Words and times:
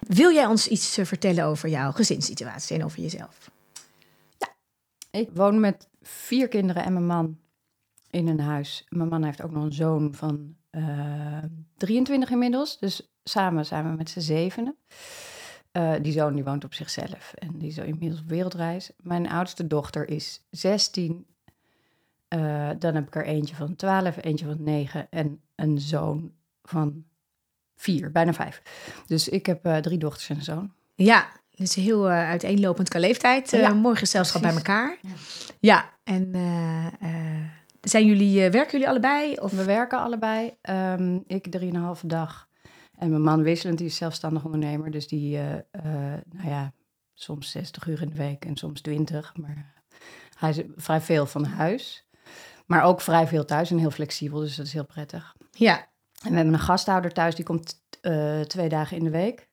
Wil 0.00 0.32
jij 0.32 0.46
ons 0.46 0.68
iets 0.68 0.98
eh, 0.98 1.04
vertellen 1.04 1.44
over 1.44 1.68
jouw 1.68 1.92
gezinssituatie 1.92 2.76
en 2.76 2.84
over 2.84 3.00
jezelf? 3.00 3.50
Ik 5.10 5.28
woon 5.34 5.60
met 5.60 5.88
vier 6.02 6.48
kinderen 6.48 6.84
en 6.84 6.92
mijn 6.92 7.06
man 7.06 7.38
in 8.10 8.28
een 8.28 8.40
huis. 8.40 8.86
Mijn 8.88 9.08
man 9.08 9.24
heeft 9.24 9.42
ook 9.42 9.50
nog 9.50 9.64
een 9.64 9.72
zoon 9.72 10.14
van 10.14 10.54
eh 10.70 11.42
23 11.76 12.30
inmiddels. 12.30 12.78
Dus 12.78 13.10
samen 13.24 13.66
zijn 13.66 13.90
we 13.90 13.96
met 13.96 14.10
z'n 14.10 14.20
zevenen. 14.20 14.76
Eh, 15.72 15.92
die 16.02 16.12
zoon 16.12 16.34
die 16.34 16.44
woont 16.44 16.64
op 16.64 16.74
zichzelf 16.74 17.32
en 17.34 17.58
die 17.58 17.68
is 17.68 17.78
inmiddels 17.78 18.20
op 18.20 18.28
wereldreis. 18.28 18.90
Mijn 18.96 19.28
oudste 19.28 19.66
dochter 19.66 20.08
is 20.08 20.46
16. 20.50 21.26
Eh, 22.28 22.70
dan 22.78 22.94
heb 22.94 23.06
ik 23.06 23.14
er 23.14 23.24
eentje 23.24 23.54
van 23.54 23.76
12, 23.76 24.24
eentje 24.24 24.46
van 24.46 24.62
9 24.62 25.06
en 25.10 25.40
een 25.54 25.80
zoon 25.80 26.32
van 26.62 27.04
4, 27.80 28.10
bijna 28.12 28.32
5. 28.32 28.62
Dus 29.06 29.28
ik 29.28 29.46
heb 29.46 29.64
eh, 29.64 29.76
drie 29.76 29.98
dochters 29.98 30.28
en 30.28 30.36
een 30.36 30.42
zoon. 30.42 30.72
Ja, 30.94 31.28
is 31.54 31.74
heel 31.74 32.10
eh, 32.10 32.28
uiteenlopend 32.28 32.88
qua 32.88 32.98
leeftijd. 32.98 33.52
Eh, 33.52 33.60
Ja, 33.60 33.72
mooi 33.74 33.96
gezelschap 33.96 34.42
bij 34.42 34.52
elkaar. 34.54 34.98
Ja, 35.60 35.90
en 36.04 36.34
eh, 36.34 36.86
eh, 36.86 37.44
zijn 37.80 38.06
jullie, 38.06 38.50
werken 38.50 38.72
jullie 38.72 38.88
allebei? 38.88 39.34
Of? 39.34 39.50
We 39.52 39.64
werken 39.64 39.98
allebei. 39.98 40.54
Ehm, 40.60 41.18
ik 41.26 41.46
3,5 41.50 42.00
dag. 42.04 42.48
En 42.98 43.10
mijn 43.10 43.22
man 43.22 43.42
wisselend, 43.42 43.78
die 43.78 43.86
is 43.86 43.96
zelfstandig 43.96 44.44
ondernemer. 44.44 44.90
Dus 44.90 45.08
die, 45.08 45.38
nou 46.32 46.48
ja, 46.48 46.72
soms 47.14 47.50
60 47.50 47.86
uur 47.86 48.02
in 48.02 48.08
de 48.08 48.14
week 48.16 48.44
en 48.44 48.56
soms 48.56 48.80
20. 48.80 49.32
Maar 49.36 49.72
hij 50.38 50.50
is 50.50 50.60
vrij 50.76 51.00
veel 51.00 51.26
van 51.26 51.44
huis. 51.44 52.06
Maar 52.66 52.82
ook 52.82 53.00
vrij 53.00 53.26
veel 53.26 53.44
thuis 53.44 53.70
en 53.70 53.78
heel 53.78 53.90
flexibel. 53.90 54.40
Dus 54.40 54.56
dat 54.56 54.66
is 54.66 54.72
heel 54.72 54.84
prettig. 54.84 55.36
Ja, 55.50 55.86
En 56.24 56.30
we 56.30 56.36
hebben 56.36 56.54
een 56.54 56.60
gasthouder 56.60 57.12
thuis, 57.12 57.34
die 57.34 57.44
komt 57.44 57.82
eh, 58.00 58.40
twee 58.40 58.68
dagen 58.68 58.96
in 58.96 59.04
de 59.04 59.10
week. 59.10 59.48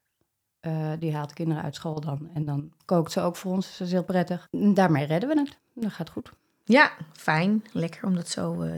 Eh, 0.59 0.91
die 0.99 1.15
haalt 1.15 1.29
de 1.29 1.35
kinderen 1.35 1.63
uit 1.63 1.75
school 1.75 1.99
dan. 2.01 2.29
En 2.33 2.45
dan 2.45 2.71
kookt 2.85 3.11
ze 3.11 3.21
ook 3.21 3.35
voor 3.35 3.51
ons. 3.51 3.67
Dus 3.67 3.77
dat 3.77 3.87
is 3.87 3.93
heel 3.93 4.03
prettig. 4.03 4.47
Daarmee 4.51 5.05
redden 5.05 5.29
we 5.29 5.39
het. 5.39 5.57
Dat 5.73 5.91
gaat 5.91 6.09
goed. 6.09 6.31
ja, 6.63 6.91
fijn. 7.13 7.65
Lekker 7.71 8.05
om 8.05 8.15
dat 8.15 8.29
zo 8.29 8.61
eh, 8.61 8.71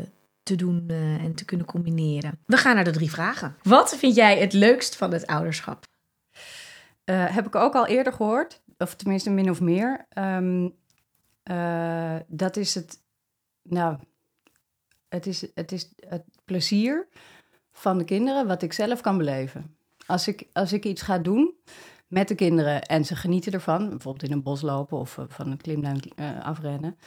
te 0.44 0.56
doen 0.56 0.90
en 1.22 1.36
te 1.36 1.46
kunnen 1.46 1.66
combineren. 1.66 2.40
We 2.46 2.58
gaan 2.58 2.76
naar 2.76 2.84
de 2.84 2.92
drie 2.92 3.12
vragen. 3.12 3.56
Wat 3.64 3.98
vind 3.98 4.16
jij 4.16 4.40
het 4.40 4.54
leukst 4.54 4.96
van 4.96 5.12
het 5.12 5.28
ouderschap? 5.28 5.88
Heb 7.12 7.46
ik 7.46 7.56
ook 7.56 7.76
al 7.76 7.88
eerder 7.88 8.14
gehoord, 8.14 8.62
of 8.78 8.96
tenminste 8.96 9.30
min 9.30 9.50
of 9.50 9.62
meer. 9.62 10.06
Ehm, 10.10 10.70
eh, 11.50 12.16
dat 12.28 12.58
is 12.58 12.76
het, 12.76 13.02
nou, 13.62 13.98
het 15.08 15.26
is, 15.26 15.46
het 15.54 15.72
is 15.72 15.90
het 16.08 16.24
plezier 16.46 17.08
van 17.80 17.98
de 17.98 18.04
kinderen 18.04 18.48
wat 18.48 18.62
ik 18.62 18.74
zelf 18.74 19.02
kan 19.02 19.18
beleven. 19.18 19.76
Als 20.06 20.28
ik, 20.28 20.48
als 20.54 20.74
ik 20.74 20.86
iets 20.86 21.02
ga 21.02 21.18
doen 21.18 21.54
met 22.08 22.28
de 22.28 22.36
kinderen 22.36 22.82
en 22.82 23.06
ze 23.06 23.16
genieten 23.16 23.52
ervan, 23.52 23.90
bijvoorbeeld 23.90 24.30
in 24.30 24.32
een 24.32 24.44
bos 24.44 24.62
lopen 24.62 24.98
of 24.98 25.18
eh, 25.18 25.24
van 25.28 25.52
een 25.52 25.62
klimlijn 25.62 26.00
eh, 26.16 26.46
afrennen, 26.46 26.98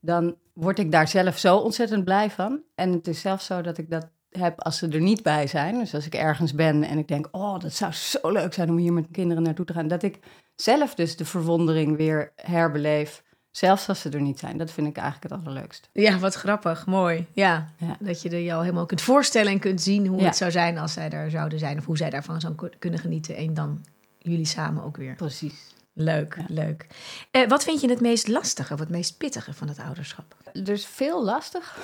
dan 0.00 0.36
word 0.52 0.78
ik 0.78 0.92
daar 0.92 1.08
zelf 1.08 1.38
zo 1.38 1.56
ontzettend 1.56 2.04
blij 2.04 2.30
van. 2.30 2.60
En 2.74 2.92
het 2.92 3.06
is 3.06 3.20
zelfs 3.20 3.46
zo 3.46 3.60
dat 3.60 3.78
ik 3.78 3.90
dat 3.90 4.08
heb 4.30 4.60
als 4.60 4.78
ze 4.78 4.88
er 4.88 5.00
niet 5.00 5.22
bij 5.22 5.46
zijn. 5.46 5.78
Dus 5.78 5.94
als 5.94 6.06
ik 6.06 6.14
ergens 6.14 6.54
ben 6.54 6.82
en 6.82 6.98
ik 6.98 7.08
denk, 7.08 7.28
oh, 7.30 7.58
dat 7.58 7.72
zou 7.72 7.92
zo 7.92 8.30
leuk 8.30 8.54
zijn 8.54 8.70
om 8.70 8.76
hier 8.76 8.92
met 8.92 9.04
de 9.04 9.10
kinderen 9.10 9.42
naartoe 9.42 9.64
te 9.64 9.72
gaan. 9.72 9.88
Dat 9.88 10.02
ik 10.02 10.18
zelf 10.54 10.94
dus 10.94 11.16
de 11.16 11.24
verwondering 11.24 11.96
weer 11.96 12.32
herbeleef, 12.36 13.22
zelfs 13.58 13.88
als 13.88 14.00
ze 14.00 14.08
er 14.10 14.20
niet 14.20 14.38
zijn. 14.38 14.56
Dat 14.58 14.70
vind 14.70 14.86
ik 14.86 14.96
eigenlijk 14.96 15.32
het 15.32 15.42
allerleukst. 15.44 15.88
Ja, 15.92 16.18
wat 16.18 16.34
grappig. 16.34 16.86
Mooi. 16.86 17.26
Ja, 17.32 17.68
Ja. 17.76 17.96
dat 18.00 18.22
je 18.22 18.28
er 18.30 18.42
jou 18.42 18.62
helemaal 18.62 18.86
kunt 18.86 19.00
voorstellen 19.02 19.52
en 19.52 19.58
kunt 19.58 19.80
zien 19.82 20.06
hoe 20.06 20.20
Ja. 20.20 20.24
het 20.26 20.36
zou 20.36 20.50
zijn 20.50 20.78
als 20.78 20.92
zij 20.92 21.10
er 21.10 21.30
zouden 21.30 21.58
zijn. 21.58 21.78
Of 21.78 21.84
hoe 21.84 21.96
zij 21.96 22.10
daarvan 22.10 22.40
zouden 22.40 22.70
kunnen 22.78 23.00
genieten. 23.00 23.36
En 23.36 23.54
dan 23.54 23.84
jullie 24.18 24.46
samen 24.46 24.84
ook 24.84 24.96
weer. 24.96 25.14
Precies. 25.14 25.54
Leuk, 26.00 26.34
Ja. 26.36 26.44
leuk. 26.48 26.86
Eh, 27.30 27.48
wat 27.48 27.64
vind 27.64 27.80
je 27.80 27.88
het 27.88 28.00
meest 28.00 28.28
lastige, 28.28 28.74
het 28.74 28.88
meest 28.88 29.16
pittige 29.16 29.52
van 29.54 29.68
het 29.68 29.78
ouderschap? 29.78 30.36
Dus 30.52 30.86
veel 30.86 31.24
lastig. 31.24 31.76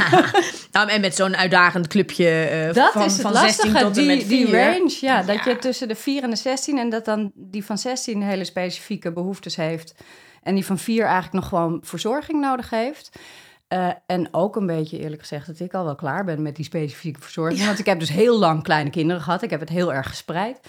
nou, 0.72 0.88
en 0.90 1.00
met 1.00 1.14
zo'n 1.14 1.36
uitdagend 1.36 1.86
clubje 1.86 2.28
eh, 2.28 2.74
Dat 2.74 2.92
van, 2.92 3.02
is 3.04 3.12
het 3.12 3.20
van 3.22 3.32
lastige, 3.32 3.52
16 3.70 3.72
tot 3.86 3.96
en 3.96 4.06
met 4.06 4.28
die 4.28 4.46
4. 4.46 4.64
range. 4.64 4.98
Ja, 5.00 5.22
dat 5.22 5.44
je 5.44 5.58
tussen 5.58 5.88
de 5.88 5.94
4 5.94 6.22
en 6.22 6.30
de 6.30 6.36
16 6.36 6.78
en 6.78 6.90
dat 6.90 7.04
dan 7.04 7.32
die 7.34 7.64
van 7.64 7.78
16 7.78 8.22
hele 8.22 8.44
specifieke 8.44 9.12
behoeftes 9.12 9.56
heeft. 9.56 9.94
En 10.46 10.54
die 10.54 10.66
van 10.66 10.78
4 10.78 11.04
eigenlijk 11.04 11.32
nog 11.32 11.48
gewoon 11.48 11.78
verzorging 11.82 12.40
nodig 12.40 12.70
heeft. 12.70 13.18
Eh, 13.68 13.88
en 14.06 14.28
ook 14.30 14.56
een 14.56 14.66
beetje 14.66 14.98
eerlijk 14.98 15.20
gezegd 15.20 15.46
dat 15.46 15.60
ik 15.60 15.74
al 15.74 15.84
wel 15.84 15.94
klaar 15.94 16.24
ben 16.24 16.42
met 16.42 16.56
die 16.56 16.64
specifieke 16.64 17.20
verzorging. 17.20 17.60
Ja. 17.60 17.66
Want 17.66 17.78
ik 17.78 17.86
heb 17.86 17.98
dus 17.98 18.08
heel 18.08 18.38
lang 18.38 18.62
kleine 18.62 18.90
kinderen 18.90 19.22
gehad. 19.22 19.42
Ik 19.42 19.50
heb 19.50 19.60
het 19.60 19.68
heel 19.68 19.92
erg 19.92 20.08
gespreid. 20.08 20.60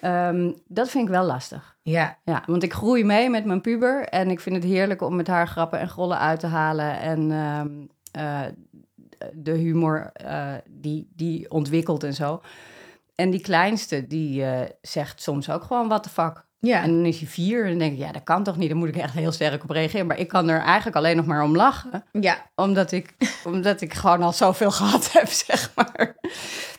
Ehm, 0.00 0.52
dat 0.66 0.88
vind 0.88 1.04
ik 1.04 1.10
wel 1.10 1.24
lastig. 1.24 1.76
Ja, 1.82 2.18
Ja, 2.24 2.42
want 2.46 2.62
ik 2.62 2.72
groei 2.72 3.04
mee 3.04 3.30
met 3.30 3.44
mijn 3.44 3.60
puber. 3.60 4.04
En 4.04 4.30
ik 4.30 4.40
vind 4.40 4.56
het 4.56 4.64
heerlijk 4.64 5.02
om 5.02 5.16
met 5.16 5.26
haar 5.26 5.48
grappen 5.48 5.78
en 5.78 5.88
grollen 5.88 6.18
uit 6.18 6.40
te 6.40 6.46
halen. 6.46 7.00
En 7.00 7.30
ehm, 7.30 7.68
eh, 8.12 8.40
de 9.32 9.52
humor 9.52 10.10
eh, 10.12 10.52
die, 10.68 11.10
die 11.14 11.50
ontwikkelt 11.50 12.04
en 12.04 12.14
zo. 12.14 12.40
En 13.14 13.30
die 13.30 13.40
kleinste, 13.40 14.06
die 14.06 14.44
zegt 14.80 15.22
soms 15.22 15.50
ook 15.50 15.62
gewoon 15.62 15.88
wat 15.88 16.04
de 16.04 16.10
fuck. 16.10 16.45
Ja. 16.58 16.82
En 16.82 16.90
dan 16.94 17.04
is 17.06 17.18
hij 17.18 17.28
vier 17.28 17.62
en 17.64 17.68
dan 17.70 17.78
denk 17.78 17.92
ik, 17.92 17.98
ja, 17.98 18.12
dat 18.12 18.22
kan 18.22 18.42
toch 18.42 18.56
niet? 18.56 18.68
Dan 18.68 18.78
moet 18.78 18.88
ik 18.88 18.96
echt 18.96 19.14
heel 19.14 19.32
sterk 19.32 19.62
op 19.62 19.70
reageren. 19.70 20.06
Maar 20.06 20.18
ik 20.18 20.28
kan 20.28 20.48
er 20.48 20.60
eigenlijk 20.60 20.96
alleen 20.96 21.16
nog 21.16 21.26
maar 21.26 21.42
om 21.42 21.56
lachen. 21.56 22.04
ja. 22.12 22.46
Omdat 22.54 22.92
ik, 22.92 23.14
omdat 23.44 23.80
ik 23.80 23.94
gewoon 23.94 24.22
al 24.22 24.32
zoveel 24.32 24.70
gehad 24.70 25.12
heb, 25.12 25.28
zeg 25.46 25.70
maar. 25.74 26.16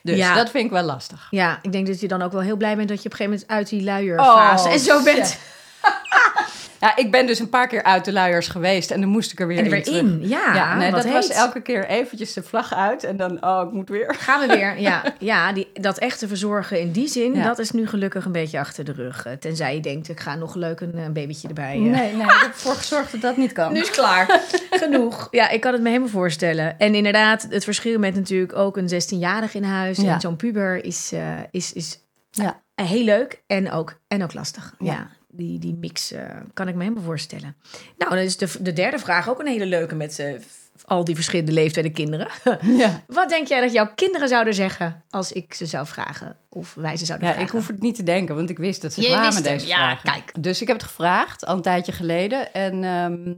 Dus 0.01 0.17
Ja. 0.17 0.33
dat 0.35 0.49
vind 0.49 0.65
ik 0.65 0.71
wel 0.71 0.83
lastig. 0.83 1.27
ja, 1.29 1.59
ik 1.61 1.71
denk 1.71 1.87
dat 1.87 1.99
je 1.99 2.07
dan 2.07 2.21
ook 2.21 2.31
wel 2.31 2.41
heel 2.41 2.57
blij 2.57 2.75
bent 2.75 2.87
dat 2.89 3.01
je 3.03 3.05
op 3.05 3.11
een 3.11 3.17
gegeven 3.17 3.39
moment 3.47 3.59
uit 3.59 3.69
die 3.69 3.83
luierfase 3.83 4.67
Oh, 4.67 4.73
en 4.73 4.79
zo 4.79 5.03
bent. 5.03 5.37
Ja, 6.79 6.95
ik 6.95 7.11
ben 7.11 7.25
dus 7.25 7.39
een 7.39 7.49
paar 7.49 7.67
keer 7.67 7.83
uit 7.83 8.05
de 8.05 8.11
luiers 8.13 8.47
geweest 8.47 8.91
en 8.91 8.99
dan 9.01 9.09
moest 9.09 9.31
ik 9.31 9.39
er 9.39 9.47
weer 9.47 9.57
En 9.57 9.65
er 9.65 9.73
in 9.73 9.83
weer 9.83 9.97
in. 9.97 10.19
Ja, 10.27 10.53
Ja, 10.55 10.75
nee, 10.75 10.91
wat 10.91 11.03
dat 11.03 11.11
was 11.11 11.29
elke 11.29 11.61
keer 11.61 11.87
eventjes 11.87 12.33
de 12.33 12.43
vlag 12.43 12.73
uit 12.73 13.03
en 13.03 13.17
dan, 13.17 13.43
oh, 13.45 13.63
ik 13.67 13.71
moet 13.73 13.89
weer. 13.89 14.15
Gaan 14.19 14.47
we 14.47 14.55
weer. 14.55 14.79
Ja, 14.79 15.03
ja 15.19 15.53
die, 15.53 15.67
dat 15.73 15.97
echte 15.97 16.27
verzorgen 16.27 16.79
in 16.79 16.91
die 16.91 17.07
zin, 17.07 17.33
Ja. 17.35 17.43
dat 17.43 17.59
is 17.59 17.71
nu 17.71 17.87
gelukkig 17.87 18.25
een 18.25 18.31
beetje 18.31 18.59
achter 18.59 18.83
de 18.85 18.91
rug. 18.91 19.25
Eh, 19.25 19.33
Tenzij 19.33 19.75
je 19.75 19.81
denkt, 19.81 20.09
ik 20.09 20.19
ga 20.19 20.35
nog 20.35 20.55
leuk 20.55 20.79
een, 20.79 20.97
een 20.97 21.13
babytje 21.13 21.47
erbij. 21.47 21.73
eh. 21.75 21.79
Nee, 21.81 21.91
nee, 22.13 22.23
ik 22.25 22.39
heb 22.41 22.51
ervoor 22.53 22.75
gezorgd 22.75 23.11
dat 23.11 23.21
dat 23.21 23.37
niet 23.37 23.51
kan. 23.51 23.73
Nu 23.73 23.79
is 23.81 23.89
klaar. 23.91 24.41
Genoeg. 24.69 25.27
Ja, 25.31 25.49
ik 25.49 25.61
kan 25.61 25.73
het 25.73 25.81
me 25.81 25.87
helemaal 25.87 26.09
voorstellen. 26.09 26.79
En 26.79 26.95
inderdaad, 26.95 27.47
het 27.49 27.63
verschil 27.63 27.99
met 27.99 28.15
natuurlijk 28.15 28.55
ook 28.55 28.77
een 28.77 28.89
16-jarige 28.89 29.57
in 29.57 29.63
huis 29.63 29.97
Ja. 29.97 30.13
en 30.13 30.19
zo'n 30.21 30.35
puber 30.35 30.83
is, 30.85 31.11
eh, 31.13 31.21
is, 31.51 31.73
is 31.73 31.99
Ja. 32.31 32.61
heel 32.75 33.03
leuk 33.03 33.43
en 33.47 33.71
ook, 33.71 33.99
en 34.07 34.23
ook 34.23 34.33
lastig. 34.33 34.73
Ja. 34.79 35.07
Die, 35.37 35.59
die 35.59 35.75
mix 35.75 36.11
eh, 36.11 36.23
kan 36.53 36.67
ik 36.67 36.75
me 36.75 36.83
helemaal 36.83 37.03
voorstellen. 37.03 37.55
Nou, 37.97 38.11
dan 38.15 38.23
is 38.23 38.37
de, 38.37 38.49
de 38.59 38.73
derde 38.73 38.99
vraag 38.99 39.29
ook 39.29 39.39
een 39.39 39.47
hele 39.47 39.65
leuke 39.65 39.95
met 39.95 40.19
eh, 40.19 40.33
al 40.85 41.03
die 41.03 41.15
verschillende 41.15 41.51
leeftijden 41.51 41.91
kinderen. 41.91 42.27
Ja. 42.61 43.03
Wat 43.07 43.29
denk 43.29 43.47
jij 43.47 43.61
dat 43.61 43.71
jouw 43.73 43.91
kinderen 43.95 44.27
zouden 44.27 44.53
zeggen 44.53 45.03
als 45.09 45.31
ik 45.31 45.53
ze 45.53 45.65
zou 45.65 45.87
vragen? 45.87 46.37
Of 46.49 46.73
wij 46.73 46.97
ze 46.97 47.05
zouden 47.05 47.27
Ja, 47.27 47.33
vragen? 47.33 47.53
ik 47.53 47.57
hoef 47.59 47.67
het 47.67 47.81
niet 47.81 47.95
te 47.95 48.03
denken, 48.03 48.35
want 48.35 48.49
ik 48.49 48.57
wist 48.57 48.81
dat 48.81 48.93
ze 48.93 49.01
kwamen 49.01 49.33
hem, 49.33 49.43
deze 49.43 49.67
ja, 49.67 49.75
vragen. 49.75 50.11
kijk. 50.11 50.43
Dus 50.43 50.61
ik 50.61 50.67
heb 50.67 50.77
het 50.77 50.85
gevraagd, 50.85 51.45
al 51.45 51.55
een 51.55 51.61
tijdje 51.61 51.91
geleden. 51.91 52.53
En 52.53 52.83
ehm, 52.83 53.33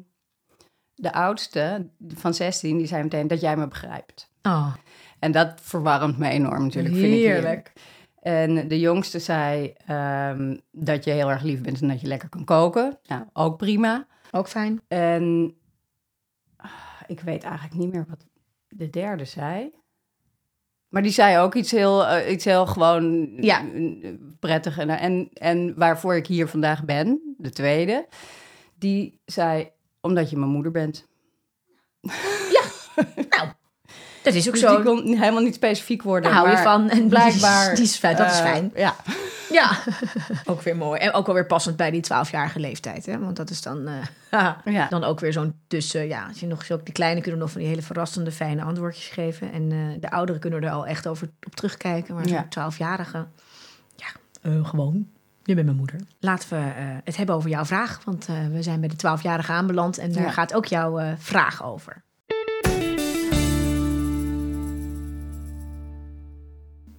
de 0.96 1.14
oudste 1.14 1.90
van 2.16 2.34
16, 2.34 2.78
die 2.78 2.88
zei 2.88 3.04
meteen 3.04 3.28
dat 3.28 3.42
jij 3.42 3.58
me 3.58 3.68
begrijpt. 3.68 4.30
Oh, 4.42 4.74
En 5.20 5.32
dat 5.32 5.54
verwarmt 5.62 6.18
me 6.18 6.30
enorm 6.30 6.64
natuurlijk, 6.64 6.96
vind 6.96 7.06
ik 7.14 7.20
Heerlijk. 7.20 7.72
En 8.22 8.68
de 8.68 8.80
jongste 8.80 9.20
zei 9.20 9.74
ehm, 9.86 10.58
dat 10.72 11.04
je 11.04 11.12
heel 11.12 11.30
erg 11.30 11.44
lief 11.44 11.62
bent 11.62 11.82
en 11.82 11.88
dat 11.88 12.02
je 12.02 12.08
lekker 12.08 12.30
kan 12.30 12.44
koken. 12.44 13.00
Nou, 13.08 13.24
ook 13.34 13.58
prima. 13.58 14.08
ook 14.32 14.48
fijn. 14.48 14.82
En 14.88 15.56
ah, 16.58 16.72
ik 17.08 17.20
weet 17.20 17.44
eigenlijk 17.44 17.76
niet 17.76 17.92
meer 17.94 18.06
wat 18.10 18.26
de 18.68 18.90
derde 18.90 19.26
zei. 19.26 19.72
Maar 20.90 21.02
die 21.02 21.12
zei 21.12 21.38
ook 21.38 21.56
iets 21.56 21.72
heel, 21.72 22.06
eh, 22.06 22.32
iets 22.32 22.46
heel 22.46 22.66
gewoon 22.66 23.34
Ja. 23.42 23.66
eh, 23.74 24.14
prettig. 24.40 24.78
En, 24.78 24.90
en, 24.90 25.30
en 25.34 25.74
waarvoor 25.78 26.16
ik 26.16 26.28
hier 26.28 26.48
vandaag 26.48 26.86
ben, 26.86 27.36
de 27.38 27.50
tweede, 27.50 28.08
die 28.76 29.22
zei, 29.26 29.70
omdat 30.02 30.30
je 30.30 30.38
mijn 30.38 30.52
moeder 30.52 30.72
bent. 30.72 31.08
Nou, 32.02 32.66
dat 34.34 34.42
is 34.42 34.48
ook 34.48 34.54
Dus 34.54 34.62
zo. 34.64 34.76
die 34.76 34.86
kon 34.86 35.06
helemaal 35.18 35.42
niet 35.44 35.56
specifiek 35.56 36.04
worden. 36.04 36.32
Daar 36.32 36.40
hou 36.40 36.50
je 36.52 36.58
van. 36.58 36.90
En 36.90 37.08
Blijkbaar. 37.08 37.64
Die 37.64 37.72
is, 37.72 37.78
die 37.78 37.86
is 37.88 37.96
fijn, 37.98 38.16
dat 38.16 38.28
is 38.32 38.40
eh, 38.40 38.46
fijn. 38.46 38.72
Ja. 38.76 38.96
Ja, 39.52 39.72
ook 40.46 40.62
weer 40.62 40.76
mooi. 40.76 41.00
En 41.00 41.14
ook 41.14 41.26
wel 41.26 41.36
weer 41.36 41.46
passend 41.46 41.76
bij 41.76 41.92
die 41.92 42.04
12-jarige 42.06 42.60
leeftijd. 42.60 43.06
Hè? 43.06 43.20
Want 43.20 43.36
dat 43.36 43.50
is 43.50 43.62
dan, 43.62 43.88
eh, 43.88 44.52
Ja. 44.74 44.88
dan 44.90 45.04
ook 45.04 45.20
weer 45.20 45.34
zo'n 45.34 45.54
tussen... 45.68 46.08
Ja, 46.08 46.26
als 46.28 46.40
je 46.40 46.48
nog 46.48 46.66
zo, 46.66 46.80
die 46.84 46.94
kleine 46.94 47.22
kunnen 47.22 47.40
nog 47.40 47.52
van 47.52 47.60
die 47.62 47.70
hele 47.70 47.82
verrassende, 47.82 48.32
fijne 48.32 48.64
antwoordjes 48.64 49.08
geven. 49.08 49.52
En 49.52 49.72
eh, 49.72 49.78
de 50.02 50.12
ouderen 50.12 50.42
kunnen 50.42 50.64
er 50.64 50.70
al 50.72 50.86
echt 50.88 51.08
over 51.08 51.30
op 51.46 51.56
terugkijken. 51.56 52.16
Maar 52.16 52.28
Ja. 52.28 52.46
zo'n 52.50 52.72
12-jarige, 52.72 53.26
ja, 53.96 54.08
gewoon. 54.64 55.08
Je 55.44 55.54
bent 55.54 55.66
mijn 55.66 55.78
moeder. 55.78 56.00
Laten 56.20 56.50
we 56.50 56.56
het 57.04 57.18
hebben 57.18 57.36
over 57.36 57.50
jouw 57.50 57.66
vraag. 57.66 58.00
Want 58.06 58.26
we 58.52 58.64
zijn 58.64 58.80
bij 58.80 58.90
de 58.90 58.96
12-jarige 58.96 59.52
aanbeland. 59.52 59.98
En 59.98 60.12
daar 60.12 60.24
Ja. 60.24 60.32
gaat 60.32 60.54
ook 60.54 60.66
jouw 60.66 61.16
vraag 61.18 61.64
over. 61.64 62.04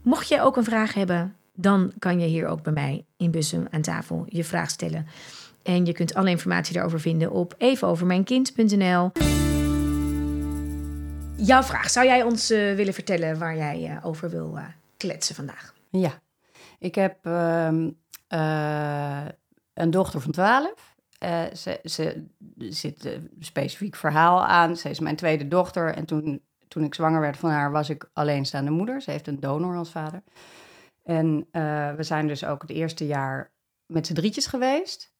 Mocht 0.02 0.28
je 0.28 0.40
ook 0.40 0.56
een 0.56 0.64
vraag 0.64 0.94
hebben, 0.94 1.36
dan 1.54 1.92
kan 1.98 2.20
je 2.20 2.26
hier 2.26 2.46
ook 2.46 2.62
bij 2.62 2.72
mij 2.72 3.04
in 3.16 3.30
Bussum 3.30 3.66
aan 3.70 3.82
tafel 3.82 4.24
je 4.28 4.44
vraag 4.44 4.70
stellen. 4.70 5.06
En 5.62 5.86
je 5.86 5.92
kunt 5.92 6.14
alle 6.14 6.30
informatie 6.30 6.74
daarover 6.74 7.00
vinden 7.00 7.30
op 7.30 7.54
evenovermijnkind.nl. 7.58 9.10
Jouw 11.36 11.62
vraag, 11.62 11.90
zou 11.90 12.06
jij 12.06 12.22
ons 12.22 12.50
eh, 12.50 12.74
willen 12.74 12.94
vertellen 12.94 13.38
waar 13.38 13.56
jij 13.56 13.84
eh, 13.84 14.06
over 14.06 14.30
wil 14.30 14.56
eh, 14.56 14.64
kletsen 14.96 15.34
vandaag? 15.34 15.74
Ja, 15.90 16.20
ik 16.78 16.94
heb 16.94 17.16
ehm, 17.22 17.90
eh, 18.28 19.24
een 19.74 19.90
dochter 19.90 20.20
van 20.20 20.32
12. 20.32 20.90
Eh, 21.18 21.44
ze, 21.54 21.80
ze 21.84 22.26
zit 22.58 23.04
een 23.04 23.30
specifiek 23.40 23.96
verhaal 23.96 24.44
aan. 24.44 24.76
Ze 24.76 24.90
is 24.90 25.00
mijn 25.00 25.16
tweede 25.16 25.48
dochter. 25.48 25.94
En 25.94 26.04
toen, 26.04 26.42
toen 26.70 26.84
ik 26.84 26.94
zwanger 26.94 27.20
werd 27.20 27.36
van 27.36 27.50
haar, 27.50 27.70
was 27.70 27.90
ik 27.90 28.10
alleenstaande 28.12 28.70
moeder. 28.70 29.00
Ze 29.02 29.10
heeft 29.10 29.26
een 29.26 29.40
donor 29.40 29.76
als 29.76 29.90
vader. 29.90 30.22
En 31.02 31.46
eh, 31.50 31.94
we 31.94 32.02
zijn 32.02 32.26
dus 32.26 32.44
ook 32.44 32.62
het 32.62 32.70
eerste 32.70 33.06
jaar 33.06 33.52
met 33.86 34.06
z'n 34.06 34.14
drietjes 34.14 34.46
geweest. 34.46 35.12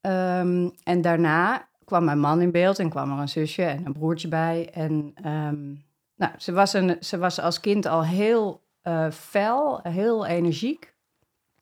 Ehm, 0.00 0.68
en 0.82 1.00
daarna 1.00 1.68
kwam 1.84 2.04
mijn 2.04 2.18
man 2.20 2.40
in 2.40 2.50
beeld 2.50 2.78
en 2.78 2.88
kwam 2.90 3.12
er 3.12 3.18
een 3.18 3.28
zusje 3.28 3.64
en 3.64 3.86
een 3.86 3.92
broertje 3.92 4.28
bij. 4.28 4.70
En 4.72 5.10
ehm, 5.14 5.72
nou, 6.14 6.32
ze, 6.38 6.52
was 6.52 6.72
een, 6.72 6.96
ze 7.00 7.18
was 7.18 7.40
als 7.40 7.60
kind 7.60 7.86
al 7.86 8.04
heel 8.04 8.62
eh, 8.82 9.10
fel, 9.10 9.80
heel 9.82 10.26
energiek. 10.26 10.94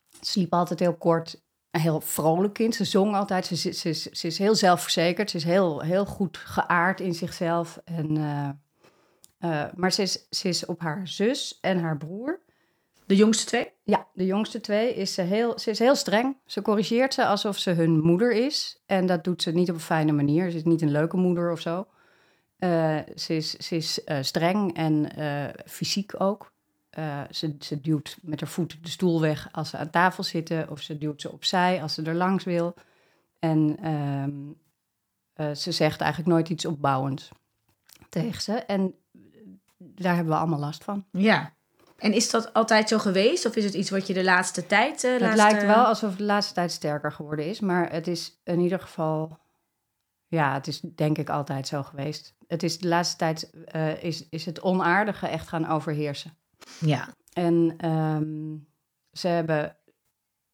Ze 0.08 0.19
sliep 0.20 0.53
altijd 0.53 0.79
heel 0.81 0.97
kort, 0.97 1.43
een 1.70 1.81
heel 1.81 2.00
vrolijk 2.00 2.55
kind. 2.55 2.75
Ze 2.75 2.85
zong 2.85 3.15
altijd, 3.15 3.47
ze, 3.47 3.56
ze, 3.56 3.73
ze, 3.73 3.88
is- 3.88 4.03
ze 4.03 4.26
is 4.26 4.38
heel 4.38 4.55
zelfverzekerd. 4.55 5.31
Ze 5.31 5.37
is 5.37 5.44
heel, 5.44 5.81
heel 5.81 6.06
goed 6.06 6.37
geaard 6.37 7.00
in 7.00 7.15
zichzelf. 7.15 7.81
En, 7.85 8.17
eh, 8.17 8.49
eh, 9.43 9.65
maar 9.75 9.93
ze 9.93 10.03
is, 10.03 10.27
ze 10.31 10.49
is 10.49 10.67
op 10.67 10.81
haar 10.81 11.09
zus 11.09 11.59
en 11.61 11.79
haar 11.79 11.97
broer. 11.97 12.41
De 13.06 13.17
jongste 13.17 13.44
twee? 13.47 13.71
Ja, 13.83 14.06
de 14.15 14.27
jongste 14.27 14.61
twee 14.61 14.94
is 14.94 15.15
ze 15.15 15.23
heel, 15.23 15.59
ze 15.59 15.71
is 15.71 15.79
heel 15.79 15.94
streng. 15.94 16.37
Ze 16.47 16.62
corrigeert 16.62 17.15
ze 17.15 17.27
alsof 17.27 17.59
ze 17.59 17.71
hun 17.71 18.00
moeder 18.00 18.33
is. 18.33 18.83
En 18.87 19.06
dat 19.06 19.25
doet 19.25 19.43
ze 19.43 19.50
niet 19.50 19.69
op 19.69 19.75
een 19.75 19.81
fijne 19.81 20.12
manier. 20.12 20.50
Ze 20.50 20.56
is 20.56 20.65
niet 20.65 20.83
een 20.83 20.91
leuke 20.91 21.17
moeder 21.17 21.53
of 21.53 21.61
zo. 21.61 21.87
Eh, 22.59 22.99
ze 23.17 23.37
is, 23.37 23.50
ze 23.50 23.77
is 23.77 24.05
eh, 24.05 24.19
streng 24.21 24.75
en 24.77 25.11
fysiek 25.67 26.21
ook. 26.21 26.53
Ze, 27.31 27.56
ze 27.59 27.81
duwt 27.81 28.19
met 28.23 28.41
haar 28.41 28.49
voet 28.49 28.79
de 28.83 28.89
stoel 28.89 29.21
weg 29.21 29.49
als 29.53 29.71
ze 29.71 29.77
aan 29.77 29.91
tafel 29.91 30.23
zitten. 30.23 30.71
Of 30.71 30.81
ze 30.81 30.99
duwt 30.99 31.21
ze 31.21 31.33
opzij 31.33 31.83
als 31.83 31.94
ze 31.94 32.03
er 32.03 32.15
langs 32.15 32.44
wil. 32.44 32.75
En 33.39 33.77
ehm, 33.83 34.31
eh, 35.33 35.55
ze 35.55 35.73
zegt 35.73 36.00
eigenlijk 36.00 36.33
nooit 36.33 36.49
iets 36.49 36.65
opbouwends 36.65 37.31
tegen 38.09 38.43
ze. 38.43 38.53
En 38.53 38.94
daar 39.94 40.14
hebben 40.14 40.32
we 40.32 40.38
allemaal 40.40 40.58
last 40.58 40.84
van. 40.84 41.05
Ja. 41.11 41.52
En 41.99 42.12
is 42.12 42.31
dat 42.31 42.52
altijd 42.52 42.88
zo 42.88 42.99
geweest? 42.99 43.46
Of 43.46 43.56
is 43.56 43.64
het 43.64 43.75
iets 43.75 43.90
wat 43.90 44.06
je 44.06 44.14
de 44.14 44.25
laatste 44.25 44.67
tijd... 44.67 45.05
eh 45.05 45.12
Het 45.12 45.20
laatste- 45.20 45.43
lijkt 45.43 45.62
wel 45.67 45.84
alsof 45.84 46.08
het 46.08 46.19
de 46.19 46.25
laatste 46.25 46.55
tijd 46.55 46.73
sterker 46.73 47.12
geworden 47.12 47.46
is, 47.46 47.61
maar 47.61 47.93
het 47.93 48.06
is 48.06 48.40
in 48.44 48.61
ieder 48.61 48.81
geval, 48.81 49.38
ja, 50.26 50.52
het 50.55 50.67
is 50.67 50.81
denk 50.81 51.19
ik 51.19 51.29
altijd 51.31 51.67
zo 51.67 51.82
geweest. 51.82 52.34
Het 52.46 52.62
is 52.62 52.79
de 52.79 52.88
laatste 52.88 53.17
tijd 53.17 53.50
eh, 53.64 54.02
is, 54.02 54.29
is 54.29 54.44
het 54.44 54.61
onaardige 54.62 55.26
echt 55.26 55.49
gaan 55.49 55.69
overheersen. 55.69 56.37
Ja. 56.81 57.08
En 57.32 57.75
ehm, 57.76 58.56
ze 59.12 59.29
hebben, 59.29 59.76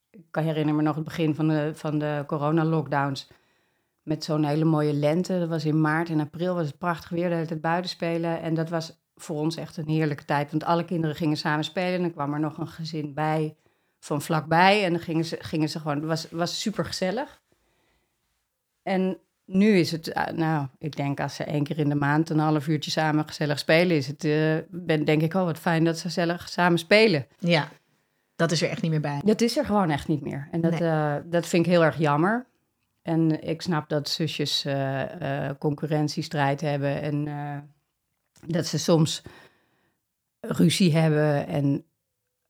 ik 0.09 0.25
kan 0.31 0.43
herinneren 0.43 0.75
me 0.75 0.81
nog 0.81 0.95
het 0.95 1.03
begin 1.03 1.35
van 1.35 1.47
de, 1.47 1.71
van 1.75 1.99
de 1.99 2.23
corona-lockdowns. 2.27 3.29
Met 4.03 4.23
zo'n 4.23 4.43
hele 4.43 4.65
mooie 4.65 4.93
lente. 4.93 5.39
Dat 5.39 5.49
was 5.49 5.65
in 5.65 5.81
maart 5.81 6.09
en 6.09 6.19
april 6.19 6.55
was 6.55 6.67
het 6.67 6.77
prachtig 6.77 7.09
weer. 7.09 7.29
De 7.29 7.35
hele 7.35 7.47
tijd 7.47 7.61
buiten 7.61 7.89
spelen. 7.89 8.41
En 8.41 8.53
dat 8.53 8.69
was 8.69 8.98
voor 9.21 9.39
ons 9.39 9.55
echt 9.55 9.77
een 9.77 9.87
heerlijke 9.89 10.25
tijd. 10.25 10.51
Want 10.51 10.63
alle 10.63 10.85
kinderen 10.85 11.15
gingen 11.15 11.37
samen 11.37 11.63
spelen. 11.63 11.93
En 11.95 12.01
dan 12.01 12.13
kwam 12.13 12.33
er 12.33 12.39
nog 12.39 12.57
een 12.57 12.67
gezin 12.67 13.13
bij 13.13 13.55
van 13.99 14.21
vlakbij. 14.21 14.83
En 14.85 14.91
dan 14.91 15.01
gingen 15.01 15.25
ze, 15.25 15.37
gingen 15.39 15.69
ze 15.69 15.79
gewoon... 15.79 15.97
Het 15.97 16.05
was, 16.05 16.27
was 16.29 16.61
super 16.61 16.85
gezellig. 16.85 17.41
En 18.83 19.17
nu 19.45 19.77
is 19.77 19.91
het... 19.91 20.07
eh, 20.07 20.33
nou, 20.33 20.67
ik 20.77 20.95
denk 20.95 21.19
als 21.19 21.35
ze 21.35 21.43
één 21.43 21.63
keer 21.63 21.77
in 21.79 21.89
de 21.89 21.95
maand... 21.95 22.29
een 22.29 22.39
half 22.39 22.67
uurtje 22.67 22.91
samen 22.91 23.27
gezellig 23.27 23.59
spelen... 23.59 23.97
is 23.97 24.07
het... 24.07 24.23
eh, 24.23 24.57
ben, 24.69 25.05
denk 25.05 25.21
ik, 25.21 25.33
oh 25.33 25.43
wat 25.43 25.57
fijn 25.59 25.83
dat 25.83 25.97
ze 25.97 26.01
gezellig 26.03 26.49
samen 26.49 26.79
spelen. 26.79 27.27
Ja. 27.39 27.67
Dat 28.35 28.51
is 28.51 28.61
er 28.61 28.69
echt 28.69 28.81
niet 28.81 28.91
meer 28.91 29.01
bij. 29.01 29.21
Dat 29.23 29.41
is 29.41 29.57
er 29.57 29.65
gewoon 29.65 29.89
echt 29.89 30.07
niet 30.07 30.21
meer. 30.21 30.47
En 30.51 30.61
dat, 30.61 30.79
Nee. 30.79 30.89
eh, 30.89 31.15
dat 31.25 31.47
vind 31.47 31.65
ik 31.65 31.71
heel 31.71 31.83
erg 31.83 31.97
jammer. 31.97 32.45
En 33.01 33.43
ik 33.47 33.61
snap 33.61 33.89
dat 33.89 34.09
zusjes 34.09 34.65
concurrentiestrijd 35.59 36.61
hebben 36.61 37.01
en 37.01 37.27
dat 38.47 38.65
ze 38.65 38.77
soms 38.79 39.21
ruzie 40.39 40.95
hebben. 40.97 41.47
En, 41.47 41.85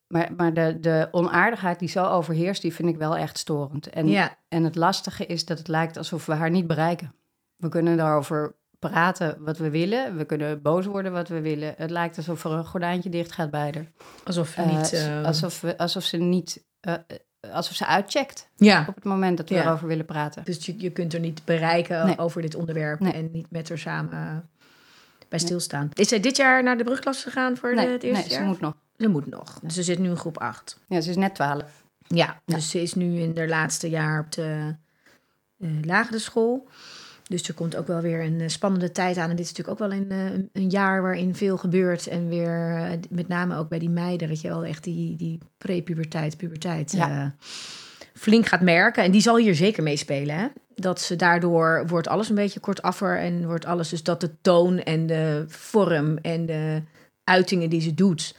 maar 0.08 0.34
maar 0.38 0.54
de, 0.54 0.80
de 0.80 1.08
onaardigheid 1.12 1.80
die 1.80 1.90
zo 1.90 2.06
overheerst, 2.06 2.62
die 2.62 2.74
vind 2.74 2.90
ik 2.90 2.98
wel 2.98 3.18
echt 3.18 3.38
storend. 3.38 3.88
En, 3.90 4.08
Ja. 4.08 4.38
en 4.48 4.64
het 4.64 4.76
lastige 4.76 5.26
is 5.26 5.46
dat 5.46 5.58
het 5.58 5.68
lijkt 5.68 5.98
alsof 5.98 6.26
we 6.26 6.34
haar 6.34 6.50
niet 6.50 6.68
bereiken. 6.68 7.14
We 7.56 7.70
kunnen 7.70 7.98
daarover 7.98 8.56
praten 8.80 9.44
wat 9.44 9.58
we 9.58 9.70
willen. 9.70 10.18
We 10.18 10.26
kunnen 10.26 10.62
boos 10.62 10.86
worden 10.86 11.12
wat 11.12 11.28
we 11.28 11.42
willen. 11.42 11.74
Het 11.78 11.90
lijkt 11.90 12.18
alsof 12.18 12.44
er 12.44 12.52
een 12.52 12.66
gordijntje 12.66 13.10
dicht 13.10 13.32
gaat 13.32 13.50
bij 13.52 13.72
haar. 13.74 13.92
Alsof 14.24 14.58
Eh, 14.58 14.76
niet... 14.78 14.94
eh, 14.94 15.24
alsof, 15.24 15.62
we, 15.62 15.78
alsof 15.78 16.04
ze 16.04 16.18
niet... 16.18 16.66
eh, 16.80 16.94
alsof 17.52 17.76
ze 17.76 17.86
uitcheckt 17.86 18.50
Ja. 18.56 18.86
op 18.88 18.96
het 18.96 19.04
moment 19.04 19.38
dat 19.38 19.50
we 19.50 19.56
Ja. 19.56 19.64
erover 19.66 19.88
willen 19.88 20.06
praten. 20.06 20.44
Dus 20.44 20.66
je, 20.66 20.80
je 20.80 20.90
kunt 20.92 21.14
er 21.14 21.20
niet 21.20 21.46
bereiken 21.46 22.06
Nee. 22.06 22.18
over 22.18 22.42
dit 22.42 22.56
onderwerp 22.56 23.00
Nee. 23.00 23.14
en 23.14 23.30
niet 23.32 23.52
met 23.52 23.70
haar 23.70 23.78
samen 23.78 24.50
bij 25.30 25.40
stilstaan. 25.40 25.90
Is 25.94 26.08
zij 26.08 26.20
dit 26.20 26.38
jaar 26.38 26.64
naar 26.64 26.78
de 26.78 26.84
brugklas 26.84 27.24
gegaan 27.24 27.58
voor 27.58 27.70
de, 27.70 27.76
Nee, 27.76 27.88
het 27.88 28.04
eerste 28.04 28.22
nee 28.22 28.32
jaar? 28.32 28.42
ze 28.42 28.48
moet 28.48 28.60
nog. 28.60 28.74
Ze 28.98 29.08
moet 29.08 29.26
nog. 29.28 29.60
Dus 29.64 29.74
ze 29.74 29.84
zit 29.84 30.00
nu 30.00 30.10
in 30.10 30.18
groep 30.18 30.38
8. 30.38 30.80
Ja, 30.88 31.02
ze 31.02 31.10
is 31.10 31.16
net 31.16 31.36
twaalf. 31.36 31.84
Ja, 32.08 32.42
Ja. 32.46 32.56
dus 32.56 32.70
ze 32.70 32.82
is 32.82 32.94
nu 32.94 33.20
in 33.20 33.38
haar 33.38 33.48
laatste 33.48 33.90
jaar 33.90 34.20
op 34.20 34.32
de 34.32 34.76
eh, 35.60 35.70
lagere 35.82 36.20
school. 36.20 36.68
Dus 37.28 37.48
er 37.48 37.54
komt 37.54 37.76
ook 37.76 37.88
wel 37.88 38.02
weer 38.02 38.24
een 38.24 38.40
eh, 38.42 38.48
spannende 38.48 38.92
tijd 38.92 39.18
aan. 39.18 39.30
En 39.30 39.36
dit 39.36 39.46
is 39.46 39.52
natuurlijk 39.58 39.82
ook 39.82 39.90
wel 39.90 39.98
een, 40.00 40.12
eh, 40.12 40.62
een 40.64 40.70
jaar 40.70 41.02
waarin 41.02 41.36
veel 41.36 41.58
gebeurt. 41.58 42.08
En 42.08 42.28
weer, 42.28 42.90
met 43.10 43.28
name 43.28 43.58
ook 43.58 43.70
bij 43.70 43.80
die 43.80 43.90
meiden, 43.90 44.28
dat 44.28 44.42
je 44.42 44.48
wel 44.48 44.66
echt 44.66 44.84
die, 44.84 45.16
die 45.16 45.40
prepuberteit, 45.58 46.38
puberteit 46.38 46.92
Ja. 46.92 47.36
flink 48.14 48.46
gaat 48.46 48.62
merken. 48.62 49.04
En 49.04 49.12
die 49.12 49.22
zal 49.22 49.38
hier 49.38 49.56
zeker 49.56 49.84
meespelen. 49.84 50.52
Dat 50.82 51.02
ze 51.02 51.16
daardoor 51.16 51.88
wordt 51.88 52.08
alles 52.08 52.30
een 52.30 52.36
beetje 52.36 52.60
kortaffer 52.60 53.18
en 53.18 53.46
wordt 53.46 53.66
alles 53.66 53.90
dus 53.90 54.04
dat 54.04 54.22
de 54.22 54.42
toon 54.42 54.80
en 54.80 55.06
de 55.06 55.46
vorm 55.48 56.18
en 56.18 56.46
de 56.46 56.82
uitingen 57.24 57.70
die 57.70 57.82
ze 57.82 57.94
doet 57.94 58.36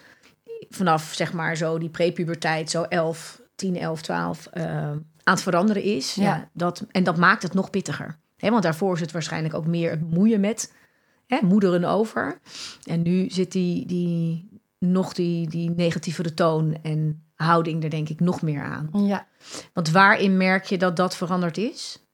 vanaf 0.68 1.12
zeg 1.14 1.32
maar 1.32 1.56
zo 1.56 1.78
die 1.78 1.88
prepuberteit, 1.88 2.70
zo 2.70 2.82
11, 2.82 3.42
10, 3.54 3.76
11, 3.76 4.02
12 4.02 4.46
eh, 4.46 4.64
aan 4.64 5.04
het 5.24 5.42
veranderen 5.42 5.82
is. 5.82 6.14
Ja. 6.14 6.22
Ja. 6.24 6.48
dat, 6.52 6.86
en 6.90 7.04
dat 7.04 7.16
maakt 7.16 7.42
het 7.42 7.54
nog 7.54 7.70
pittiger. 7.70 8.18
Hè, 8.36 8.50
want 8.50 8.62
daarvoor 8.62 8.94
is 8.94 9.00
het 9.00 9.12
waarschijnlijk 9.12 9.54
ook 9.54 9.66
meer 9.66 9.90
het 9.90 10.10
moeien 10.10 10.40
met 10.40 10.72
hè, 11.26 11.38
moederen 11.42 11.84
over. 11.84 12.38
En 12.84 13.02
nu 13.02 13.30
zit 13.30 13.52
die, 13.52 13.86
die 13.86 14.48
nog 14.78 15.12
die, 15.12 15.48
die 15.48 15.70
negatievere 15.70 16.34
toon 16.34 16.78
en 16.82 17.24
houding 17.34 17.84
er 17.84 17.90
denk 17.90 18.08
ik 18.08 18.20
nog 18.20 18.42
meer 18.42 18.62
aan. 18.62 18.90
Ja. 18.92 19.26
Want 19.72 19.90
waarin 19.90 20.36
merk 20.36 20.64
je 20.64 20.78
dat 20.78 20.96
dat 20.96 21.16
veranderd 21.16 21.58
is 21.58 22.09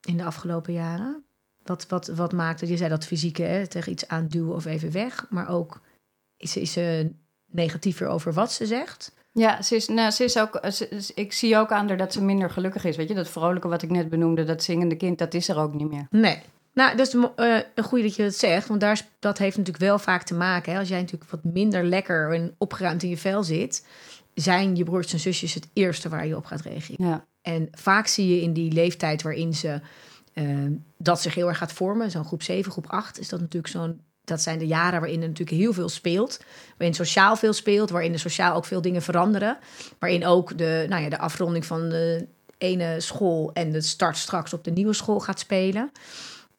in 0.00 0.16
de 0.16 0.24
afgelopen 0.24 0.72
jaren? 0.72 1.24
Wat, 1.64 1.86
wat, 1.88 2.06
wat 2.06 2.32
maakt 2.32 2.60
het? 2.60 2.68
Je 2.68 2.76
zei 2.76 2.88
dat 2.88 3.04
fysieke, 3.06 3.42
hè, 3.42 3.66
tegen 3.66 3.92
iets 3.92 4.08
aanduwen 4.08 4.54
of 4.54 4.64
even 4.64 4.92
weg. 4.92 5.26
Maar 5.30 5.48
ook, 5.48 5.80
is, 6.36 6.56
is 6.56 6.72
ze 6.72 7.10
negatiever 7.46 8.06
over 8.06 8.32
wat 8.32 8.52
ze 8.52 8.66
zegt? 8.66 9.12
Ja, 9.32 9.62
ze 9.62 9.76
is, 9.76 9.88
nou, 9.88 10.10
ze 10.10 10.24
is 10.24 10.38
ook, 10.38 10.60
ze- 10.72 11.00
ze- 11.00 11.12
ik 11.14 11.32
zie 11.32 11.56
ook 11.56 11.70
aan 11.72 11.88
haar 11.88 11.96
dat 11.96 12.12
ze 12.12 12.22
minder 12.22 12.50
gelukkig 12.50 12.84
is. 12.84 12.96
Weet 12.96 13.08
je, 13.08 13.14
dat 13.14 13.28
vrolijke 13.28 13.68
wat 13.68 13.82
ik 13.82 13.90
net 13.90 14.08
benoemde, 14.08 14.44
dat 14.44 14.62
zingende 14.62 14.96
kind, 14.96 15.18
dat 15.18 15.34
is 15.34 15.48
er 15.48 15.56
ook 15.58 15.74
niet 15.74 15.90
meer. 15.90 16.06
Nee. 16.10 16.38
Nou, 16.74 16.96
dat 16.96 17.06
is 17.06 17.14
eh, 17.36 17.58
een 17.74 17.84
goede 17.84 18.04
dat 18.04 18.14
je 18.16 18.22
dat 18.22 18.34
zegt. 18.34 18.68
Want 18.68 18.80
daar, 18.80 18.92
is- 18.92 19.08
dat 19.18 19.38
heeft 19.38 19.56
natuurlijk 19.56 19.84
wel 19.84 19.98
vaak 19.98 20.22
te 20.22 20.34
maken. 20.34 20.72
Hè? 20.72 20.78
Als 20.78 20.88
jij 20.88 21.00
natuurlijk 21.00 21.30
wat 21.30 21.44
minder 21.44 21.84
lekker 21.84 22.32
en 22.34 22.54
opgeruimd 22.58 23.02
in 23.02 23.08
je 23.08 23.16
vel 23.16 23.42
zit... 23.44 23.86
zijn 24.34 24.76
je 24.76 24.84
broertjes 24.84 25.12
en 25.12 25.18
zusjes 25.20 25.54
het 25.54 25.68
eerste 25.72 26.08
waar 26.08 26.26
je 26.26 26.36
op 26.36 26.44
gaat 26.44 26.60
reageren. 26.60 27.06
Ja, 27.06 27.24
En 27.42 27.68
vaak 27.72 28.06
zie 28.06 28.34
je 28.34 28.42
in 28.42 28.52
die 28.52 28.72
leeftijd 28.72 29.22
waarin 29.22 29.54
ze 29.54 29.80
eh, 30.32 30.46
dat 30.96 31.20
zich 31.20 31.34
heel 31.34 31.48
erg 31.48 31.58
gaat 31.58 31.72
vormen, 31.72 32.10
zo'n 32.10 32.24
groep 32.24 32.42
7, 32.42 32.72
groep 32.72 32.86
8, 32.86 33.18
is 33.18 33.28
dat 33.28 33.40
natuurlijk 33.40 33.72
zo'n 33.72 34.00
dat 34.30 34.40
zijn 34.40 34.58
de 34.58 34.66
jaren 34.66 35.00
waarin 35.00 35.22
er 35.22 35.28
natuurlijk 35.28 35.58
heel 35.58 35.72
veel 35.72 35.88
speelt. 35.88 36.40
Waarin 36.76 36.94
sociaal 36.94 37.36
veel 37.36 37.52
speelt, 37.52 37.90
waarin 37.90 38.12
er 38.12 38.18
sociaal 38.18 38.56
ook 38.56 38.64
veel 38.64 38.80
dingen 38.80 39.02
veranderen. 39.02 39.58
Waarin 39.98 40.26
ook 40.26 40.58
de, 40.58 40.86
nou 40.88 41.02
ja, 41.02 41.08
de 41.08 41.18
afronding 41.18 41.66
van 41.66 41.88
de 41.88 42.26
ene 42.58 43.00
school 43.00 43.50
en 43.52 43.72
de 43.72 43.80
start 43.80 44.16
straks 44.16 44.52
op 44.52 44.64
de 44.64 44.70
nieuwe 44.70 44.92
school 44.92 45.20
gaat 45.20 45.38
spelen. 45.38 45.92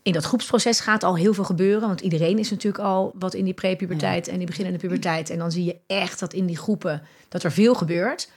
In 0.01 0.13
dat 0.13 0.23
groepsproces 0.23 0.79
gaat 0.79 1.03
al 1.03 1.15
heel 1.15 1.33
veel 1.33 1.43
gebeuren. 1.43 1.87
Want 1.87 2.01
iedereen 2.01 2.39
is 2.39 2.49
natuurlijk 2.49 2.83
al 2.83 3.11
wat 3.19 3.33
in 3.33 3.45
die 3.45 3.53
prepuberteit 3.53 4.27
en 4.27 4.37
die 4.37 4.47
beginnende 4.47 4.79
puberteit. 4.79 5.29
En 5.29 5.37
dan 5.37 5.51
zie 5.51 5.63
je 5.63 5.77
echt 5.87 6.19
dat 6.19 6.33
in 6.33 6.45
die 6.45 6.57
groepen 6.57 7.01
dat 7.29 7.43
er 7.43 7.51
veel 7.51 7.73
gebeurt. 7.73 8.29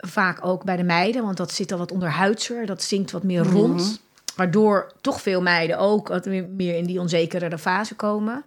Vaak 0.00 0.44
ook 0.44 0.64
bij 0.64 0.76
de 0.76 0.82
meiden, 0.82 1.22
want 1.24 1.36
dat 1.36 1.52
zit 1.52 1.72
al 1.72 1.78
wat 1.78 1.92
onderhuidser. 1.92 2.66
Dat 2.66 2.82
zinkt 2.82 3.10
wat 3.10 3.22
meer 3.22 3.42
rond. 3.42 3.80
Mhm. 3.80 3.94
Waardoor 4.36 4.92
toch 5.00 5.20
veel 5.20 5.42
meiden 5.42 5.78
ook 5.78 6.08
wat 6.08 6.26
meer 6.26 6.76
in 6.76 6.84
die 6.84 7.00
onzekere 7.00 7.58
fase 7.58 7.94
komen. 7.94 8.44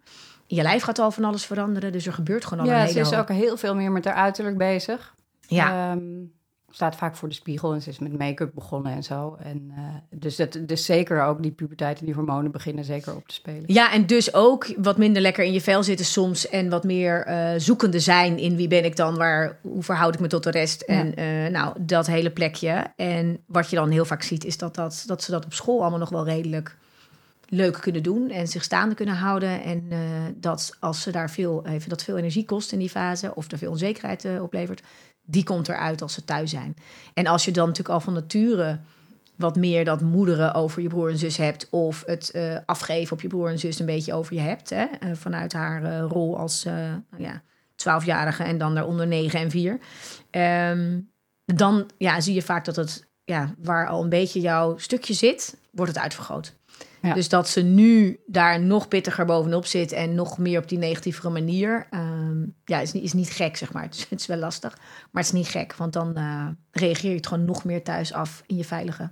Je 0.48 0.62
lijf 0.62 0.84
gaat 0.84 1.00
al 1.00 1.12
van 1.12 1.24
alles 1.24 1.46
veranderen, 1.46 1.92
dus 1.92 2.06
er 2.06 2.14
gebeurt 2.14 2.46
gewoon 2.46 2.64
al 2.64 2.72
een 2.72 2.78
Ja, 2.78 2.86
hele 2.86 3.06
ze 3.06 3.12
is 3.12 3.20
ook 3.20 3.30
heel 3.30 3.58
veel 3.58 3.76
meer 3.76 3.92
met 3.92 4.06
haar 4.06 4.14
uiterlijk 4.14 4.58
bezig. 4.58 5.14
Ja, 5.48 5.92
Ehm, 5.92 6.02
staat 6.76 6.96
vaak 6.96 7.16
voor 7.16 7.30
de 7.30 7.36
spiegel 7.36 7.74
en 7.74 7.82
ze 7.82 7.90
is 7.90 8.00
met 8.00 8.18
make-up 8.18 8.52
begonnen 8.54 8.92
en 8.92 9.04
zo. 9.04 9.38
En, 9.40 9.72
eh, 9.76 9.84
dus, 10.10 10.36
dat, 10.36 10.58
dus 10.62 10.86
zeker 10.86 11.24
ook 11.24 11.42
die 11.42 11.52
puberteit 11.52 12.00
en 12.00 12.06
die 12.06 12.14
hormonen 12.14 12.52
beginnen 12.52 12.84
zeker 12.84 13.16
op 13.16 13.28
te 13.28 13.34
spelen. 13.34 13.64
ja, 13.66 13.92
en 13.92 14.06
dus 14.06 14.34
ook 14.34 14.74
wat 14.78 14.98
minder 14.98 15.22
lekker 15.22 15.44
in 15.44 15.54
je 15.54 15.62
vel 15.62 15.84
zitten 15.84 16.06
soms. 16.06 16.50
En 16.50 16.70
wat 16.70 16.84
meer 16.84 17.26
eh, 17.26 17.54
zoekende 17.58 18.00
zijn 18.00 18.38
in 18.38 18.56
wie 18.56 18.68
ben 18.68 18.86
ik 18.86 18.96
dan, 18.96 19.18
waar, 19.18 19.60
hoe 19.62 19.84
verhoud 19.84 20.14
ik 20.14 20.20
me 20.20 20.28
tot 20.28 20.44
de 20.44 20.52
rest. 20.52 20.82
En 20.82 21.16
eh, 21.16 21.52
nou, 21.52 21.76
dat 21.80 22.08
hele 22.08 22.32
plekje. 22.32 22.94
En 22.96 23.44
wat 23.48 23.70
je 23.70 23.76
dan 23.76 23.90
heel 23.90 24.06
vaak 24.06 24.24
ziet, 24.24 24.46
is 24.46 24.58
dat, 24.58 24.76
dat, 24.76 25.04
dat 25.06 25.24
ze 25.24 25.32
dat 25.32 25.46
op 25.46 25.54
school 25.54 25.82
allemaal 25.82 26.00
nog 26.00 26.10
wel 26.10 26.26
redelijk 26.26 26.78
leuk 27.48 27.78
kunnen 27.82 28.04
doen. 28.04 28.30
En 28.30 28.48
zich 28.48 28.64
staande 28.64 28.96
kunnen 28.96 29.16
houden. 29.16 29.64
En 29.64 29.90
dat 30.36 30.78
als 30.80 31.02
ze 31.02 31.12
daar 31.12 31.30
veel, 31.30 31.66
even 31.66 31.90
dat 31.90 32.04
veel 32.04 32.18
energie 32.18 32.46
kost 32.46 32.72
in 32.72 32.80
die 32.80 32.90
fase, 32.90 33.36
of 33.36 33.52
er 33.52 33.58
veel 33.58 33.72
onzekerheid 33.72 34.28
oplevert, 34.42 34.82
die 35.26 35.44
komt 35.44 35.68
eruit 35.68 36.02
als 36.02 36.14
ze 36.14 36.26
thuis 36.26 36.50
zijn. 36.50 36.76
En 37.14 37.28
als 37.28 37.46
je 37.46 37.52
dan 37.52 37.68
natuurlijk 37.68 37.96
al 37.96 38.02
van 38.02 38.14
nature 38.14 38.80
wat 39.36 39.56
meer 39.56 39.86
dat 39.86 40.02
moederen 40.02 40.54
over 40.54 40.82
je 40.82 40.88
broer 40.88 41.10
en 41.10 41.18
zus 41.18 41.38
hebt. 41.38 41.68
Of 41.70 42.04
het 42.06 42.32
eh, 42.32 42.58
afgeven 42.66 43.14
op 43.14 43.22
je 43.22 43.28
broer 43.28 43.50
en 43.50 43.60
zus 43.60 43.80
een 43.80 43.86
beetje 43.86 44.14
over 44.14 44.34
je 44.34 44.40
hebt. 44.40 44.70
Hè? 44.70 44.84
eh, 44.84 45.10
vanuit 45.14 45.54
haar 45.54 45.84
eh, 45.84 46.06
rol 46.10 46.38
als 46.38 46.64
nou 46.64 47.02
ja, 47.18 47.42
twaalfjarige 47.76 48.44
en 48.44 48.58
dan 48.58 48.76
daaronder 48.76 49.08
negen 49.08 49.40
en 49.40 49.52
vier. 49.52 49.80
Ehm, 50.30 51.00
dan 51.46 51.90
ja, 51.98 52.22
zie 52.22 52.34
je 52.34 52.42
vaak 52.42 52.66
dat 52.66 52.76
het, 52.76 53.08
ja, 53.24 53.54
waar 53.58 53.88
al 53.88 54.04
een 54.04 54.10
beetje 54.10 54.40
jouw 54.40 54.78
stukje 54.78 55.14
zit, 55.14 55.58
wordt 55.72 55.94
het 55.94 56.04
uitvergroot. 56.04 56.54
Ja. 57.08 57.14
Dus 57.14 57.30
dat 57.30 57.48
ze 57.50 57.62
nu 57.62 58.20
daar 58.26 58.62
nog 58.62 58.88
pittiger 58.88 59.26
bovenop 59.26 59.66
zit 59.66 59.92
en 59.92 60.16
nog 60.16 60.38
meer 60.38 60.60
op 60.60 60.70
die 60.70 60.78
negatievere 60.78 61.30
manier. 61.30 61.88
ehm, 61.90 62.46
ja, 62.66 62.80
is 62.80 62.94
niet, 62.94 63.04
is 63.04 63.14
niet 63.14 63.30
gek, 63.30 63.58
zeg 63.58 63.74
maar. 63.74 63.84
Het 63.90 63.96
is, 63.96 64.10
het 64.10 64.20
is 64.20 64.26
wel 64.26 64.38
lastig, 64.38 64.78
maar 65.12 65.24
het 65.24 65.34
is 65.34 65.40
niet 65.40 65.48
gek. 65.48 65.76
Want 65.76 65.94
dan 65.94 66.16
eh, 66.16 66.48
reageer 66.72 67.10
je 67.10 67.16
het 67.16 67.28
gewoon 67.28 67.46
nog 67.46 67.64
meer 67.64 67.84
thuis 67.84 68.14
af 68.14 68.44
in 68.46 68.56
je 68.56 68.64
veilige 68.64 69.10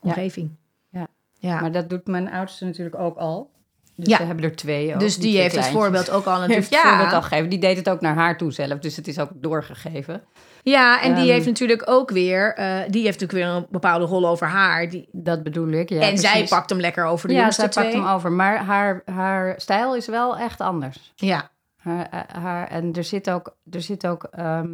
omgeving. 0.00 0.56
Ja. 0.88 1.06
ja. 1.32 1.60
Maar 1.60 1.72
dat 1.72 1.88
doet 1.88 2.06
mijn 2.06 2.30
oudste 2.30 2.64
natuurlijk 2.64 2.98
ook 2.98 3.16
al. 3.16 3.51
Dus 3.96 4.08
Ja. 4.08 4.16
ze 4.16 4.22
hebben 4.22 4.44
er 4.44 4.56
twee 4.56 4.94
ook, 4.94 5.00
dus 5.00 5.16
die 5.16 5.38
heeft 5.38 5.54
het 5.56 5.66
voorbeeld 5.66 6.10
ook 6.10 6.24
al 6.24 6.42
heeft 6.42 6.76
voorbeeld 6.76 7.10
Ja, 7.10 7.14
al 7.16 7.22
gegeven. 7.22 7.48
Die 7.48 7.58
deed 7.58 7.76
het 7.76 7.88
ook 7.90 8.00
naar 8.00 8.14
haar 8.14 8.36
toe 8.38 8.52
zelf. 8.52 8.78
Dus 8.78 8.96
het 8.96 9.08
is 9.08 9.18
ook 9.18 9.30
doorgegeven. 9.34 10.22
ja, 10.62 11.00
en 11.02 11.14
die 11.14 11.22
Ehm, 11.24 11.32
heeft 11.32 11.46
natuurlijk 11.46 11.82
ook 11.90 12.10
weer, 12.10 12.54
eh, 12.54 12.64
die 12.88 13.02
heeft 13.04 13.20
natuurlijk 13.20 13.32
weer 13.32 13.56
een 13.56 13.66
bepaalde 13.70 14.04
rol 14.04 14.28
over 14.28 14.46
haar. 14.46 14.88
Die, 14.88 15.08
Dat 15.12 15.42
bedoel 15.42 15.68
ik. 15.68 15.88
Ja, 15.88 16.00
en 16.00 16.18
zij 16.18 16.44
pakt 16.48 16.70
hem 16.70 16.80
lekker 16.80 17.04
over 17.04 17.28
de 17.28 17.34
Ja, 17.34 17.40
jongste 17.40 17.66
zij 17.70 17.82
pakt 17.82 17.94
hem 17.94 18.06
over. 18.06 18.32
Maar 18.32 18.56
haar, 18.64 19.02
haar 19.04 19.54
stijl 19.60 19.96
is 19.96 20.06
wel 20.06 20.36
echt 20.38 20.60
anders. 20.60 21.12
Ja, 21.14 21.50
Haar, 21.76 22.08
eh, 22.10 22.20
haar, 22.42 22.68
en 22.68 22.92
er 22.92 23.04
zit 23.04 23.30
ook, 23.30 23.56
er 23.70 23.82
zit 23.82 24.06
ook 24.06 24.24
ehm, 24.24 24.70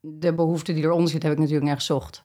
de 0.00 0.34
behoefte 0.34 0.72
die 0.72 0.84
eronder 0.84 1.10
zit, 1.10 1.22
heb 1.22 1.32
ik 1.32 1.38
natuurlijk 1.38 1.66
naar 1.66 1.76
gezocht. 1.76 2.24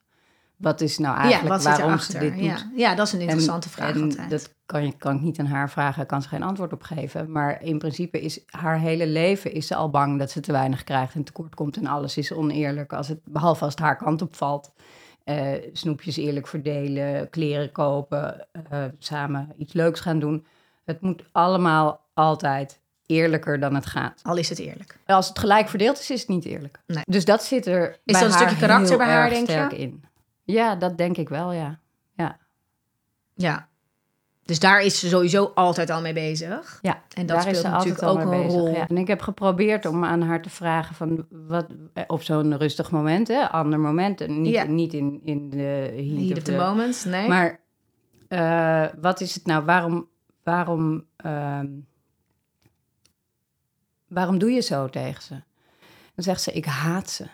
Wat 0.61 0.81
is 0.81 0.97
nou 0.97 1.15
ja 1.15 1.21
eigenlijk 1.21 1.61
zit 1.61 1.77
waarom 1.77 1.97
ze 1.99 2.17
dit 2.17 2.33
Ja. 2.39 2.55
doet? 2.55 2.67
ja, 2.75 2.95
dat 2.95 3.07
is 3.07 3.13
een 3.13 3.21
interessante 3.21 3.67
En- 3.67 3.73
vraag 3.73 3.93
en 3.95 4.01
altijd. 4.03 4.29
Dat 4.29 4.53
kan, 4.65 4.85
je, 4.85 4.91
kan 4.97 5.15
ik 5.15 5.21
niet 5.21 5.39
aan 5.39 5.45
haar 5.45 5.69
vragen, 5.69 6.05
kan 6.05 6.21
ze 6.21 6.27
geen 6.27 6.43
antwoord 6.43 6.73
op 6.73 6.83
geven. 6.83 7.31
Maar 7.31 7.61
in 7.63 7.77
principe 7.77 8.21
is 8.21 8.39
haar 8.45 8.79
hele 8.79 9.07
leven 9.07 9.53
is 9.53 9.67
ze 9.67 9.75
al 9.75 9.89
bang 9.89 10.19
dat 10.19 10.31
ze 10.31 10.39
te 10.39 10.51
weinig 10.51 10.83
krijgt 10.83 11.15
en 11.15 11.23
tekort 11.23 11.55
komt. 11.55 11.77
En 11.77 11.87
alles 11.87 12.17
is 12.17 12.31
oneerlijk, 12.33 12.93
als 12.93 13.07
het, 13.07 13.19
behalve 13.23 13.63
als 13.63 13.73
het 13.73 13.81
haar 13.83 13.97
kant 13.97 14.21
op 14.21 14.35
valt. 14.35 14.71
Eh, 15.23 15.47
snoepjes 15.73 16.17
eerlijk 16.17 16.47
verdelen, 16.47 17.29
kleren 17.29 17.71
kopen, 17.71 18.47
eh, 18.69 18.83
samen 18.99 19.49
iets 19.57 19.73
leuks 19.73 19.99
gaan 19.99 20.19
doen. 20.19 20.45
Het 20.85 21.01
moet 21.01 21.23
allemaal 21.31 22.01
altijd 22.13 22.79
eerlijker 23.05 23.59
dan 23.59 23.75
het 23.75 23.85
gaat. 23.85 24.19
Al 24.23 24.37
is 24.37 24.49
het 24.49 24.59
eerlijk. 24.59 24.97
Als 25.05 25.27
het 25.27 25.39
gelijk 25.39 25.69
verdeeld 25.69 25.99
is, 25.99 26.09
is 26.11 26.19
het 26.19 26.29
niet 26.29 26.45
eerlijk. 26.45 26.79
Nee. 26.87 27.03
Dus 27.07 27.25
dat 27.25 27.43
zit 27.43 27.65
er 27.65 27.89
Is 27.91 27.97
bij 28.03 28.21
dat 28.21 28.23
een 28.31 28.37
stukje 28.37 28.55
karakter 28.57 28.97
bij 28.97 29.07
haar, 29.07 29.29
denk 29.29 29.47
je? 29.47 29.77
in. 29.77 30.03
Ja, 30.43 30.75
dat 30.75 30.97
denk 30.97 31.17
ik 31.17 31.29
wel, 31.29 31.51
ja. 31.51 31.79
ja. 32.13 32.37
Ja. 33.33 33.69
Dus 34.43 34.59
daar 34.59 34.81
is 34.81 34.99
ze 34.99 35.07
sowieso 35.07 35.51
altijd 35.55 35.89
al 35.89 36.01
mee 36.01 36.13
bezig. 36.13 36.79
Ja, 36.81 37.03
En 37.13 37.25
dat 37.25 37.37
daar 37.41 37.47
is 37.51 37.57
speelt 37.57 37.73
natuurlijk 37.73 38.01
al 38.01 38.19
ook 38.19 38.25
mee 38.25 38.39
een 38.39 38.45
bezig. 38.45 38.59
rol. 38.59 38.69
Ja. 38.75 38.87
En 38.87 38.97
ik 38.97 39.07
heb 39.07 39.21
geprobeerd 39.21 39.85
om 39.85 40.03
aan 40.05 40.21
haar 40.21 40.41
te 40.41 40.49
vragen 40.49 40.95
van 40.95 41.25
wat 41.29 41.67
eh, 41.93 42.03
op 42.07 42.23
zo'n 42.23 42.57
rustig 42.57 42.91
moment, 42.91 43.27
hè, 43.27 43.49
ander 43.49 43.79
moment, 43.79 44.21
en 44.21 44.41
niet, 44.41 44.53
Ja. 44.53 44.63
niet 44.63 44.93
in, 44.93 45.19
in 45.23 45.49
de 45.49 45.57
heat, 45.57 46.27
Heat 46.27 46.37
of 46.37 46.43
the- 46.43 46.55
moment, 46.55 47.05
nee. 47.05 47.27
Maar 47.27 47.59
eh, 48.27 48.85
wat 49.01 49.21
is 49.21 49.33
het 49.35 49.45
nou? 49.45 49.65
Waarom, 49.65 50.07
waarom, 50.43 51.05
ehm, 51.15 51.67
waarom 54.07 54.37
doe 54.37 54.51
je 54.51 54.61
zo 54.61 54.89
tegen 54.89 55.23
ze? 55.23 55.33
Dan 56.15 56.23
zegt 56.23 56.41
ze: 56.41 56.51
ik 56.51 56.65
haat 56.65 57.09
ze. 57.09 57.25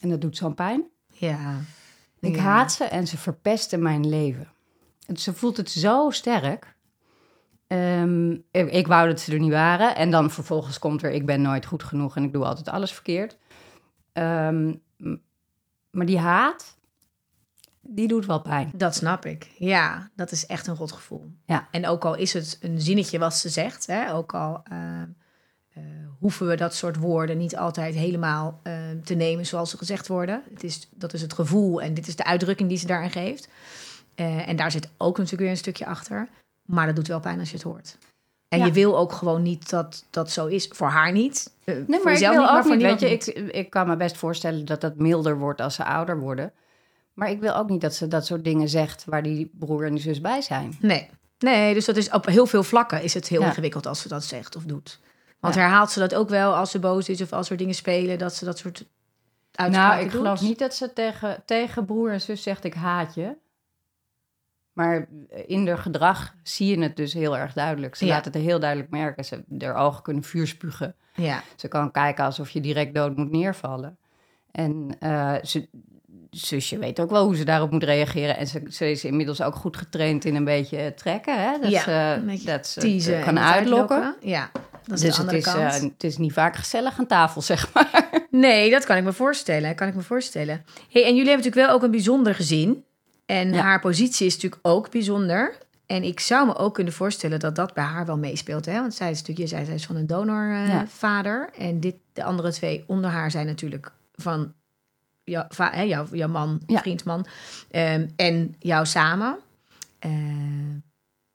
En 0.00 0.08
dat 0.08 0.20
doet 0.20 0.36
zo'n 0.36 0.54
pijn. 0.54 0.84
ja. 1.06 1.56
Ik 2.22 2.34
Ja. 2.36 2.42
haat 2.42 2.72
ze 2.72 2.84
en 2.84 3.06
ze 3.06 3.18
verpesten 3.18 3.82
mijn 3.82 4.08
leven. 4.08 4.48
En 5.06 5.16
ze 5.16 5.34
voelt 5.34 5.56
het 5.56 5.70
zo 5.70 6.10
sterk. 6.10 6.74
Ehm, 7.66 8.30
ik, 8.32 8.70
ik 8.70 8.86
wou 8.86 9.08
dat 9.08 9.20
ze 9.20 9.32
er 9.32 9.38
niet 9.38 9.50
waren. 9.50 9.96
En 9.96 10.10
dan 10.10 10.30
vervolgens 10.30 10.78
komt 10.78 11.02
er, 11.02 11.10
ik 11.10 11.26
ben 11.26 11.42
nooit 11.42 11.66
goed 11.66 11.82
genoeg 11.82 12.16
en 12.16 12.22
ik 12.24 12.32
doe 12.32 12.44
altijd 12.44 12.68
alles 12.68 12.92
verkeerd. 12.92 13.38
Ehm, 14.12 14.74
maar 15.90 16.06
die 16.06 16.18
haat, 16.18 16.76
die 17.80 18.08
doet 18.08 18.26
wel 18.26 18.40
pijn. 18.40 18.70
Dat 18.74 18.94
snap 18.94 19.24
ik. 19.26 19.50
Ja, 19.58 20.10
dat 20.16 20.30
is 20.32 20.46
echt 20.46 20.66
een 20.66 20.76
rot 20.76 20.92
gevoel. 20.92 21.32
Ja. 21.46 21.68
En 21.70 21.86
ook 21.86 22.04
al 22.04 22.14
is 22.14 22.32
het 22.32 22.58
een 22.60 22.80
zinnetje 22.80 23.18
wat 23.18 23.34
ze 23.34 23.48
zegt, 23.48 23.86
hè, 23.86 24.12
ook 24.14 24.34
al 24.34 24.62
eh, 24.64 25.02
eh, 25.74 25.82
hoeven 26.18 26.46
we 26.48 26.56
dat 26.56 26.74
soort 26.74 26.96
woorden 26.96 27.38
niet 27.38 27.56
altijd 27.56 27.94
helemaal 27.94 28.60
eh, 28.62 28.74
te 29.04 29.14
nemen 29.14 29.46
zoals 29.46 29.70
ze 29.70 29.76
gezegd 29.78 30.08
worden. 30.08 30.42
Het 30.54 30.64
is, 30.64 30.88
dat 30.94 31.12
is 31.12 31.22
het 31.22 31.32
gevoel 31.32 31.82
en 31.82 31.94
dit 31.94 32.06
is 32.06 32.16
de 32.16 32.24
uitdrukking 32.24 32.68
die 32.68 32.78
ze 32.78 32.86
daarin 32.86 33.10
geeft. 33.10 33.48
Eh, 34.14 34.48
en 34.48 34.56
daar 34.56 34.70
zit 34.70 34.88
ook 34.96 35.16
natuurlijk 35.16 35.42
weer 35.42 35.50
een 35.50 35.56
stukje 35.56 35.86
achter. 35.86 36.28
Maar 36.68 36.86
dat 36.86 36.96
doet 36.96 37.06
wel 37.08 37.20
pijn 37.20 37.38
als 37.38 37.48
je 37.48 37.54
het 37.54 37.64
hoort. 37.64 37.98
En 38.48 38.58
Ja. 38.58 38.64
je 38.64 38.72
wil 38.72 38.98
ook 38.98 39.12
gewoon 39.12 39.42
niet 39.42 39.70
dat 39.70 40.04
dat 40.10 40.30
zo 40.30 40.46
is. 40.46 40.66
Voor 40.66 40.88
haar 40.88 41.12
niet. 41.12 41.52
Nee, 41.64 41.76
voor 41.76 41.86
maar 41.88 41.96
ik 41.98 42.18
jezelf 42.18 42.32
wil 42.34 42.40
niet, 42.42 42.50
maar 42.50 42.58
ook 42.58 42.66
voor 42.66 42.76
niet, 42.76 42.84
weet 42.86 43.00
je, 43.00 43.08
niet. 43.08 43.26
ik, 43.28 43.54
ik 43.54 43.70
kan 43.70 43.86
me 43.88 43.96
best 43.96 44.16
voorstellen 44.16 44.64
dat 44.64 44.80
dat 44.80 44.96
milder 44.96 45.38
wordt 45.38 45.60
als 45.60 45.74
ze 45.74 45.84
ouder 45.84 46.18
worden. 46.20 46.52
Maar 47.12 47.30
ik 47.30 47.40
wil 47.40 47.54
ook 47.56 47.68
niet 47.68 47.80
dat 47.80 47.94
ze 47.94 48.08
dat 48.08 48.26
soort 48.26 48.44
dingen 48.44 48.68
zegt 48.68 49.04
waar 49.04 49.22
die 49.22 49.50
broer 49.58 49.84
en 49.86 49.92
die 49.94 50.02
zus 50.02 50.20
bij 50.20 50.40
zijn. 50.40 50.76
Nee. 50.80 51.08
nee, 51.38 51.74
dus 51.74 51.84
dat 51.84 51.96
is 51.96 52.10
op 52.10 52.26
heel 52.26 52.46
veel 52.46 52.62
vlakken 52.62 53.02
is 53.02 53.14
het 53.14 53.28
heel 53.28 53.40
Ja. 53.40 53.46
ingewikkeld 53.46 53.86
als 53.86 54.00
ze 54.00 54.08
dat 54.08 54.24
zegt 54.24 54.56
of 54.56 54.62
doet. 54.62 55.00
Want 55.42 55.54
Ja. 55.54 55.60
herhaalt 55.60 55.90
ze 55.90 55.98
dat 55.98 56.14
ook 56.14 56.28
wel 56.28 56.54
als 56.54 56.70
ze 56.70 56.78
boos 56.78 57.08
is 57.08 57.20
of 57.22 57.32
als 57.32 57.50
er 57.50 57.56
dingen 57.56 57.74
spelen, 57.74 58.18
dat 58.18 58.34
ze 58.34 58.44
dat 58.44 58.58
soort 58.58 58.84
uitspraken 59.52 59.90
Nou, 59.96 60.04
ik 60.04 60.10
doet? 60.12 60.20
geloof 60.20 60.40
niet 60.40 60.58
dat 60.58 60.74
ze 60.74 60.92
tegen, 60.92 61.42
tegen 61.46 61.84
broer 61.84 62.10
en 62.12 62.20
zus 62.20 62.42
zegt 62.42 62.64
ik 62.64 62.74
haat 62.74 63.14
je. 63.14 63.36
Maar 64.72 65.08
in 65.46 65.68
haar 65.68 65.78
gedrag 65.78 66.34
zie 66.42 66.76
je 66.76 66.82
het 66.82 66.96
dus 66.96 67.12
heel 67.12 67.36
erg 67.38 67.52
duidelijk. 67.52 67.94
Ze 67.94 68.06
Ja. 68.06 68.12
laat 68.14 68.24
het 68.24 68.34
heel 68.34 68.60
duidelijk 68.60 68.90
merken. 68.90 69.24
Ze, 69.24 69.44
haar 69.58 69.74
ogen 69.74 70.02
kunnen 70.02 70.22
vuur 70.22 70.46
spugen. 70.46 70.94
Ja, 71.14 71.42
Ze 71.56 71.68
kan 71.68 71.90
kijken 71.90 72.24
alsof 72.24 72.50
je 72.50 72.60
direct 72.60 72.94
dood 72.94 73.16
moet 73.16 73.30
neervallen. 73.30 73.98
En 74.50 74.96
eh, 75.00 75.34
ze, 75.42 75.68
zusje 76.30 76.78
weet 76.78 77.00
ook 77.00 77.10
wel 77.10 77.24
hoe 77.24 77.36
ze 77.36 77.44
daarop 77.44 77.70
moet 77.70 77.84
reageren. 77.84 78.36
En 78.36 78.46
ze, 78.46 78.62
ze 78.70 78.90
is 78.90 79.04
inmiddels 79.04 79.42
ook 79.42 79.54
goed 79.54 79.76
getraind 79.76 80.24
in 80.24 80.34
een 80.34 80.44
beetje 80.44 80.94
trekken. 80.94 81.42
Hè? 81.42 81.58
Dat 81.58 81.70
Ja, 81.70 81.80
ze, 81.82 82.42
dat 82.44 82.66
ze 82.66 83.20
kan 83.24 83.38
uitlokken. 83.38 84.16
Ja, 84.20 84.50
dat 84.84 84.96
is 84.98 85.04
Dus 85.04 85.14
de 85.14 85.20
andere 85.20 85.36
het 85.38 85.46
is, 85.46 85.52
kant. 85.52 85.74
eh, 85.74 85.80
het 85.80 86.04
is 86.04 86.16
niet 86.18 86.32
vaak 86.32 86.56
gezellig 86.56 86.98
aan 86.98 87.06
tafel, 87.06 87.42
zeg 87.42 87.68
maar. 87.74 88.08
Nee, 88.30 88.70
dat 88.70 88.84
kan 88.84 88.96
ik 88.96 89.04
me 89.04 89.12
voorstellen. 89.12 89.74
Kan 89.74 89.88
ik 89.88 89.94
me 89.94 90.02
voorstellen. 90.02 90.64
Hey, 90.90 91.02
en 91.02 91.14
jullie 91.16 91.28
hebben 91.30 91.36
natuurlijk 91.36 91.66
wel 91.66 91.70
ook 91.74 91.82
een 91.82 91.90
bijzonder 91.90 92.34
gezin. 92.34 92.84
En 93.26 93.52
Ja. 93.52 93.60
haar 93.62 93.80
positie 93.80 94.26
is 94.26 94.34
natuurlijk 94.34 94.66
ook 94.66 94.90
bijzonder. 94.90 95.58
En 95.86 96.02
ik 96.02 96.20
zou 96.20 96.46
me 96.46 96.56
ook 96.56 96.74
kunnen 96.74 96.92
voorstellen 96.92 97.40
dat 97.40 97.56
dat 97.56 97.74
bij 97.74 97.84
haar 97.84 98.06
wel 98.06 98.16
meespeelt. 98.18 98.64
Hè? 98.66 98.80
Want 98.80 98.94
zij 98.94 99.10
is 99.10 99.18
natuurlijk, 99.18 99.48
je 99.48 99.54
zei, 99.54 99.64
zij 99.66 99.74
is 99.74 99.86
van 99.86 99.96
een 99.96 100.06
Ja. 100.08 100.16
donorvader. 100.16 101.50
en 101.58 101.80
dit, 101.80 101.94
de 102.12 102.24
andere 102.24 102.52
twee 102.52 102.84
onder 102.86 103.10
haar 103.10 103.30
zijn 103.30 103.46
natuurlijk 103.46 103.92
van 104.14 104.52
jou, 105.24 105.44
va, 105.48 105.70
hè, 105.72 105.82
jouw, 105.82 106.06
jouw 106.12 106.28
man, 106.28 106.60
Ja. 106.66 106.80
vriendman. 106.80 107.26
ehm, 107.70 108.06
en 108.16 108.54
jou 108.58 108.86
samen. 108.86 109.38
Eh, 109.98 110.10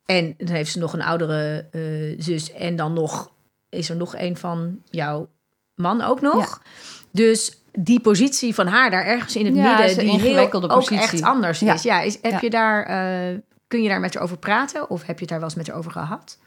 En 0.06 0.34
dan 0.38 0.48
heeft 0.48 0.72
ze 0.72 0.78
nog 0.78 0.92
een 0.92 1.02
oudere 1.02 1.66
eh, 1.70 2.22
zus. 2.24 2.52
En 2.52 2.76
dan 2.76 2.92
nog 2.92 3.30
is 3.68 3.90
er 3.90 3.96
nog 3.96 4.16
een 4.16 4.36
van 4.36 4.78
jouw 4.84 5.28
man 5.74 6.02
ook 6.02 6.20
nog. 6.20 6.62
Dus 7.12 7.62
die 7.72 8.00
positie 8.00 8.54
van 8.54 8.66
haar 8.66 8.90
daar 8.90 9.04
ergens 9.04 9.36
in 9.36 9.46
het 9.46 9.54
Ja, 9.54 9.62
midden, 9.78 9.98
die 9.98 10.10
heel, 10.10 10.14
ingewikkelde 10.26 10.68
ook 10.68 10.78
positie. 10.78 11.02
echt 11.02 11.22
anders 11.22 11.60
Ja. 11.60 11.74
is. 11.74 11.82
Ja, 11.82 12.00
is, 12.00 12.18
heb 12.22 12.40
je 12.40 12.50
daar, 12.50 12.82
eh, 12.84 13.38
kun 13.66 13.82
je 13.82 13.88
daar 13.88 14.00
met 14.00 14.14
haar 14.14 14.22
over 14.22 14.38
praten? 14.38 14.90
Of 14.90 15.00
heb 15.06 15.14
je 15.14 15.20
het 15.20 15.28
daar 15.28 15.38
wel 15.38 15.48
eens 15.48 15.56
met 15.56 15.66
haar 15.66 15.76
over 15.76 15.90
gehad? 15.90 16.38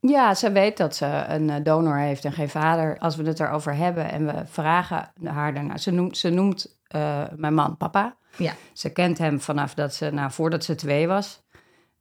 Ja, 0.00 0.34
ze 0.34 0.52
weet 0.52 0.76
dat 0.76 0.96
ze 0.96 1.24
een 1.28 1.50
eh, 1.50 1.56
donor 1.62 1.96
heeft 1.96 2.24
en 2.24 2.32
geen 2.32 2.48
vader. 2.48 2.98
Als 2.98 3.16
we 3.16 3.22
het 3.26 3.40
erover 3.40 3.74
hebben 3.74 4.10
en 4.10 4.26
we 4.26 4.32
vragen 4.46 5.12
haar 5.24 5.54
daarna. 5.54 5.76
Ze 5.76 5.90
noemt, 5.90 6.18
ze 6.18 6.30
noemt 6.30 6.76
eh, 6.86 7.22
mijn 7.36 7.54
man 7.54 7.76
papa. 7.76 8.16
Ja. 8.36 8.52
Ze 8.72 8.90
kent 8.90 9.18
hem 9.18 9.40
vanaf 9.40 9.74
dat 9.74 9.94
ze, 9.94 10.10
nou, 10.10 10.30
voordat 10.30 10.64
ze 10.64 10.74
twee 10.74 11.06
was. 11.06 11.42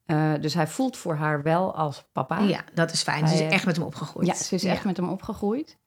Eh, 0.06 0.34
dus 0.42 0.54
hij 0.54 0.68
voelt 0.68 0.98
voor 0.98 1.16
haar 1.16 1.44
wel 1.44 1.76
als 1.76 2.06
papa. 2.12 2.40
Ja, 2.40 2.64
dat 2.74 2.92
is 2.92 3.04
fijn. 3.04 3.28
Ze 3.28 3.34
is 3.34 3.52
echt 3.52 3.66
met 3.66 3.76
hem 3.76 3.86
opgegroeid. 3.86 4.28
Ja, 4.28 4.34
ze 4.34 4.56
is 4.56 4.64
echt 4.64 4.86
met 4.86 4.98
hem 4.98 5.10
opgegroeid. 5.10 5.78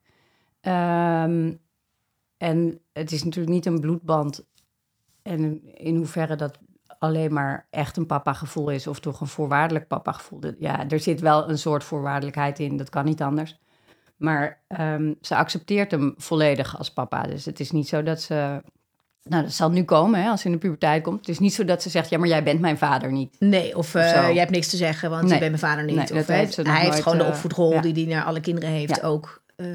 Ehm, 0.61 1.53
en 2.37 2.81
het 2.93 3.11
is 3.11 3.23
natuurlijk 3.23 3.53
niet 3.53 3.65
een 3.65 3.79
bloedband. 3.79 4.45
En 5.21 5.75
in 5.75 5.95
hoeverre 5.95 6.35
dat 6.35 6.59
alleen 6.99 7.33
maar 7.33 7.67
echt 7.69 7.97
een 7.97 8.05
papa-gevoel 8.05 8.69
is... 8.69 8.87
of 8.87 8.99
toch 8.99 9.21
een 9.21 9.27
voorwaardelijk 9.27 9.87
papa-gevoel. 9.87 10.39
Ja, 10.59 10.89
er 10.89 10.99
zit 10.99 11.19
wel 11.19 11.49
een 11.49 11.57
soort 11.57 11.83
voorwaardelijkheid 11.83 12.59
in. 12.59 12.77
Dat 12.77 12.89
kan 12.89 13.05
niet 13.05 13.21
anders. 13.21 13.59
Maar 14.17 14.63
ehm, 14.67 15.13
ze 15.21 15.35
accepteert 15.35 15.91
hem 15.91 16.13
volledig 16.17 16.77
als 16.77 16.93
papa. 16.93 17.23
Dus 17.23 17.45
het 17.45 17.59
is 17.59 17.71
niet 17.71 17.87
zo 17.87 18.03
dat 18.03 18.21
ze... 18.21 18.61
Nou, 19.23 19.43
dat 19.43 19.53
zal 19.53 19.71
nu 19.71 19.83
komen, 19.83 20.21
hè, 20.23 20.29
als 20.29 20.41
ze 20.41 20.47
in 20.47 20.53
de 20.53 20.59
puberteit 20.59 21.03
komt. 21.03 21.19
Het 21.19 21.29
is 21.29 21.39
niet 21.39 21.53
zo 21.53 21.65
dat 21.65 21.81
ze 21.81 21.89
zegt... 21.89 22.09
ja, 22.09 22.17
maar 22.17 22.27
jij 22.27 22.43
bent 22.43 22.59
mijn 22.59 22.77
vader 22.77 23.11
niet. 23.11 23.35
Nee, 23.39 23.77
of 23.77 23.95
eh, 23.95 24.01
Of 24.01 24.11
jij 24.11 24.33
hebt 24.33 24.51
niks 24.51 24.67
te 24.67 24.77
zeggen, 24.77 25.09
want 25.09 25.23
Nee. 25.23 25.33
je 25.33 25.39
bent 25.39 25.61
mijn 25.61 25.73
vader 25.73 25.85
niet. 25.85 25.95
Nee, 25.95 26.21
of, 26.21 26.27
heeft 26.27 26.57
nog 26.57 26.65
hij 26.67 26.75
heeft 26.75 26.89
nooit, 26.91 27.03
gewoon 27.03 27.17
de 27.17 27.23
eh, 27.23 27.29
opvoedrol 27.29 27.73
ja. 27.73 27.81
die 27.81 27.93
hij 27.93 28.13
naar 28.15 28.23
alle 28.23 28.39
kinderen 28.39 28.69
heeft, 28.69 29.03
ook 29.03 29.41
eh, 29.55 29.65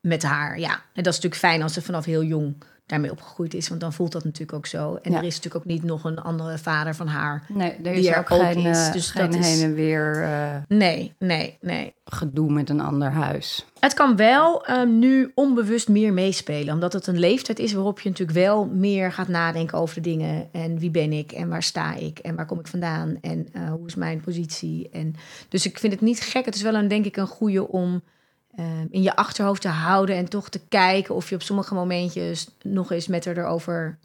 met 0.00 0.22
haar. 0.22 0.58
Ja, 0.58 0.72
en 0.72 1.02
dat 1.02 1.06
is 1.06 1.20
natuurlijk 1.20 1.34
fijn 1.34 1.62
als 1.62 1.72
ze 1.72 1.82
vanaf 1.82 2.04
heel 2.04 2.22
jong 2.22 2.62
daarmee 2.90 3.10
opgegroeid 3.10 3.54
is, 3.54 3.68
want 3.68 3.80
dan 3.80 3.92
voelt 3.92 4.12
dat 4.12 4.24
natuurlijk 4.24 4.52
ook 4.52 4.66
zo. 4.66 4.98
En 5.02 5.10
Ja. 5.12 5.18
er 5.18 5.24
is 5.24 5.34
natuurlijk 5.36 5.64
ook 5.64 5.70
niet 5.72 5.82
nog 5.82 6.04
een 6.04 6.18
andere 6.18 6.58
vader 6.58 6.94
van 6.94 7.06
haar. 7.06 7.44
Nee, 7.48 7.70
er 7.70 7.82
Die 7.82 7.92
is 7.92 8.06
er 8.06 8.18
ook, 8.18 8.30
ook 8.30 8.40
geen, 8.40 8.58
is, 8.66 8.86
eh, 8.86 8.92
dus 8.92 9.10
geen 9.10 9.30
dat 9.30 9.40
is- 9.40 9.46
heen 9.54 9.64
en 9.64 9.74
weer 9.74 10.22
eh, 10.22 10.56
Nee, 10.68 11.12
nee, 11.18 11.56
nee. 11.60 11.94
gedoe 12.04 12.52
met 12.52 12.68
een 12.70 12.80
ander 12.80 13.10
huis. 13.10 13.66
Het 13.80 13.94
kan 13.94 14.16
wel 14.16 14.64
ehm, 14.66 14.98
nu 14.98 15.32
onbewust 15.34 15.88
meer 15.88 16.12
meespelen, 16.12 16.74
omdat 16.74 16.92
het 16.92 17.06
een 17.06 17.18
leeftijd 17.18 17.58
is 17.58 17.72
waarop 17.72 18.00
je 18.00 18.08
natuurlijk 18.08 18.38
wel 18.38 18.66
meer 18.66 19.12
gaat 19.12 19.28
nadenken 19.28 19.78
over 19.78 19.94
de 19.94 20.00
dingen. 20.10 20.48
En 20.52 20.78
wie 20.78 20.90
ben 20.90 21.12
ik 21.12 21.32
en 21.32 21.48
waar 21.48 21.62
sta 21.62 21.94
ik 21.94 22.18
en 22.18 22.34
waar 22.36 22.46
kom 22.46 22.58
ik 22.58 22.66
vandaan 22.66 23.16
en 23.20 23.48
eh, 23.52 23.70
hoe 23.70 23.86
is 23.86 23.94
mijn 23.94 24.20
positie. 24.20 24.88
En, 24.92 25.14
dus 25.48 25.66
ik 25.66 25.78
vind 25.78 25.92
het 25.92 26.02
niet 26.02 26.20
gek. 26.20 26.44
Het 26.44 26.54
is 26.54 26.62
wel 26.62 26.74
een, 26.74 26.88
denk 26.88 27.04
ik 27.04 27.16
een 27.16 27.26
goede 27.26 27.68
om 27.68 28.02
ehm, 28.56 28.86
in 28.90 29.02
je 29.02 29.16
achterhoofd 29.16 29.62
te 29.62 29.68
houden 29.68 30.16
en 30.16 30.28
toch 30.28 30.48
te 30.48 30.60
kijken 30.68 31.14
of 31.14 31.28
je 31.28 31.34
op 31.34 31.42
sommige 31.42 31.74
momentjes 31.74 32.48
nog 32.62 32.92
eens 32.92 33.06
met 33.06 33.24
haar 33.24 33.36
erover, 33.36 33.98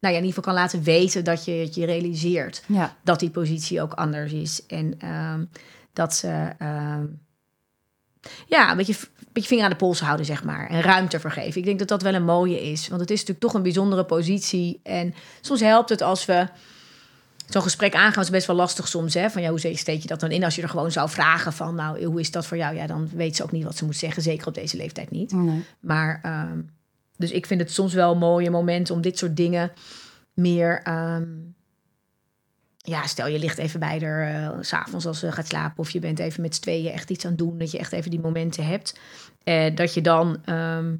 nou 0.00 0.14
ja, 0.14 0.20
in 0.20 0.24
ieder 0.24 0.28
geval 0.28 0.42
kan 0.42 0.62
laten 0.62 0.82
weten 0.82 1.24
dat 1.24 1.44
je 1.44 1.52
het 1.52 1.74
je 1.74 1.86
realiseert 1.86 2.62
Ja, 2.66 2.96
dat 3.02 3.20
die 3.20 3.30
positie 3.30 3.82
ook 3.82 3.92
anders 3.92 4.32
is. 4.32 4.66
En 4.66 4.94
ehm, 4.98 5.44
dat 5.92 6.14
ze 6.14 6.52
ehm, 6.58 7.04
ja, 8.46 8.70
een 8.70 8.76
beetje, 8.76 8.94
een 8.94 9.28
beetje 9.32 9.48
vinger 9.48 9.64
aan 9.64 9.70
de 9.70 9.76
pols 9.76 10.00
houden, 10.00 10.26
zeg 10.26 10.44
maar. 10.44 10.68
En 10.70 10.80
ruimte 10.80 11.20
vergeven. 11.20 11.60
Ik 11.60 11.66
denk 11.66 11.78
dat 11.78 11.88
dat 11.88 12.02
wel 12.02 12.14
een 12.14 12.24
mooie 12.24 12.70
is. 12.70 12.88
Want 12.88 13.00
het 13.00 13.10
is 13.10 13.18
natuurlijk 13.18 13.46
toch 13.46 13.54
een 13.54 13.62
bijzondere 13.62 14.04
positie. 14.04 14.80
En 14.82 15.14
soms 15.40 15.60
helpt 15.60 15.88
het 15.88 16.02
als 16.02 16.24
we 16.24 16.46
zo'n 17.48 17.62
gesprek 17.62 17.94
aangaan. 17.94 18.22
is 18.22 18.30
best 18.30 18.46
wel 18.46 18.56
lastig 18.56 18.88
soms. 18.88 19.14
Hè? 19.14 19.30
Van 19.30 19.42
ja, 19.42 19.50
hoe 19.50 19.58
steek 19.76 20.02
je 20.02 20.08
dat 20.08 20.20
dan 20.20 20.30
in? 20.30 20.44
Als 20.44 20.54
je 20.54 20.62
er 20.62 20.68
gewoon 20.68 20.92
zou 20.92 21.10
vragen 21.10 21.52
van, 21.52 21.74
nou, 21.74 22.04
hoe 22.04 22.20
is 22.20 22.30
dat 22.30 22.46
voor 22.46 22.56
jou? 22.56 22.74
Ja, 22.76 22.86
dan 22.86 23.08
weet 23.14 23.36
ze 23.36 23.42
ook 23.42 23.52
niet 23.52 23.64
wat 23.64 23.76
ze 23.76 23.84
moet 23.84 23.96
zeggen. 23.96 24.22
Zeker 24.22 24.46
op 24.46 24.54
deze 24.54 24.76
leeftijd 24.76 25.10
niet. 25.10 25.32
nee. 25.32 25.64
Maar 25.80 26.20
ehm, 26.22 26.60
dus 27.16 27.30
ik 27.30 27.46
vind 27.46 27.60
het 27.60 27.72
soms 27.72 27.94
wel 27.94 28.12
een 28.12 28.18
mooie 28.18 28.50
moment 28.50 28.90
om 28.90 29.00
dit 29.00 29.18
soort 29.18 29.36
dingen 29.36 29.72
meer. 30.34 30.82
ehm, 30.82 31.26
ja, 32.76 33.06
stel 33.06 33.26
je 33.26 33.38
ligt 33.38 33.58
even 33.58 33.80
bij 33.80 34.00
haar 34.00 34.52
eh, 34.52 34.58
s 34.60 34.68
s'avonds 34.68 35.06
als 35.06 35.18
ze 35.18 35.32
gaat 35.32 35.46
slapen. 35.46 35.78
Of 35.78 35.90
je 35.90 35.98
bent 35.98 36.18
even 36.18 36.42
met 36.42 36.54
z'n 36.54 36.60
tweeën 36.60 36.92
echt 36.92 37.10
iets 37.10 37.24
aan 37.24 37.30
het 37.30 37.38
doen. 37.38 37.58
Dat 37.58 37.70
je 37.70 37.78
echt 37.78 37.92
even 37.92 38.10
die 38.10 38.20
momenten 38.20 38.66
hebt. 38.66 38.98
Eh, 39.44 39.74
dat 39.74 39.94
je 39.94 40.00
dan 40.00 40.38
ehm 40.44 40.94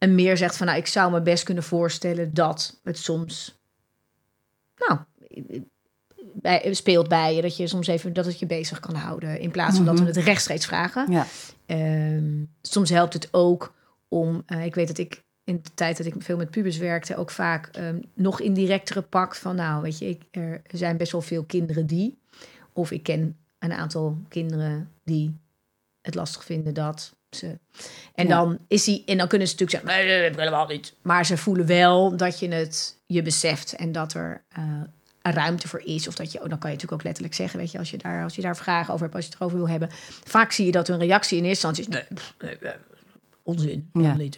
en 0.00 0.14
meer 0.14 0.36
zegt 0.36 0.56
van 0.56 0.66
nou, 0.66 0.78
ik 0.78 0.86
zou 0.86 1.12
me 1.12 1.22
best 1.22 1.44
kunnen 1.44 1.62
voorstellen 1.62 2.34
dat 2.34 2.80
het 2.82 2.98
soms. 2.98 3.60
Nou. 4.76 5.00
Bij, 6.34 6.74
speelt 6.74 7.08
bij 7.08 7.34
je 7.34 7.42
dat 7.42 7.56
je 7.56 7.66
soms 7.66 7.86
even 7.86 8.12
dat 8.12 8.24
het 8.26 8.38
je 8.38 8.46
bezig 8.46 8.80
kan 8.80 8.94
houden 8.94 9.40
in 9.40 9.50
plaats 9.50 9.76
van 9.76 9.84
dat 9.84 9.98
we 9.98 10.04
het 10.04 10.16
rechtstreeks 10.16 10.66
vragen. 10.66 11.12
Ja. 11.12 11.26
Ehm, 11.66 12.44
soms 12.62 12.90
helpt 12.90 13.12
het 13.12 13.28
ook 13.30 13.74
om, 14.08 14.42
eh, 14.46 14.64
ik 14.64 14.74
weet 14.74 14.86
dat 14.88 14.98
ik 14.98 15.22
in 15.44 15.60
de 15.62 15.70
tijd 15.74 15.96
dat 15.96 16.06
ik 16.06 16.14
veel 16.18 16.36
met 16.36 16.50
pubers 16.50 16.76
werkte, 16.78 17.16
ook 17.16 17.30
vaak 17.30 17.66
ehm, 17.66 17.98
nog 18.14 18.40
indirectere 18.40 19.02
pak 19.02 19.34
van, 19.34 19.56
nou, 19.56 19.82
weet 19.82 19.98
je, 19.98 20.08
ik, 20.08 20.22
er 20.30 20.62
zijn 20.72 20.96
best 20.96 21.12
wel 21.12 21.20
veel 21.20 21.44
kinderen 21.44 21.86
die, 21.86 22.18
of 22.72 22.90
ik 22.90 23.02
ken 23.02 23.36
een 23.58 23.72
aantal 23.72 24.18
kinderen 24.28 24.90
die 25.04 25.36
het 26.00 26.14
lastig 26.14 26.44
vinden 26.44 26.74
dat 26.74 27.14
ze. 27.30 27.58
En 28.14 28.26
Ja. 28.26 28.36
dan 28.36 28.58
is 28.68 28.84
die, 28.84 29.02
en 29.06 29.18
dan 29.18 29.28
kunnen 29.28 29.48
ze 29.48 29.52
natuurlijk 29.54 29.84
zeggen, 29.84 30.04
nee, 30.06 30.14
dat 30.14 30.24
heb 30.24 30.32
ik 30.32 30.38
helemaal 30.38 30.66
niet. 30.66 30.94
Maar 31.02 31.26
ze 31.26 31.36
voelen 31.36 31.66
wel 31.66 32.16
dat 32.16 32.38
je 32.38 32.48
het 32.48 32.98
je 33.06 33.22
beseft 33.22 33.72
en 33.72 33.92
dat 33.92 34.14
er 34.14 34.42
eh, 34.48 34.64
ruimte 35.22 35.68
voor 35.68 35.80
is. 35.84 36.08
Of 36.08 36.14
dat 36.14 36.32
je, 36.32 36.42
oh, 36.42 36.48
dan 36.48 36.58
kan 36.58 36.70
je 36.70 36.76
natuurlijk 36.76 36.92
ook 37.00 37.06
letterlijk 37.06 37.34
zeggen, 37.34 37.58
weet 37.58 37.70
je, 37.70 37.78
als 37.78 37.90
je 37.90 37.98
daar, 37.98 38.22
als 38.22 38.34
je 38.34 38.42
daar 38.42 38.56
vragen 38.56 38.92
over 38.92 39.04
hebt, 39.04 39.14
als 39.16 39.24
je 39.24 39.30
het 39.30 39.40
erover 39.40 39.58
wil 39.58 39.68
hebben. 39.68 39.88
Vaak 40.24 40.52
zie 40.52 40.66
je 40.66 40.72
dat 40.72 40.86
hun 40.86 40.98
reactie 40.98 41.38
in 41.38 41.44
eerste 41.44 41.66
instantie 41.66 41.92
is, 41.94 42.06
nee, 42.08 42.18
pff, 42.18 42.34
nee, 42.40 42.56
nee, 42.60 42.72
onzin, 43.42 43.88
helemaal 43.92 44.16
niet. 44.16 44.36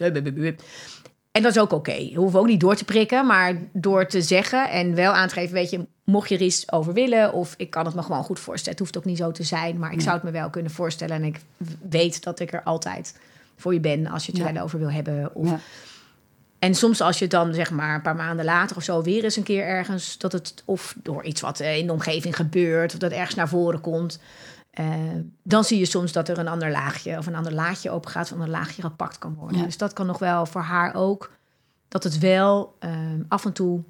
En 1.31 1.41
dat 1.41 1.55
is 1.55 1.61
ook 1.61 1.71
oké. 1.71 1.91
Je 1.93 2.15
hoeft 2.17 2.35
ook 2.35 2.47
niet 2.47 2.59
door 2.59 2.75
te 2.75 2.85
prikken, 2.85 3.25
maar 3.25 3.55
door 3.73 4.07
te 4.07 4.21
zeggen 4.21 4.69
en 4.69 4.95
wel 4.95 5.11
aan 5.13 5.27
te 5.27 5.33
geven, 5.33 5.53
weet 5.53 5.69
je, 5.69 5.87
mocht 6.03 6.29
je 6.29 6.35
er 6.35 6.41
iets 6.41 6.71
over 6.71 6.93
willen, 6.93 7.33
of 7.33 7.53
ik 7.57 7.69
kan 7.69 7.85
het 7.85 7.95
me 7.95 8.01
gewoon 8.01 8.23
goed 8.23 8.39
voorstellen. 8.39 8.71
Het 8.79 8.79
hoeft 8.87 8.97
ook 8.97 9.05
niet 9.11 9.17
zo 9.17 9.31
te 9.31 9.43
zijn, 9.43 9.77
maar 9.79 9.93
ik 9.93 10.01
zou 10.01 10.13
het 10.15 10.23
me 10.23 10.31
wel 10.31 10.49
kunnen 10.49 10.71
voorstellen. 10.71 11.15
En 11.15 11.23
ik 11.23 11.39
weet 11.89 12.23
dat 12.23 12.39
ik 12.39 12.53
er 12.53 12.63
altijd 12.63 13.19
voor 13.57 13.73
je 13.73 13.79
ben 13.79 14.07
als 14.07 14.25
je 14.25 14.31
het 14.31 14.41
Ja. 14.41 14.47
er 14.47 14.53
wel 14.53 14.63
over 14.63 14.79
wil 14.79 14.91
hebben. 14.91 15.35
Of, 15.35 15.49
Ja. 15.49 15.59
En 16.63 16.75
soms 16.75 17.01
als 17.01 17.19
je 17.19 17.27
dan 17.27 17.53
zeg 17.53 17.71
maar 17.71 17.95
een 17.95 18.01
paar 18.01 18.15
maanden 18.15 18.45
later 18.45 18.77
of 18.77 18.83
zo 18.83 19.01
weer 19.01 19.23
eens 19.23 19.35
een 19.35 19.43
keer 19.43 19.63
ergens 19.63 20.17
dat 20.17 20.31
het 20.31 20.63
of 20.65 20.95
door 21.03 21.23
iets 21.23 21.41
wat 21.41 21.59
eh, 21.59 21.77
in 21.77 21.85
de 21.85 21.91
omgeving 21.91 22.35
gebeurt 22.35 22.93
of 22.93 22.99
dat 22.99 23.11
ergens 23.11 23.35
naar 23.35 23.47
voren 23.47 23.81
komt, 23.81 24.19
eh, 24.71 24.85
dan 25.43 25.63
zie 25.63 25.79
je 25.79 25.85
soms 25.85 26.11
dat 26.11 26.29
er 26.29 26.37
een 26.37 26.47
ander 26.47 26.71
laagje 26.71 27.17
of 27.17 27.25
een 27.25 27.35
ander 27.35 27.53
laadje 27.53 27.91
open 27.91 28.11
gaat, 28.11 28.23
of 28.23 28.31
een 28.31 28.37
ander 28.37 28.55
laagje 28.55 28.81
gepakt 28.81 29.17
kan 29.17 29.35
worden. 29.35 29.57
Ja. 29.57 29.63
Dus 29.63 29.77
dat 29.77 29.93
kan 29.93 30.05
nog 30.05 30.19
wel 30.19 30.45
voor 30.45 30.61
haar 30.61 30.95
ook 30.95 31.31
dat 31.87 32.03
het 32.03 32.19
wel 32.19 32.75
eh, 32.79 32.91
af 33.27 33.45
en 33.45 33.53
toe 33.53 33.83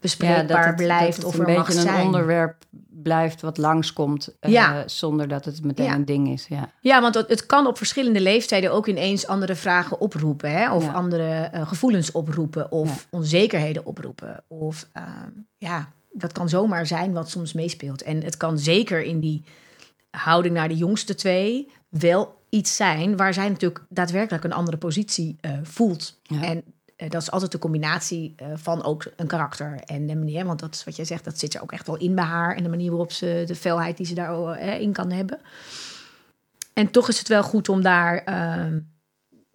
bespreekbaar 0.00 0.66
het- 0.66 0.76
blijft 0.76 1.24
of 1.24 1.34
een 1.38 1.46
er 1.46 1.52
mag 1.56 1.66
beetje 1.66 1.80
een 1.80 1.86
zijn. 1.86 2.04
onderwerp 2.04 2.64
blijft 3.02 3.40
wat 3.40 3.58
langskomt. 3.58 4.36
eh, 4.40 4.52
Ja. 4.52 4.88
Zonder 4.88 5.28
dat 5.28 5.44
het 5.44 5.64
meteen 5.64 5.86
Ja. 5.86 5.94
een 5.94 6.04
ding 6.04 6.28
is. 6.28 6.46
Ja. 6.48 6.70
Ja, 6.80 7.00
want 7.00 7.14
het, 7.14 7.28
het 7.28 7.46
kan 7.46 7.66
op 7.66 7.76
verschillende 7.76 8.20
leeftijden 8.20 8.72
ook 8.72 8.86
ineens 8.86 9.26
andere 9.26 9.54
vragen 9.54 10.00
oproepen. 10.00 10.50
Hè? 10.50 10.72
Of 10.74 10.84
Ja. 10.84 10.92
andere 10.92 11.28
eh, 11.52 11.68
gevoelens 11.68 12.12
oproepen. 12.12 12.72
Of 12.72 12.88
Ja. 12.88 13.16
onzekerheden 13.18 13.86
oproepen. 13.86 14.42
Of 14.48 14.88
ehm, 14.92 15.30
ja, 15.56 15.92
dat 16.12 16.32
kan 16.32 16.48
zomaar 16.48 16.86
zijn 16.86 17.12
wat 17.12 17.30
soms 17.30 17.52
meespeelt. 17.52 18.02
En 18.02 18.22
het 18.22 18.36
kan 18.36 18.58
zeker 18.58 19.02
in 19.02 19.20
die 19.20 19.44
houding 20.10 20.54
naar 20.54 20.68
de 20.68 20.76
jongste 20.76 21.14
twee 21.14 21.70
wel 21.88 22.34
iets 22.48 22.76
zijn... 22.76 23.16
waar 23.16 23.34
zij 23.34 23.48
natuurlijk 23.48 23.84
daadwerkelijk 23.88 24.44
een 24.44 24.52
andere 24.52 24.76
positie 24.76 25.36
eh, 25.40 25.50
voelt. 25.62 26.20
Ja. 26.22 26.42
En 26.42 26.56
eh, 26.56 26.62
dat 26.96 27.22
is 27.22 27.30
altijd 27.30 27.52
de 27.52 27.58
combinatie 27.58 28.32
eh, 28.36 28.46
van 28.54 28.84
ook 28.84 29.12
een 29.16 29.26
karakter 29.26 29.80
en 29.84 30.06
de 30.06 30.16
manier. 30.16 30.44
Want 30.44 30.60
dat 30.60 30.74
is 30.74 30.84
wat 30.84 30.96
jij 30.96 31.04
zegt, 31.04 31.24
dat 31.24 31.38
zit 31.38 31.54
er 31.54 31.62
ook 31.62 31.72
echt 31.72 31.86
wel 31.86 31.96
in 31.96 32.14
bij 32.14 32.24
haar. 32.24 32.56
En 32.56 32.62
de 32.62 32.68
manier 32.68 32.90
waarop 32.90 33.12
ze 33.12 33.42
de 33.46 33.54
felheid 33.54 33.96
die 33.96 34.06
ze 34.06 34.14
daarin 34.14 34.80
in 34.80 34.92
kan 34.92 35.10
hebben. 35.10 35.40
En 36.72 36.90
toch 36.90 37.08
is 37.08 37.18
het 37.18 37.28
wel 37.28 37.42
goed 37.42 37.68
om 37.68 37.82
daar, 37.82 38.16
ehm, 38.24 38.78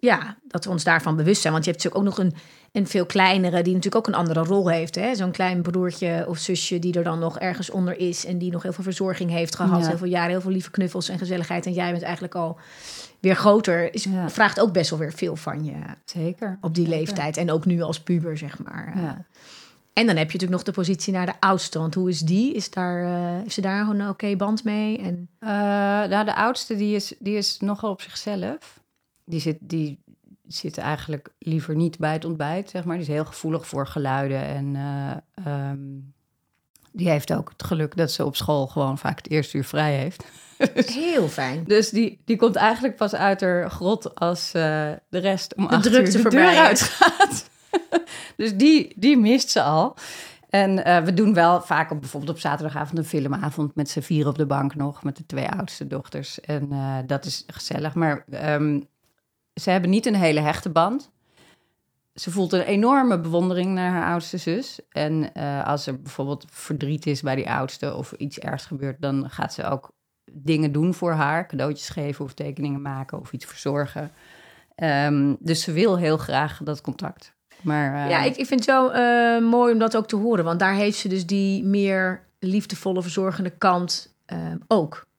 ja, 0.02 0.38
dat 0.48 0.64
we 0.66 0.70
ons 0.72 0.84
daarvan 0.84 1.16
bewust 1.16 1.42
zijn. 1.42 1.54
Want 1.54 1.66
je 1.66 1.72
hebt 1.72 1.84
natuurlijk 1.84 2.10
ook 2.10 2.18
nog 2.18 2.26
een, 2.28 2.34
een 2.72 2.88
veel 2.88 3.06
kleinere, 3.06 3.62
die 3.62 3.74
natuurlijk 3.74 3.96
ook 4.08 4.14
een 4.14 4.20
andere 4.20 4.40
rol 4.44 4.70
heeft. 4.70 4.96
hè. 4.96 5.16
Zo'n 5.16 5.32
klein 5.32 5.62
broertje 5.62 6.26
of 6.28 6.38
zusje 6.38 6.80
die 6.80 6.94
er 6.94 7.04
dan 7.04 7.20
nog 7.20 7.40
ergens 7.40 7.70
onder 7.70 8.00
is. 8.00 8.26
En 8.26 8.38
die 8.38 8.52
nog 8.52 8.64
heel 8.64 8.74
veel 8.74 8.84
verzorging 8.84 9.30
heeft 9.30 9.56
gehad. 9.56 9.82
Ja. 9.82 9.88
Heel 9.88 9.98
veel 9.98 10.08
jaren, 10.08 10.30
heel 10.30 10.42
veel 10.42 10.52
lieve 10.52 10.72
knuffels 10.72 11.10
en 11.10 11.18
gezelligheid. 11.18 11.66
En 11.66 11.74
jij 11.74 11.92
bent 11.92 12.04
eigenlijk 12.04 12.36
al 12.36 12.60
weer 13.20 13.36
groter. 13.36 13.94
Is, 13.94 14.04
Ja. 14.04 14.30
Vraagt 14.30 14.60
ook 14.60 14.74
best 14.74 14.90
wel 14.90 15.00
weer 15.00 15.14
veel 15.14 15.36
van 15.36 15.64
je 15.66 15.74
Zeker. 16.06 16.58
op 16.62 16.76
die 16.76 16.84
Zeker. 16.86 17.00
leeftijd. 17.00 17.38
En 17.38 17.52
ook 17.52 17.66
nu 17.66 17.82
als 17.82 18.00
puber, 18.00 18.38
zeg 18.38 18.64
maar. 18.64 18.94
Ja. 18.96 19.26
En 19.94 20.06
dan 20.06 20.16
heb 20.16 20.32
je 20.32 20.38
natuurlijk 20.38 20.52
nog 20.52 20.64
de 20.64 20.72
positie 20.72 21.14
naar 21.14 21.26
de 21.26 21.34
oudste. 21.40 21.80
Want 21.80 21.94
hoe 21.96 22.10
is 22.10 22.20
die? 22.20 22.54
Is, 22.54 22.70
daar, 22.70 23.04
eh 23.04 23.40
heeft 23.42 23.54
ze 23.54 23.62
daar 23.62 23.80
gewoon 23.86 24.00
een 24.00 24.10
oké 24.10 24.36
band 24.36 24.64
mee? 24.64 24.98
En, 24.98 25.30
Eh, 25.40 25.50
nou, 26.10 26.26
de 26.26 26.36
oudste 26.36 26.76
die 26.76 26.96
is, 26.96 27.14
die 27.20 27.38
is 27.38 27.58
nogal 27.60 27.92
op 27.92 28.02
zichzelf. 28.02 28.80
Die 29.32 29.40
zit, 29.40 29.58
die 29.60 30.04
zit 30.48 30.78
eigenlijk 30.78 31.30
liever 31.40 31.76
niet 31.76 31.98
bij 31.98 32.14
het 32.14 32.26
ontbijt, 32.26 32.70
zeg 32.70 32.84
maar. 32.84 32.98
Die 32.98 33.06
is 33.06 33.12
heel 33.12 33.26
gevoelig 33.26 33.68
voor 33.68 33.88
geluiden. 33.88 34.44
En 34.44 34.76
eh, 34.76 35.46
ehm, 35.46 35.80
Die 36.92 37.10
heeft 37.10 37.34
ook 37.34 37.50
het 37.50 37.64
geluk 37.64 37.96
dat 37.96 38.12
ze 38.12 38.26
op 38.26 38.36
school 38.36 38.68
gewoon 38.68 38.98
vaak 38.98 39.18
het 39.18 39.30
eerste 39.30 39.58
uur 39.58 39.64
vrij 39.64 39.96
heeft. 39.96 40.24
Heel 40.94 41.28
fijn. 41.28 41.64
Dus 41.64 41.90
die, 41.90 42.22
die 42.26 42.38
komt 42.38 42.56
eigenlijk 42.56 42.96
pas 42.96 43.16
uit 43.16 43.42
haar 43.42 43.70
grot 43.70 44.16
als 44.16 44.52
uh, 44.56 44.62
de 45.10 45.18
rest 45.18 45.56
om 45.56 45.68
De 45.68 45.76
acht 45.76 45.84
drukte 45.84 46.18
uur 46.18 46.24
de 46.24 46.30
deur 46.30 46.58
uitgaat. 46.58 47.50
dus 48.38 48.56
die, 48.56 48.94
die 48.96 49.18
mist 49.18 49.50
ze 49.50 49.62
al. 49.62 49.96
En 50.50 50.88
uh, 50.88 51.04
we 51.04 51.14
doen 51.14 51.34
wel 51.34 51.62
vaak 51.62 51.92
op, 51.92 52.00
bijvoorbeeld 52.00 52.32
op 52.32 52.40
zaterdagavond 52.40 52.98
een 52.98 53.06
filmavond 53.06 53.76
met 53.76 53.90
z'n 53.90 54.00
vier 54.00 54.28
op 54.28 54.38
de 54.38 54.46
bank 54.46 54.76
nog, 54.76 55.04
met 55.04 55.18
de 55.18 55.26
twee 55.26 55.50
oudste 55.50 55.88
dochters. 55.88 56.42
En 56.42 56.68
uh, 56.72 56.98
dat 57.06 57.26
is 57.26 57.44
gezellig. 57.48 57.94
Maar 57.96 58.26
um, 58.54 58.88
ze 59.54 59.70
hebben 59.70 59.90
niet 59.90 60.06
een 60.06 60.16
hele 60.16 60.40
hechte 60.40 60.70
band. 60.70 61.12
Ze 62.14 62.32
voelt 62.32 62.54
een 62.54 62.62
enorme 62.62 63.20
bewondering 63.20 63.74
naar 63.74 63.92
haar 63.92 64.12
oudste 64.12 64.38
zus. 64.38 64.80
En 64.90 65.30
uh, 65.38 65.68
als 65.68 65.88
er 65.88 66.02
bijvoorbeeld 66.02 66.46
verdriet 66.50 67.06
is 67.06 67.22
bij 67.22 67.36
die 67.36 67.50
oudste 67.50 67.96
of 67.96 68.12
iets 68.12 68.40
ergs 68.40 68.66
gebeurt, 68.66 69.02
dan 69.02 69.30
gaat 69.30 69.54
ze 69.54 69.64
ook 69.64 69.92
dingen 70.32 70.72
doen 70.72 70.94
voor 70.94 71.12
haar. 71.12 71.48
Cadeautjes 71.48 71.90
geven 71.90 72.26
of 72.26 72.34
tekeningen 72.34 72.82
maken 72.82 73.20
of 73.20 73.32
iets 73.32 73.46
verzorgen. 73.46 74.12
Um, 74.76 75.38
dus 75.40 75.62
ze 75.62 75.72
wil 75.72 75.98
heel 75.98 76.18
graag 76.18 76.60
dat 76.64 76.82
contact. 76.82 77.34
Maar, 77.62 77.94
uh, 77.94 78.10
ja, 78.10 78.24
ik, 78.24 78.36
ik 78.36 78.46
vind 78.46 78.60
het 78.60 78.70
wel 78.70 78.96
uh, 78.96 79.50
mooi 79.50 79.74
om 79.74 79.80
dat 79.80 79.98
ook 79.98 80.08
te 80.08 80.16
horen. 80.16 80.44
Want 80.44 80.60
daar 80.60 80.74
heeft 80.74 80.98
ze 80.98 81.08
dus 81.08 81.26
die 81.26 81.64
meer 81.64 82.24
liefdevolle, 82.40 83.02
verzorgende 83.02 83.50
kant 83.50 84.16
ook. 84.68 85.10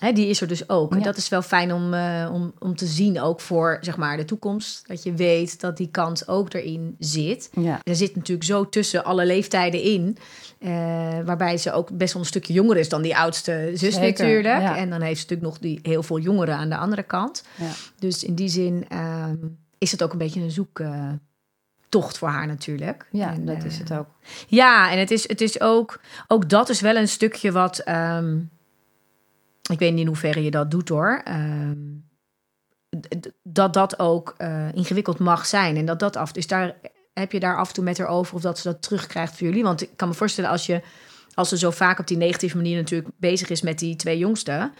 Hè, 0.00 0.12
die 0.12 0.26
is 0.26 0.40
er 0.40 0.48
dus 0.48 0.68
ook. 0.68 0.90
Ja. 0.90 0.96
En 0.96 1.02
dat 1.02 1.16
is 1.16 1.28
wel 1.28 1.42
fijn 1.42 1.72
om, 1.72 1.94
uh, 1.94 2.30
om, 2.32 2.52
om 2.58 2.76
te 2.76 2.86
zien, 2.86 3.20
ook 3.20 3.40
voor 3.40 3.78
zeg 3.80 3.96
maar, 3.96 4.16
de 4.16 4.24
toekomst. 4.24 4.88
Dat 4.88 5.02
je 5.02 5.14
weet 5.14 5.60
dat 5.60 5.76
die 5.76 5.88
kant 5.90 6.28
ook 6.28 6.52
erin 6.52 6.96
zit. 6.98 7.50
Ja. 7.52 7.80
Er 7.82 7.96
zit 7.96 8.16
natuurlijk 8.16 8.46
zo 8.46 8.68
tussen 8.68 9.04
alle 9.04 9.26
leeftijden 9.26 9.82
in. 9.82 10.16
Uh, 10.58 10.70
waarbij 11.24 11.58
ze 11.58 11.72
ook 11.72 11.96
best 11.96 12.12
wel 12.12 12.22
een 12.22 12.28
stukje 12.28 12.52
jonger 12.52 12.76
is 12.76 12.88
dan 12.88 13.02
die 13.02 13.16
oudste 13.16 13.70
zus 13.74 13.94
Zeker, 13.94 14.24
natuurlijk. 14.24 14.60
ja. 14.60 14.76
En 14.76 14.90
dan 14.90 15.00
heeft 15.00 15.20
ze 15.20 15.26
natuurlijk 15.26 15.48
nog 15.48 15.58
die 15.58 15.78
heel 15.82 16.02
veel 16.02 16.18
jongeren 16.18 16.56
aan 16.56 16.68
de 16.68 16.76
andere 16.76 17.02
kant. 17.02 17.44
Ja. 17.54 17.70
Dus 17.98 18.24
in 18.24 18.34
die 18.34 18.48
zin 18.48 18.86
uh, 18.92 19.24
is 19.78 19.92
het 19.92 20.02
ook 20.02 20.12
een 20.12 20.18
beetje 20.18 20.40
een 20.40 20.50
zoek 20.50 20.82
tocht 21.88 22.18
voor 22.18 22.28
haar 22.28 22.46
natuurlijk. 22.46 23.08
Ja, 23.10 23.32
en, 23.32 23.44
dat 23.44 23.56
uh, 23.56 23.64
is 23.64 23.78
het 23.78 23.92
ook. 23.92 24.06
Ja, 24.46 24.90
en 24.90 24.98
het 24.98 25.10
is, 25.10 25.28
het 25.28 25.40
is 25.40 25.60
ook... 25.60 26.00
Ook 26.28 26.48
dat 26.48 26.68
is 26.68 26.80
wel 26.80 26.96
een 26.96 27.08
stukje 27.08 27.52
wat... 27.52 27.88
Um, 27.88 28.50
ik 29.70 29.78
weet 29.78 29.90
niet 29.90 30.00
in 30.00 30.06
hoeverre 30.06 30.44
je 30.44 30.50
dat 30.50 30.70
doet 30.70 30.88
hoor. 30.88 31.22
Um, 31.28 32.08
dat 33.42 33.72
dat 33.74 33.98
ook 33.98 34.34
uh, 34.38 34.72
ingewikkeld 34.72 35.18
mag 35.18 35.46
zijn. 35.46 35.76
En 35.76 35.86
dat 35.86 35.98
dat 35.98 36.16
af... 36.16 36.32
Dus 36.32 36.46
daar 36.46 36.76
heb 37.12 37.32
je 37.32 37.40
daar 37.40 37.56
af 37.56 37.68
en 37.68 37.74
toe 37.74 37.84
met 37.84 37.98
haar 37.98 38.08
over... 38.08 38.34
of 38.34 38.40
dat 38.40 38.58
ze 38.58 38.68
dat 38.68 38.82
terugkrijgt 38.82 39.36
voor 39.36 39.46
jullie. 39.46 39.62
Want 39.62 39.82
ik 39.82 39.90
kan 39.96 40.08
me 40.08 40.14
voorstellen 40.14 40.50
als 40.50 40.66
je... 40.66 40.82
Als 41.34 41.48
ze 41.48 41.58
zo 41.58 41.70
vaak 41.70 41.98
op 41.98 42.06
die 42.06 42.16
negatieve 42.16 42.56
manier 42.56 42.76
natuurlijk 42.76 43.10
bezig 43.16 43.48
is 43.48 43.62
met 43.62 43.78
die 43.78 43.96
twee 43.96 44.18
jongsten 44.18 44.72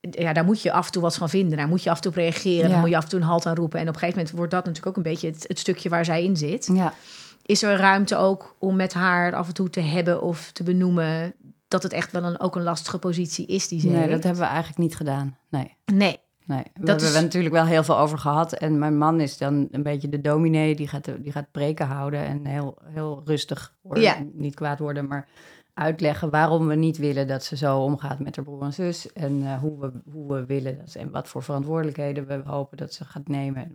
ja, 0.00 0.32
daar 0.32 0.44
moet 0.44 0.62
je 0.62 0.72
af 0.72 0.86
en 0.86 0.92
toe 0.92 1.02
wat 1.02 1.16
van 1.16 1.28
vinden. 1.28 1.58
Daar 1.58 1.68
moet 1.68 1.82
je 1.82 1.90
af 1.90 1.96
en 1.96 2.02
toe 2.02 2.10
op 2.10 2.16
reageren. 2.16 2.64
Ja. 2.64 2.68
Daar 2.68 2.80
moet 2.80 2.90
je 2.90 2.96
af 2.96 3.02
en 3.02 3.08
toe 3.08 3.20
een 3.20 3.26
halt 3.26 3.46
aan 3.46 3.54
roepen. 3.54 3.80
En 3.80 3.88
op 3.88 3.94
een 3.94 3.98
gegeven 3.98 4.18
moment 4.18 4.36
wordt 4.36 4.52
dat 4.52 4.64
natuurlijk 4.64 4.96
ook 4.96 5.04
een 5.04 5.10
beetje 5.10 5.30
het, 5.30 5.44
het 5.48 5.58
stukje 5.58 5.88
waar 5.88 6.04
zij 6.04 6.24
in 6.24 6.36
zit. 6.36 6.70
Ja. 6.72 6.94
Is 7.42 7.62
er 7.62 7.76
ruimte 7.76 8.16
ook 8.16 8.56
om 8.58 8.76
met 8.76 8.92
haar 8.92 9.34
af 9.34 9.48
en 9.48 9.54
toe 9.54 9.70
te 9.70 9.80
hebben 9.80 10.22
of 10.22 10.50
te 10.52 10.62
benoemen 10.62 11.34
dat 11.68 11.82
het 11.82 11.92
echt 11.92 12.12
wel 12.12 12.22
een, 12.24 12.40
ook 12.40 12.56
een 12.56 12.62
lastige 12.62 12.98
positie 12.98 13.46
is 13.46 13.68
die 13.68 13.80
ze 13.80 13.86
Nee, 13.88 13.96
heeft? 13.96 14.10
dat 14.10 14.22
hebben 14.22 14.42
we 14.42 14.48
eigenlijk 14.48 14.78
niet 14.78 14.96
gedaan. 14.96 15.36
Nee. 15.48 15.76
Nee. 15.84 16.18
Nee, 16.44 16.62
we 16.62 16.80
Dat 16.80 17.00
hebben 17.00 17.16
is- 17.16 17.22
natuurlijk 17.22 17.54
wel 17.54 17.64
heel 17.64 17.84
veel 17.84 17.98
over 17.98 18.18
gehad. 18.18 18.52
En 18.52 18.78
mijn 18.78 18.98
man 18.98 19.20
is 19.20 19.38
dan 19.38 19.68
een 19.70 19.82
beetje 19.82 20.08
de 20.08 20.20
dominee. 20.20 20.74
Die 20.74 20.88
gaat, 20.88 21.04
die 21.18 21.32
gaat 21.32 21.50
preken 21.50 21.86
houden 21.86 22.20
en 22.24 22.46
heel, 22.46 22.78
heel 22.84 23.22
rustig 23.24 23.74
worden. 23.82 24.02
Ja. 24.04 24.16
Niet 24.32 24.54
kwaad 24.54 24.78
worden, 24.78 25.06
maar 25.06 25.28
uitleggen 25.74 26.30
waarom 26.30 26.66
we 26.66 26.74
niet 26.74 26.96
willen 26.96 27.26
dat 27.26 27.44
ze 27.44 27.56
zo 27.56 27.78
omgaat 27.78 28.18
met 28.18 28.36
haar 28.36 28.44
broer 28.44 28.62
en 28.62 28.72
zus. 28.72 29.12
En 29.12 29.42
eh, 29.46 29.58
hoe, 29.58 29.78
we, 29.80 29.92
hoe 30.12 30.32
we 30.34 30.46
willen 30.46 30.78
dat 30.78 30.90
ze, 30.90 30.98
en 30.98 31.10
wat 31.10 31.28
voor 31.28 31.42
verantwoordelijkheden 31.42 32.26
we 32.26 32.40
hopen 32.44 32.76
dat 32.76 32.92
ze 32.94 33.04
gaat 33.04 33.28
nemen. 33.28 33.72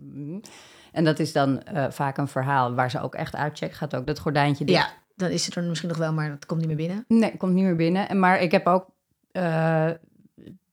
En 0.92 1.04
dat 1.04 1.18
is 1.18 1.32
dan 1.32 1.62
eh, 1.62 1.90
vaak 1.90 2.16
een 2.18 2.28
verhaal 2.28 2.74
waar 2.74 2.90
ze 2.90 3.00
ook 3.00 3.14
echt 3.14 3.34
uitcheckt. 3.34 3.74
Gaat 3.74 3.96
ook 3.96 4.06
dat 4.06 4.18
gordijntje 4.18 4.64
dicht. 4.64 4.78
Ja, 4.78 4.88
dan 5.14 5.30
is 5.30 5.46
het 5.46 5.54
er 5.54 5.62
misschien 5.62 5.88
nog 5.88 5.98
wel, 5.98 6.12
maar 6.12 6.28
dat 6.28 6.46
komt 6.46 6.58
niet 6.60 6.68
meer 6.68 6.76
binnen. 6.86 7.04
Nee, 7.08 7.36
komt 7.36 7.52
niet 7.52 7.64
meer 7.64 7.76
binnen. 7.76 8.08
En 8.08 8.18
Maar 8.18 8.40
ik 8.40 8.50
heb 8.50 8.66
ook 8.66 8.86
uh, 9.32 9.90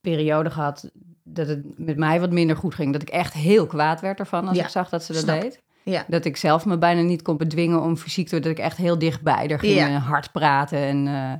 periode 0.01 0.49
gehad 0.49 0.89
dat 1.23 1.47
het 1.47 1.79
met 1.79 1.97
mij 1.97 2.19
wat 2.19 2.31
minder 2.31 2.55
goed 2.55 2.75
ging. 2.75 2.93
Dat 2.93 3.01
ik 3.01 3.09
echt 3.09 3.33
heel 3.33 3.67
kwaad 3.67 4.01
werd 4.01 4.19
ervan 4.19 4.47
als 4.47 4.57
Ja, 4.57 4.63
ik 4.63 4.69
zag 4.69 4.89
dat 4.89 5.03
ze 5.03 5.13
dat 5.13 5.21
snap. 5.21 5.41
deed. 5.41 5.61
Ja. 5.83 6.05
Dat 6.07 6.25
ik 6.25 6.37
zelf 6.37 6.65
me 6.65 6.77
bijna 6.77 7.01
niet 7.01 7.21
kon 7.21 7.37
bedwingen 7.37 7.81
om 7.81 7.97
fysiek 7.97 8.27
te 8.27 8.31
worden. 8.35 8.49
Dat 8.49 8.59
ik 8.59 8.65
echt 8.65 8.77
heel 8.77 8.97
dichtbij 8.99 9.47
er 9.49 9.59
ging 9.59 9.73
Ja. 9.73 9.87
en 9.87 9.95
hard 10.01 10.31
praten. 10.31 10.77
En 10.79 11.05
uh, 11.07 11.33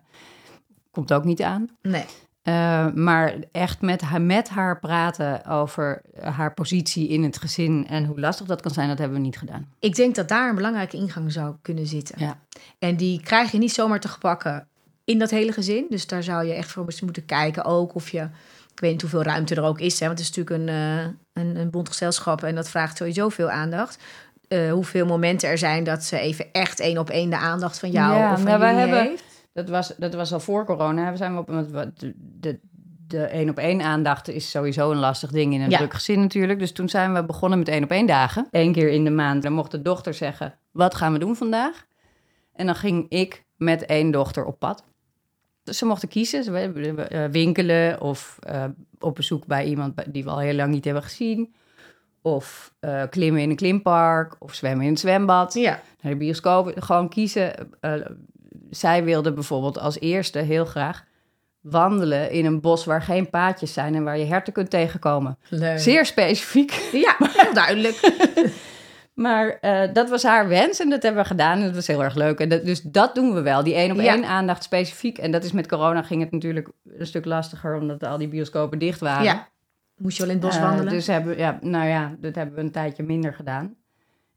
komt 0.92 1.14
ook 1.14 1.24
niet 1.24 1.42
aan. 1.42 1.68
Nee. 1.82 2.06
Uh, 2.44 2.88
maar 2.94 3.34
echt 3.52 3.82
met 3.82 4.02
haar, 4.02 4.22
met 4.22 4.50
haar 4.50 4.80
praten 4.80 5.46
over 5.46 6.02
haar 6.22 6.54
positie 6.54 7.08
in 7.08 7.24
het 7.24 7.38
gezin 7.38 7.88
en 7.88 8.06
hoe 8.06 8.20
lastig 8.20 8.48
dat 8.48 8.62
kan 8.62 8.72
zijn, 8.72 8.88
dat 8.88 8.98
hebben 8.98 9.18
we 9.18 9.24
niet 9.24 9.38
gedaan. 9.38 9.68
Ik 9.80 9.96
denk 9.96 10.16
dat 10.16 10.28
daar 10.28 10.50
een 10.50 10.56
belangrijke 10.56 10.98
ingang 10.98 11.32
zou 11.32 11.56
kunnen 11.62 11.88
zitten. 11.88 12.16
Ja. 12.20 12.40
En 12.80 12.96
die 12.96 13.22
krijg 13.22 13.52
je 13.52 13.58
niet 13.58 13.74
zomaar 13.74 14.00
te 14.00 14.08
gepakken 14.08 14.68
in 15.04 15.20
dat 15.20 15.30
hele 15.30 15.52
gezin. 15.52 15.86
Dus 15.90 16.08
daar 16.08 16.24
zou 16.24 16.46
je 16.46 16.54
echt 16.54 16.72
voor 16.72 16.86
moeten 17.02 17.26
kijken 17.26 17.66
ook 17.66 17.96
of 17.96 18.10
je... 18.10 18.28
Ik 18.74 18.80
weet 18.80 18.92
niet 18.92 19.02
hoeveel 19.02 19.24
ruimte 19.24 19.56
er 19.56 19.64
ook 19.64 19.80
is, 19.80 20.00
hè, 20.00 20.06
want 20.06 20.20
het 20.20 20.30
is 20.30 20.36
natuurlijk 20.36 20.70
een, 20.70 20.76
uh, 20.76 21.14
een, 21.34 21.56
een 21.56 21.70
bond 21.70 21.88
gezelschap... 21.88 22.44
en 22.44 22.56
dat 22.56 22.70
vraagt 22.70 22.98
sowieso 22.98 23.30
veel 23.30 23.50
aandacht. 23.50 23.98
Uh, 24.48 24.72
hoeveel 24.72 25.06
momenten 25.06 25.50
er 25.50 25.58
zijn 25.58 25.84
dat 25.84 26.04
ze 26.04 26.18
even 26.18 26.46
echt 26.52 26.80
één 26.80 26.98
op 26.98 27.10
één 27.10 27.30
de 27.30 27.38
aandacht 27.38 27.80
van 27.80 27.92
jou 27.92 28.16
ja, 28.16 28.32
of 28.32 28.40
van 28.40 28.48
nou, 28.48 28.60
jullie 28.60 28.74
wij 28.74 28.84
hebben, 28.84 29.10
heeft. 29.10 29.24
Dat 29.54 29.70
was, 29.70 29.94
dat 29.98 30.14
was 30.14 30.34
al 30.34 30.40
voor 30.40 30.66
corona. 30.66 31.12
We 31.12 31.18
zijn 31.18 31.38
op, 31.38 31.48
de, 31.48 32.14
de, 32.40 32.60
de 33.08 33.24
één 33.26 33.50
op 33.50 33.58
één 33.58 33.82
aandacht 33.82 34.28
is 34.28 34.50
sowieso 34.50 34.92
een 34.92 34.98
lastig 34.98 35.32
ding 35.32 35.54
in 35.54 35.62
een 35.62 35.70
Ja. 35.70 35.78
druk 35.78 35.94
gezin 35.94 36.20
natuurlijk. 36.20 36.60
Dus 36.60 36.72
toen 36.72 36.90
zijn 36.90 37.14
we 37.14 37.24
begonnen 37.26 37.60
met 37.60 37.68
één 37.68 37.84
op 37.84 37.92
één 37.92 38.06
dagen. 38.06 38.48
Eén 38.52 38.74
keer 38.74 38.90
in 38.90 39.04
de 39.04 39.10
maand. 39.10 39.44
Dan 39.44 39.54
mocht 39.54 39.72
de 39.72 39.82
dochter 39.82 40.14
zeggen, 40.14 40.56
wat 40.72 40.96
gaan 40.96 41.14
we 41.14 41.20
doen 41.20 41.36
vandaag? 41.36 41.86
En 42.54 42.66
dan 42.66 42.76
ging 42.76 43.06
ik 43.10 43.44
met 43.58 43.86
één 43.86 44.12
dochter 44.12 44.46
op 44.46 44.60
pad. 44.60 44.84
Dus 45.64 45.78
ze 45.78 45.86
mochten 45.86 46.10
kiezen, 46.10 46.44
ze 46.44 47.08
uh, 47.12 47.26
winkelen 47.26 48.02
of 48.02 48.40
uh, 48.50 48.64
op 49.00 49.16
bezoek 49.16 49.46
bij 49.46 49.66
iemand 49.66 50.14
die 50.14 50.24
we 50.24 50.30
al 50.30 50.40
heel 50.40 50.54
lang 50.56 50.72
niet 50.74 50.86
hebben 50.86 51.04
gezien. 51.04 51.54
Of 52.22 52.74
uh, 52.82 53.04
klimmen 53.10 53.42
in 53.42 53.50
een 53.50 53.56
klimpark 53.56 54.36
of 54.40 54.54
zwemmen 54.54 54.86
in 54.86 54.92
het 54.92 55.00
zwembad. 55.00 55.54
Ja. 55.54 55.82
Naar 56.02 56.12
de 56.12 56.18
bioscoop, 56.18 56.74
gewoon 56.76 57.10
kiezen. 57.10 57.70
Uh, 57.82 57.94
zij 58.72 59.04
wilde 59.04 59.34
bijvoorbeeld 59.34 59.80
als 59.80 60.00
eerste 60.00 60.40
heel 60.40 60.66
graag 60.66 61.04
wandelen 61.62 62.32
in 62.32 62.46
een 62.46 62.62
bos 62.62 62.86
waar 62.86 63.02
geen 63.02 63.30
paadjes 63.30 63.74
zijn 63.74 63.96
en 63.96 64.04
waar 64.04 64.18
je 64.18 64.26
herten 64.26 64.54
kunt 64.54 64.70
tegenkomen. 64.70 65.38
Leuk. 65.50 65.80
Zeer 65.80 66.06
specifiek. 66.06 66.90
Ja, 66.92 67.16
heel 67.44 67.54
duidelijk. 67.54 68.00
maar 69.14 69.58
uh, 69.62 69.94
dat 69.94 70.10
was 70.10 70.24
haar 70.24 70.48
wens 70.48 70.80
en 70.80 70.90
dat 70.90 71.04
hebben 71.04 71.22
we 71.22 71.28
gedaan 71.28 71.58
en 71.58 71.66
dat 71.66 71.76
was 71.76 71.88
heel 71.88 72.04
erg 72.04 72.16
leuk. 72.16 72.40
En 72.40 72.50
dat, 72.50 72.66
dus 72.66 72.82
dat 72.82 73.16
doen 73.16 73.34
we 73.34 73.42
wel, 73.42 73.64
die 73.64 73.74
één 73.76 73.92
op 73.92 73.98
één 73.98 74.22
Ja. 74.22 74.28
aandacht 74.28 74.64
specifiek. 74.64 75.18
En 75.18 75.32
dat 75.32 75.44
is 75.44 75.52
met 75.52 75.68
corona 75.68 76.02
ging 76.02 76.22
het 76.22 76.32
natuurlijk 76.32 76.70
een 76.98 77.06
stuk 77.08 77.26
lastiger 77.26 77.76
omdat 77.76 78.04
al 78.04 78.18
die 78.18 78.28
bioscopen 78.28 78.80
dicht 78.80 79.00
waren. 79.00 79.24
Ja. 79.24 79.48
Moest 79.98 80.18
je 80.18 80.24
wel 80.26 80.32
in 80.36 80.38
het 80.38 80.48
bos 80.48 80.56
Uh, 80.58 80.64
wandelen? 80.64 80.94
dus 80.94 81.08
hebben, 81.08 81.38
ja, 81.38 81.60
nou 81.62 81.88
ja, 81.88 82.16
dat 82.20 82.36
hebben 82.36 82.56
we 82.56 82.62
een 82.62 82.72
tijdje 82.72 83.04
minder 83.04 83.34
gedaan. 83.34 83.76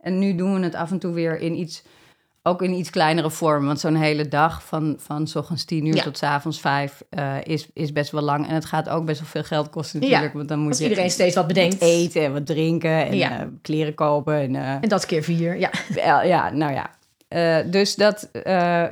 En 0.00 0.18
nu 0.18 0.34
doen 0.34 0.54
we 0.54 0.60
het 0.60 0.74
af 0.74 0.90
en 0.90 0.98
toe 0.98 1.12
weer 1.14 1.38
in 1.38 1.58
iets, 1.58 1.84
ook 2.46 2.62
in 2.62 2.72
iets 2.72 2.90
kleinere 2.90 3.30
vorm. 3.30 3.66
Want 3.66 3.80
zo'n 3.80 3.94
hele 3.94 4.28
dag 4.28 4.64
van, 4.64 4.96
van 4.98 5.26
s 5.26 5.36
ochtends 5.36 5.64
tien 5.64 5.86
uur 5.86 5.94
Ja. 5.94 6.02
tot 6.02 6.18
s 6.18 6.22
avonds 6.22 6.60
vijf 6.60 7.02
uh, 7.18 7.34
is, 7.42 7.68
is 7.72 7.92
best 7.92 8.10
wel 8.10 8.22
lang. 8.22 8.48
En 8.48 8.54
het 8.54 8.64
gaat 8.64 8.88
ook 8.88 9.04
best 9.04 9.20
wel 9.20 9.28
veel 9.28 9.42
geld 9.44 9.70
kosten 9.70 10.00
Ja, 10.00 10.06
natuurlijk. 10.06 10.34
Want 10.34 10.48
dan 10.48 10.58
moet 10.58 10.68
Als 10.68 10.78
je 10.78 10.84
iedereen 10.88 11.10
steeds 11.10 11.34
wat 11.34 11.46
bedenkt. 11.46 11.80
eten 11.80 12.24
en 12.24 12.32
wat 12.32 12.46
drinken 12.46 13.06
en 13.06 13.16
Ja. 13.16 13.40
uh, 13.40 13.46
kleren 13.62 13.94
kopen. 13.94 14.34
En, 14.34 14.54
uh, 14.54 14.70
En 14.70 14.88
dat 14.88 15.06
keer 15.06 15.22
vier, 15.22 15.58
ja. 15.58 15.70
ja, 15.94 16.22
ja, 16.22 16.50
nou 16.50 16.72
ja. 16.72 16.90
Uh, 17.28 17.70
dus 17.70 17.94
dat, 17.94 18.28
uh, 18.32 18.42
we 18.42 18.50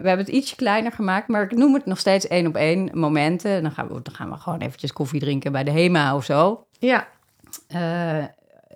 hebben 0.08 0.18
het 0.18 0.28
ietsje 0.28 0.56
kleiner 0.56 0.92
gemaakt, 0.92 1.28
maar 1.28 1.42
ik 1.42 1.56
noem 1.56 1.74
het 1.74 1.86
nog 1.86 1.98
steeds 1.98 2.26
één 2.28 2.46
op 2.46 2.56
één 2.56 2.90
momenten. 2.92 3.50
En 3.50 3.62
dan 3.62 3.72
gaan, 3.72 3.88
we, 3.88 4.02
dan 4.02 4.14
gaan 4.14 4.30
we 4.30 4.36
gewoon 4.36 4.58
eventjes 4.60 4.92
koffie 4.92 5.20
drinken 5.20 5.52
bij 5.52 5.64
de 5.64 5.70
HEMA 5.70 6.14
of 6.16 6.24
zo. 6.24 6.64
Ja. 6.78 7.08
Uh, 7.74 8.24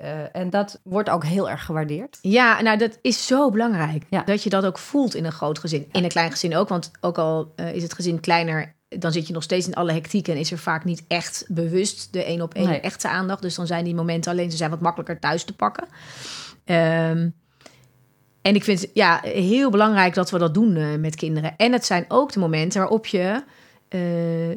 uh, 0.03 0.37
en 0.37 0.51
dat 0.51 0.81
wordt 0.83 1.11
ook 1.11 1.25
heel 1.25 1.51
erg 1.51 1.65
gewaardeerd. 1.65 2.19
Ja, 2.21 2.63
nou 2.63 2.79
dat 2.79 2.99
is 3.03 3.27
zo 3.27 3.51
belangrijk. 3.51 4.05
Ja. 4.11 4.23
Dat 4.23 4.43
je 4.43 4.51
dat 4.51 4.65
ook 4.65 4.79
voelt 4.79 5.15
in 5.15 5.25
een 5.25 5.33
groot 5.33 5.59
gezin. 5.59 5.89
In 5.93 6.05
een 6.05 6.09
klein 6.09 6.31
gezin 6.31 6.57
ook, 6.57 6.69
want 6.69 6.91
ook 7.01 7.19
al 7.19 7.53
uh, 7.57 7.75
is 7.75 7.83
het 7.83 7.95
gezin 7.95 8.21
kleiner... 8.21 8.75
dan 8.89 9.13
zit 9.13 9.27
je 9.27 9.33
nog 9.33 9.43
steeds 9.43 9.67
in 9.67 9.75
alle 9.75 9.93
hectiek... 9.93 10.29
en 10.29 10.37
is 10.37 10.53
er 10.53 10.59
vaak 10.59 10.85
niet 10.85 11.05
echt 11.09 11.45
bewust 11.49 12.13
de 12.13 12.25
één 12.25 12.41
op 12.41 12.55
één 12.55 12.69
Nee. 12.69 12.81
echte 12.81 13.09
aandacht. 13.09 13.43
Dus 13.43 13.55
dan 13.55 13.67
zijn 13.67 13.85
die 13.85 13.95
momenten 13.95 14.33
alleen... 14.33 14.51
ze 14.51 14.57
zijn 14.57 14.71
wat 14.71 14.81
makkelijker 14.81 15.19
thuis 15.19 15.45
te 15.45 15.55
pakken. 15.55 15.85
Um, 16.65 17.35
en 18.43 18.55
ik 18.55 18.65
vind 18.65 18.81
het 18.81 18.91
ja, 18.95 19.21
heel 19.23 19.71
belangrijk 19.71 20.15
dat 20.15 20.31
we 20.31 20.39
dat 20.39 20.55
doen 20.55 20.77
uh, 20.77 20.99
met 20.99 21.15
kinderen. 21.15 21.57
En 21.57 21.73
het 21.73 21.87
zijn 21.87 22.05
ook 22.09 22.33
de 22.33 22.39
momenten 22.39 22.81
waarop 22.81 23.07
je 23.07 23.43
uh, 23.91 24.01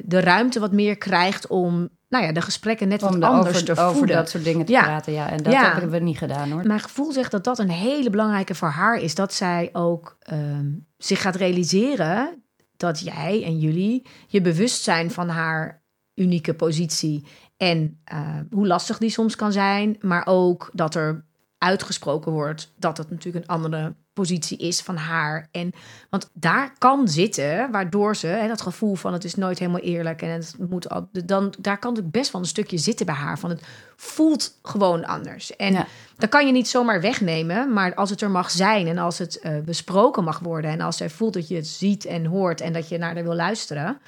de 0.04 0.20
ruimte 0.20 0.60
wat 0.60 0.72
meer 0.72 0.98
krijgt... 0.98 1.48
om 1.48 1.90
nou 2.10 2.24
ja, 2.26 2.32
de 2.32 2.42
gesprekken 2.42 2.88
net 2.88 3.04
Om 3.04 3.10
wat 3.12 3.20
de 3.22 3.28
anders 3.28 3.50
over, 3.50 3.66
te 3.66 3.76
voeden. 3.76 3.96
over 3.96 4.08
dat 4.08 4.30
soort 4.30 4.44
dingen 4.44 4.66
te 4.66 4.72
Ja. 4.72 4.84
praten, 4.84 5.14
ja. 5.14 5.30
En 5.30 5.44
dat 5.44 5.54
Ja. 5.54 5.72
hebben 5.72 5.90
we 5.92 6.00
niet 6.00 6.18
gedaan, 6.18 6.52
hoor. 6.52 6.68
Mijn 6.68 6.80
gevoel 6.80 7.12
zegt 7.12 7.32
dat 7.32 7.44
dat 7.44 7.60
een 7.60 7.70
hele 7.70 8.10
belangrijke 8.10 8.56
voor 8.56 8.68
haar 8.68 9.02
is. 9.02 9.16
Dat 9.16 9.34
zij 9.34 9.70
ook 9.74 10.18
um, 10.34 10.86
zich 10.98 11.22
gaat 11.22 11.36
realiseren 11.36 12.44
dat 12.78 13.00
jij 13.00 13.44
en 13.46 13.60
jullie 13.60 14.06
je 14.28 14.42
bewust 14.42 14.84
zijn 14.84 15.12
van 15.12 15.30
haar 15.30 15.84
unieke 16.16 16.54
positie. 16.54 17.26
En 17.58 18.02
uh, 18.14 18.40
hoe 18.52 18.68
lastig 18.68 18.98
die 18.98 19.10
soms 19.10 19.36
kan 19.36 19.52
zijn. 19.52 19.98
Maar 20.00 20.26
ook 20.26 20.70
dat 20.74 20.96
er 20.96 21.26
uitgesproken 21.60 22.32
wordt 22.32 22.74
dat 22.76 22.98
het 22.98 23.10
natuurlijk 23.10 23.46
een 23.46 23.56
andere 23.56 23.94
positie 24.14 24.58
is 24.58 24.82
van 24.82 24.96
haar. 24.96 25.48
En, 25.52 25.72
want 26.10 26.30
daar 26.34 26.74
kan 26.78 27.08
zitten, 27.08 27.72
waardoor 27.72 28.16
ze 28.16 28.28
hè, 28.28 28.48
dat 28.48 28.62
gevoel 28.62 28.96
van 28.96 29.14
het 29.14 29.24
is 29.24 29.36
nooit 29.36 29.60
helemaal 29.60 29.82
eerlijk 29.82 30.22
en 30.22 30.30
het 30.30 30.56
moet 30.70 30.88
dan 31.26 31.54
daar 31.60 31.80
kan 31.80 31.96
het 31.96 32.12
best 32.12 32.32
wel 32.32 32.42
een 32.42 32.48
stukje 32.48 32.78
zitten 32.78 33.06
bij 33.06 33.16
haar 33.16 33.40
van 33.40 33.50
het 33.50 33.64
voelt 33.96 34.60
gewoon 34.64 35.06
anders. 35.06 35.56
En 35.56 35.74
ja. 35.74 35.88
dat 36.18 36.30
kan 36.30 36.46
je 36.46 36.52
niet 36.52 36.68
zomaar 36.68 37.02
wegnemen, 37.02 37.74
maar 37.74 37.96
als 37.96 38.10
het 38.10 38.22
er 38.22 38.32
mag 38.32 38.52
zijn 38.52 38.88
en 38.88 38.98
als 38.98 39.18
het 39.18 39.40
uh, 39.44 39.60
besproken 39.60 40.24
mag 40.24 40.40
worden 40.40 40.72
en 40.72 40.82
als 40.82 40.98
zij 40.98 41.10
voelt 41.10 41.34
dat 41.34 41.48
je 41.48 41.56
het 41.56 41.68
ziet 41.68 42.06
en 42.06 42.26
hoort 42.26 42.62
en 42.62 42.74
dat 42.74 42.90
je 42.90 42.98
naar 42.98 43.14
haar 43.14 43.24
wil 43.24 43.36
luisteren. 43.36 44.00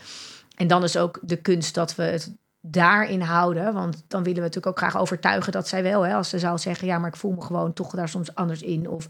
En 0.56 0.68
dan 0.68 0.84
is 0.84 0.98
ook 0.98 1.20
de 1.22 1.38
kunst 1.38 1.74
dat 1.74 1.96
we 1.96 2.04
het 2.04 2.32
daarin 2.62 3.22
houden. 3.22 3.74
Want 3.74 4.04
dan 4.08 4.24
willen 4.24 4.38
we 4.38 4.46
natuurlijk 4.46 4.68
ook 4.68 4.78
graag 4.78 4.98
overtuigen 4.98 5.52
dat 5.52 5.68
zij 5.68 5.84
wel, 5.84 6.02
hè, 6.02 6.14
als 6.14 6.30
ze 6.30 6.40
zou 6.40 6.58
zeggen, 6.58 6.88
ja, 6.88 6.98
maar 6.98 7.10
ik 7.10 7.16
voel 7.16 7.32
me 7.32 7.42
gewoon 7.42 7.74
toch 7.74 7.92
daar 7.92 8.10
soms 8.10 8.36
anders 8.36 8.62
in. 8.62 8.90
Of 8.90 9.08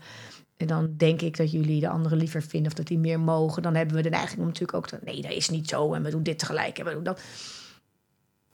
en 0.61 0.67
dan 0.67 0.93
denk 0.97 1.21
ik 1.21 1.37
dat 1.37 1.51
jullie 1.51 1.79
de 1.79 1.89
anderen 1.89 2.17
liever 2.17 2.41
vinden 2.41 2.71
of 2.71 2.77
dat 2.77 2.87
die 2.87 2.97
meer 2.97 3.19
mogen. 3.19 3.61
Dan 3.61 3.75
hebben 3.75 3.95
we 3.95 4.01
de 4.01 4.09
neiging 4.09 4.39
om 4.39 4.45
natuurlijk 4.45 4.77
ook 4.77 4.87
te... 4.87 4.99
Nee, 5.03 5.21
dat 5.21 5.31
is 5.31 5.49
niet 5.49 5.69
zo 5.69 5.93
en 5.93 6.03
we 6.03 6.09
doen 6.09 6.23
dit 6.23 6.39
tegelijk 6.39 6.77
en 6.77 6.85
we 6.85 6.93
doen 6.93 7.03
dat. 7.03 7.21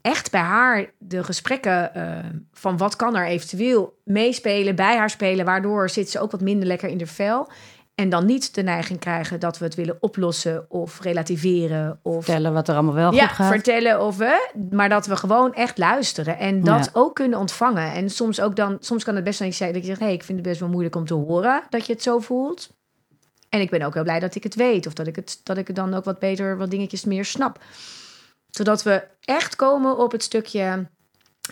Echt 0.02 0.32
bij 0.32 0.42
haar 0.42 0.92
de 0.98 1.24
gesprekken 1.24 1.92
uh, 1.96 2.18
van 2.52 2.78
wat 2.78 2.96
kan 2.96 3.16
er 3.16 3.26
eventueel 3.26 4.00
meespelen, 4.04 4.76
bij 4.76 4.98
haar 4.98 5.10
spelen... 5.10 5.46
waardoor 5.46 5.90
zit 5.90 6.10
ze 6.10 6.20
ook 6.20 6.32
wat 6.32 6.42
minder 6.42 6.68
lekker 6.68 6.90
in 6.90 6.98
de 6.98 7.08
vel. 7.08 7.50
En 7.98 8.10
dan 8.10 8.26
niet 8.26 8.56
de 8.56 8.62
neiging 8.62 9.00
krijgen 9.00 9.40
dat 9.40 9.58
we 9.58 9.66
het 9.66 9.76
willen 9.76 9.98
oplossen 10.00 10.66
of 10.70 11.02
relativeren. 11.02 12.00
Of 12.02 12.26
vertellen 12.26 12.54
wat 12.54 12.68
er 12.68 12.74
allemaal 12.74 12.94
wel 12.94 13.12
goed 13.12 13.22
gaat. 13.22 13.52
vertellen 13.52 14.02
of 14.02 14.18
we. 14.18 14.50
Maar 14.72 14.90
dat 14.90 15.06
we 15.06 15.16
gewoon 15.16 15.54
echt 15.54 15.78
luisteren 15.78 16.38
en 16.38 16.64
dat 16.64 16.90
ook 16.94 17.16
kunnen 17.16 17.40
ontvangen. 17.40 17.94
En 17.94 18.10
soms 18.10 18.42
ook 18.42 18.56
dan, 18.56 18.78
soms 18.80 19.04
kan 19.04 19.16
het 19.16 19.24
best 19.24 19.40
wel 19.40 19.52
zijn 19.52 19.74
dat 19.74 19.82
je 19.82 19.88
zegt: 19.88 20.00
hé, 20.00 20.06
hey, 20.06 20.16
ik 20.16 20.24
vind 20.24 20.38
het 20.38 20.48
best 20.48 20.60
wel 20.60 20.70
moeilijk 20.70 20.96
om 20.96 21.06
te 21.06 21.14
horen 21.14 21.64
dat 21.70 21.86
je 21.86 21.94
het 21.94 22.04
zo 22.04 22.20
voelt. 22.20 22.70
En 23.50 23.62
ik 23.62 23.70
ben 23.70 23.82
ook 23.82 23.94
heel 23.94 24.04
blij 24.04 24.20
dat 24.20 24.36
ik 24.36 24.44
het 24.44 24.56
weet. 24.56 24.88
Of 24.88 24.94
dat 24.94 25.08
ik 25.08 25.16
het, 25.16 25.40
dat 25.44 25.58
ik 25.58 25.68
het 25.68 25.76
dan 25.76 25.94
ook 25.94 26.04
wat 26.04 26.20
beter, 26.20 26.58
wat 26.58 26.72
dingetjes 26.72 27.06
meer 27.06 27.26
snap. 27.26 27.60
Zodat 28.50 28.84
we 28.84 29.04
echt 29.22 29.56
komen 29.56 29.98
op 29.98 30.12
het 30.12 30.24
stukje. 30.24 30.88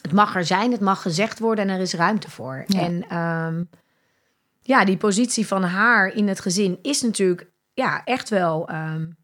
Het 0.01 0.11
mag 0.11 0.35
er 0.35 0.45
zijn, 0.45 0.71
het 0.71 0.81
mag 0.81 1.01
gezegd 1.01 1.39
worden 1.39 1.69
en 1.69 1.75
er 1.75 1.81
is 1.81 1.93
ruimte 1.93 2.29
voor. 2.29 2.65
En 2.67 3.17
um, 3.17 3.69
ja, 4.67 4.85
die 4.85 4.97
positie 4.97 5.47
van 5.47 5.63
haar 5.63 6.13
in 6.13 6.27
het 6.27 6.39
gezin 6.39 6.79
is 6.81 7.01
natuurlijk 7.01 7.51
ja, 7.73 8.03
echt 8.03 8.29
wel 8.29 8.69
um, 8.71 9.17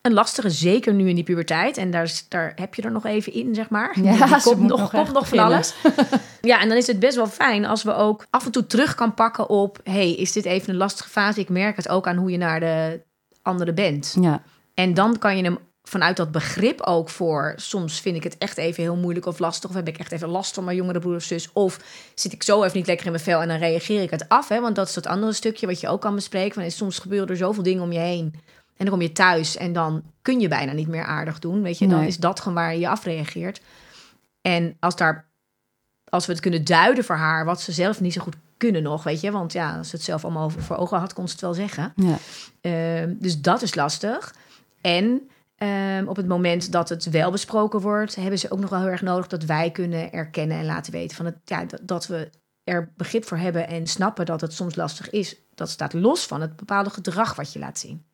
een 0.00 0.12
lastige, 0.12 0.50
zeker 0.50 0.94
nu 0.94 1.08
in 1.08 1.14
die 1.14 1.24
puberteit. 1.24 1.76
En 1.76 1.90
daar, 1.90 2.20
daar 2.28 2.52
heb 2.54 2.74
je 2.74 2.82
er 2.82 2.92
nog 2.92 3.04
even 3.04 3.32
in, 3.32 3.54
zeg 3.54 3.68
maar. 3.68 4.00
Ja, 4.02 4.26
die 4.26 4.42
komt 4.42 4.60
nog, 4.60 4.90
komt 4.90 5.12
nog 5.12 5.28
van 5.28 5.38
alles. 5.38 5.74
ja, 6.40 6.60
en 6.60 6.68
dan 6.68 6.76
is 6.76 6.86
het 6.86 6.98
best 6.98 7.16
wel 7.16 7.26
fijn 7.26 7.64
als 7.64 7.82
we 7.82 7.94
ook 7.94 8.26
af 8.30 8.44
en 8.44 8.52
toe 8.52 8.66
terug 8.66 8.94
kan 8.94 9.14
pakken 9.14 9.48
op... 9.48 9.80
hey, 9.84 10.12
is 10.12 10.32
dit 10.32 10.44
even 10.44 10.70
een 10.70 10.76
lastige 10.76 11.08
fase? 11.08 11.40
Ik 11.40 11.48
merk 11.48 11.76
het 11.76 11.88
ook 11.88 12.06
aan 12.06 12.16
hoe 12.16 12.30
je 12.30 12.38
naar 12.38 12.60
de 12.60 13.02
andere 13.42 13.72
bent. 13.72 14.16
Ja. 14.20 14.42
En 14.74 14.94
dan 14.94 15.18
kan 15.18 15.36
je 15.36 15.42
hem 15.42 15.58
vanuit 15.88 16.16
dat 16.16 16.32
begrip 16.32 16.80
ook 16.80 17.08
voor. 17.08 17.52
Soms 17.56 18.00
vind 18.00 18.16
ik 18.16 18.22
het 18.22 18.38
echt 18.38 18.56
even 18.56 18.82
heel 18.82 18.96
moeilijk 18.96 19.26
of 19.26 19.38
lastig. 19.38 19.70
Of 19.70 19.76
heb 19.76 19.88
ik 19.88 19.98
echt 19.98 20.12
even 20.12 20.28
last 20.28 20.54
van 20.54 20.64
mijn 20.64 20.76
jongere 20.76 20.98
broer 20.98 21.14
of 21.14 21.22
zus. 21.22 21.52
Of 21.52 21.80
zit 22.14 22.32
ik 22.32 22.42
zo 22.42 22.62
even 22.62 22.76
niet 22.76 22.86
lekker 22.86 23.06
in 23.06 23.12
mijn 23.12 23.24
vel 23.24 23.40
en 23.40 23.48
dan 23.48 23.58
reageer 23.58 24.02
ik 24.02 24.10
het 24.10 24.28
af. 24.28 24.48
Hè? 24.48 24.60
Want 24.60 24.76
dat 24.76 24.88
is 24.88 24.94
dat 24.94 25.06
andere 25.06 25.32
stukje 25.32 25.66
wat 25.66 25.80
je 25.80 25.88
ook 25.88 26.00
kan 26.00 26.14
bespreken. 26.14 26.62
Van, 26.62 26.70
soms 26.70 26.98
gebeuren 26.98 27.28
er 27.28 27.36
zoveel 27.36 27.62
dingen 27.62 27.82
om 27.82 27.92
je 27.92 27.98
heen. 27.98 28.32
En 28.76 28.84
dan 28.84 28.88
kom 28.88 29.02
je 29.02 29.12
thuis 29.12 29.56
en 29.56 29.72
dan 29.72 30.02
kun 30.22 30.40
je 30.40 30.48
bijna 30.48 30.72
niet 30.72 30.88
meer 30.88 31.04
aardig 31.04 31.38
doen. 31.38 31.62
Weet 31.62 31.78
je, 31.78 31.86
dan 31.86 32.02
is 32.02 32.16
dat 32.16 32.40
gewoon 32.40 32.54
waar 32.54 32.76
je 32.76 32.88
afreageert. 32.88 33.60
En 34.40 34.76
als, 34.80 34.96
daar, 34.96 35.28
als 36.08 36.26
we 36.26 36.32
het 36.32 36.40
kunnen 36.40 36.64
duiden 36.64 37.04
voor 37.04 37.16
haar, 37.16 37.44
wat 37.44 37.60
ze 37.60 37.72
zelf 37.72 38.00
niet 38.00 38.12
zo 38.12 38.22
goed 38.22 38.36
kunnen 38.56 38.82
nog, 38.82 39.02
weet 39.02 39.20
je. 39.20 39.30
Want 39.30 39.52
ja, 39.52 39.76
als 39.76 39.88
ze 39.88 39.96
het 39.96 40.04
zelf 40.04 40.24
allemaal 40.24 40.50
voor 40.50 40.76
ogen 40.76 40.98
had, 40.98 41.12
kon 41.12 41.26
ze 41.26 41.32
het 41.32 41.40
wel 41.40 41.54
zeggen. 41.54 41.92
Ja. 41.96 42.18
Uh, 42.60 43.14
dus 43.18 43.40
dat 43.40 43.62
is 43.62 43.74
lastig. 43.74 44.34
En 44.80 45.28
Um, 45.62 46.08
op 46.08 46.16
het 46.16 46.28
moment 46.28 46.72
dat 46.72 46.88
het 46.88 47.10
wel 47.10 47.30
besproken 47.30 47.80
wordt, 47.80 48.14
hebben 48.14 48.38
ze 48.38 48.50
ook 48.50 48.58
nog 48.58 48.70
wel 48.70 48.80
heel 48.80 48.88
erg 48.88 49.02
nodig 49.02 49.26
dat 49.26 49.44
wij 49.44 49.70
kunnen 49.70 50.12
erkennen 50.12 50.58
en 50.58 50.64
laten 50.64 50.92
weten 50.92 51.16
van 51.16 51.26
het, 51.26 51.36
ja, 51.44 51.66
dat, 51.82 52.06
we 52.06 52.30
er 52.64 52.92
begrip 52.96 53.24
voor 53.24 53.38
hebben 53.38 53.68
en 53.68 53.86
snappen 53.86 54.26
dat 54.26 54.40
het 54.40 54.52
soms 54.52 54.74
lastig 54.74 55.10
is. 55.10 55.36
Dat 55.54 55.70
staat 55.70 55.92
los 55.92 56.26
van 56.26 56.40
het 56.40 56.56
bepaalde 56.56 56.90
gedrag 56.90 57.34
wat 57.34 57.52
je 57.52 57.58
laat 57.58 57.78
zien. 57.78 58.04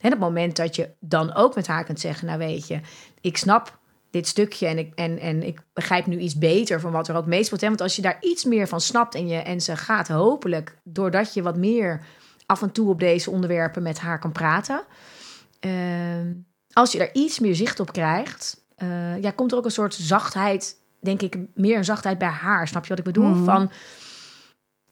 En 0.00 0.10
het 0.10 0.18
moment 0.18 0.56
dat 0.56 0.76
je 0.76 0.90
dan 1.00 1.34
ook 1.34 1.54
met 1.54 1.66
haar 1.66 1.84
kunt 1.84 2.00
zeggen, 2.00 2.26
nou 2.26 2.38
weet 2.38 2.66
je, 2.66 2.80
ik 3.20 3.36
snap 3.36 3.78
dit 4.10 4.26
stukje 4.26 4.66
en 4.66 4.78
ik, 4.78 4.94
en, 4.94 5.18
en 5.18 5.42
ik 5.42 5.62
begrijp 5.72 6.06
nu 6.06 6.18
iets 6.18 6.38
beter 6.38 6.80
van 6.80 6.92
wat 6.92 7.08
er 7.08 7.16
ook 7.16 7.26
meespeelt. 7.26 7.60
Want 7.60 7.80
als 7.80 7.96
je 7.96 8.02
daar 8.02 8.18
iets 8.20 8.44
meer 8.44 8.68
van 8.68 8.80
snapt 8.80 9.14
en, 9.14 9.28
je, 9.28 9.36
en 9.36 9.60
ze 9.60 9.76
gaat 9.76 10.08
hopelijk, 10.08 10.76
doordat 10.84 11.34
je 11.34 11.42
wat 11.42 11.56
meer 11.56 12.00
af 12.46 12.62
en 12.62 12.72
toe 12.72 12.88
op 12.88 13.00
deze 13.00 13.30
onderwerpen 13.30 13.82
met 13.82 13.98
haar 13.98 14.18
kan 14.18 14.32
praten... 14.32 14.82
Uh, 15.60 15.72
als 16.74 16.92
je 16.92 16.98
daar 16.98 17.12
iets 17.12 17.38
meer 17.38 17.54
zicht 17.54 17.80
op 17.80 17.92
krijgt, 17.92 18.64
uh, 18.78 19.22
ja, 19.22 19.30
komt 19.30 19.52
er 19.52 19.58
ook 19.58 19.64
een 19.64 19.70
soort 19.70 19.94
zachtheid, 19.94 20.76
denk 21.00 21.22
ik, 21.22 21.36
meer 21.54 21.76
een 21.76 21.84
zachtheid 21.84 22.18
bij 22.18 22.28
haar. 22.28 22.68
Snap 22.68 22.82
je 22.82 22.88
wat 22.88 22.98
ik 22.98 23.04
bedoel? 23.04 23.28
Mhm. 23.28 23.44
Van 23.44 23.70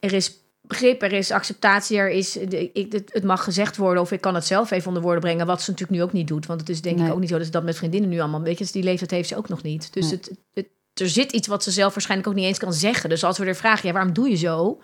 er 0.01 0.13
is 0.13 0.41
begrip, 0.63 1.03
er 1.03 1.13
is 1.13 1.31
acceptatie, 1.31 1.99
er 1.99 2.11
is, 2.11 2.37
ik, 2.37 2.93
het, 2.93 3.25
mag 3.25 3.45
gezegd 3.45 3.77
worden 3.77 4.03
of 4.03 4.13
ik 4.13 4.21
kan 4.21 4.35
het 4.35 4.47
zelf 4.47 4.71
even 4.71 4.89
onder 4.89 5.03
woorden 5.03 5.21
brengen, 5.21 5.47
wat 5.47 5.63
ze 5.63 5.71
natuurlijk 5.71 5.99
nu 5.99 6.05
ook 6.05 6.13
niet 6.13 6.29
doet. 6.29 6.47
Want 6.47 6.61
het 6.61 6.69
is 6.69 6.81
denk 6.81 7.01
ik 7.01 7.13
ook 7.13 7.21
niet 7.21 7.29
zo 7.29 7.37
dat 7.37 7.47
ze 7.47 7.53
dat 7.53 7.65
met 7.65 7.77
vriendinnen 7.77 8.11
nu 8.11 8.21
allemaal, 8.21 8.43
weet 8.43 8.59
je, 8.59 8.65
dus 8.65 8.73
die 8.73 8.83
leeftijd 8.83 9.11
heeft 9.11 9.29
ze 9.29 9.37
ook 9.37 9.49
nog 9.49 9.63
niet. 9.63 9.93
Dus 9.93 10.11
het, 10.11 10.31
het, 10.53 10.69
er 10.95 11.09
zit 11.09 11.33
iets 11.33 11.47
wat 11.47 11.63
ze 11.63 11.71
zelf 11.71 11.95
waarschijnlijk 11.95 12.31
ook 12.31 12.37
niet 12.37 12.45
eens 12.47 12.59
kan 12.59 12.73
zeggen. 12.73 13.09
Dus 13.09 13.25
als 13.25 13.39
we 13.39 13.45
er 13.45 13.55
vragen, 13.55 13.87
ja, 13.87 13.95
waarom 13.95 14.13
doe 14.13 14.31
je 14.31 14.37
zo? 14.37 14.81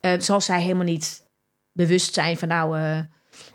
Uh, 0.00 0.12
zal 0.18 0.40
zij 0.40 0.60
helemaal 0.60 0.84
niet 0.84 1.26
bewust 1.72 2.14
zijn 2.14 2.38
van 2.38 2.48
nou, 2.48 2.78
uh, 2.78 2.98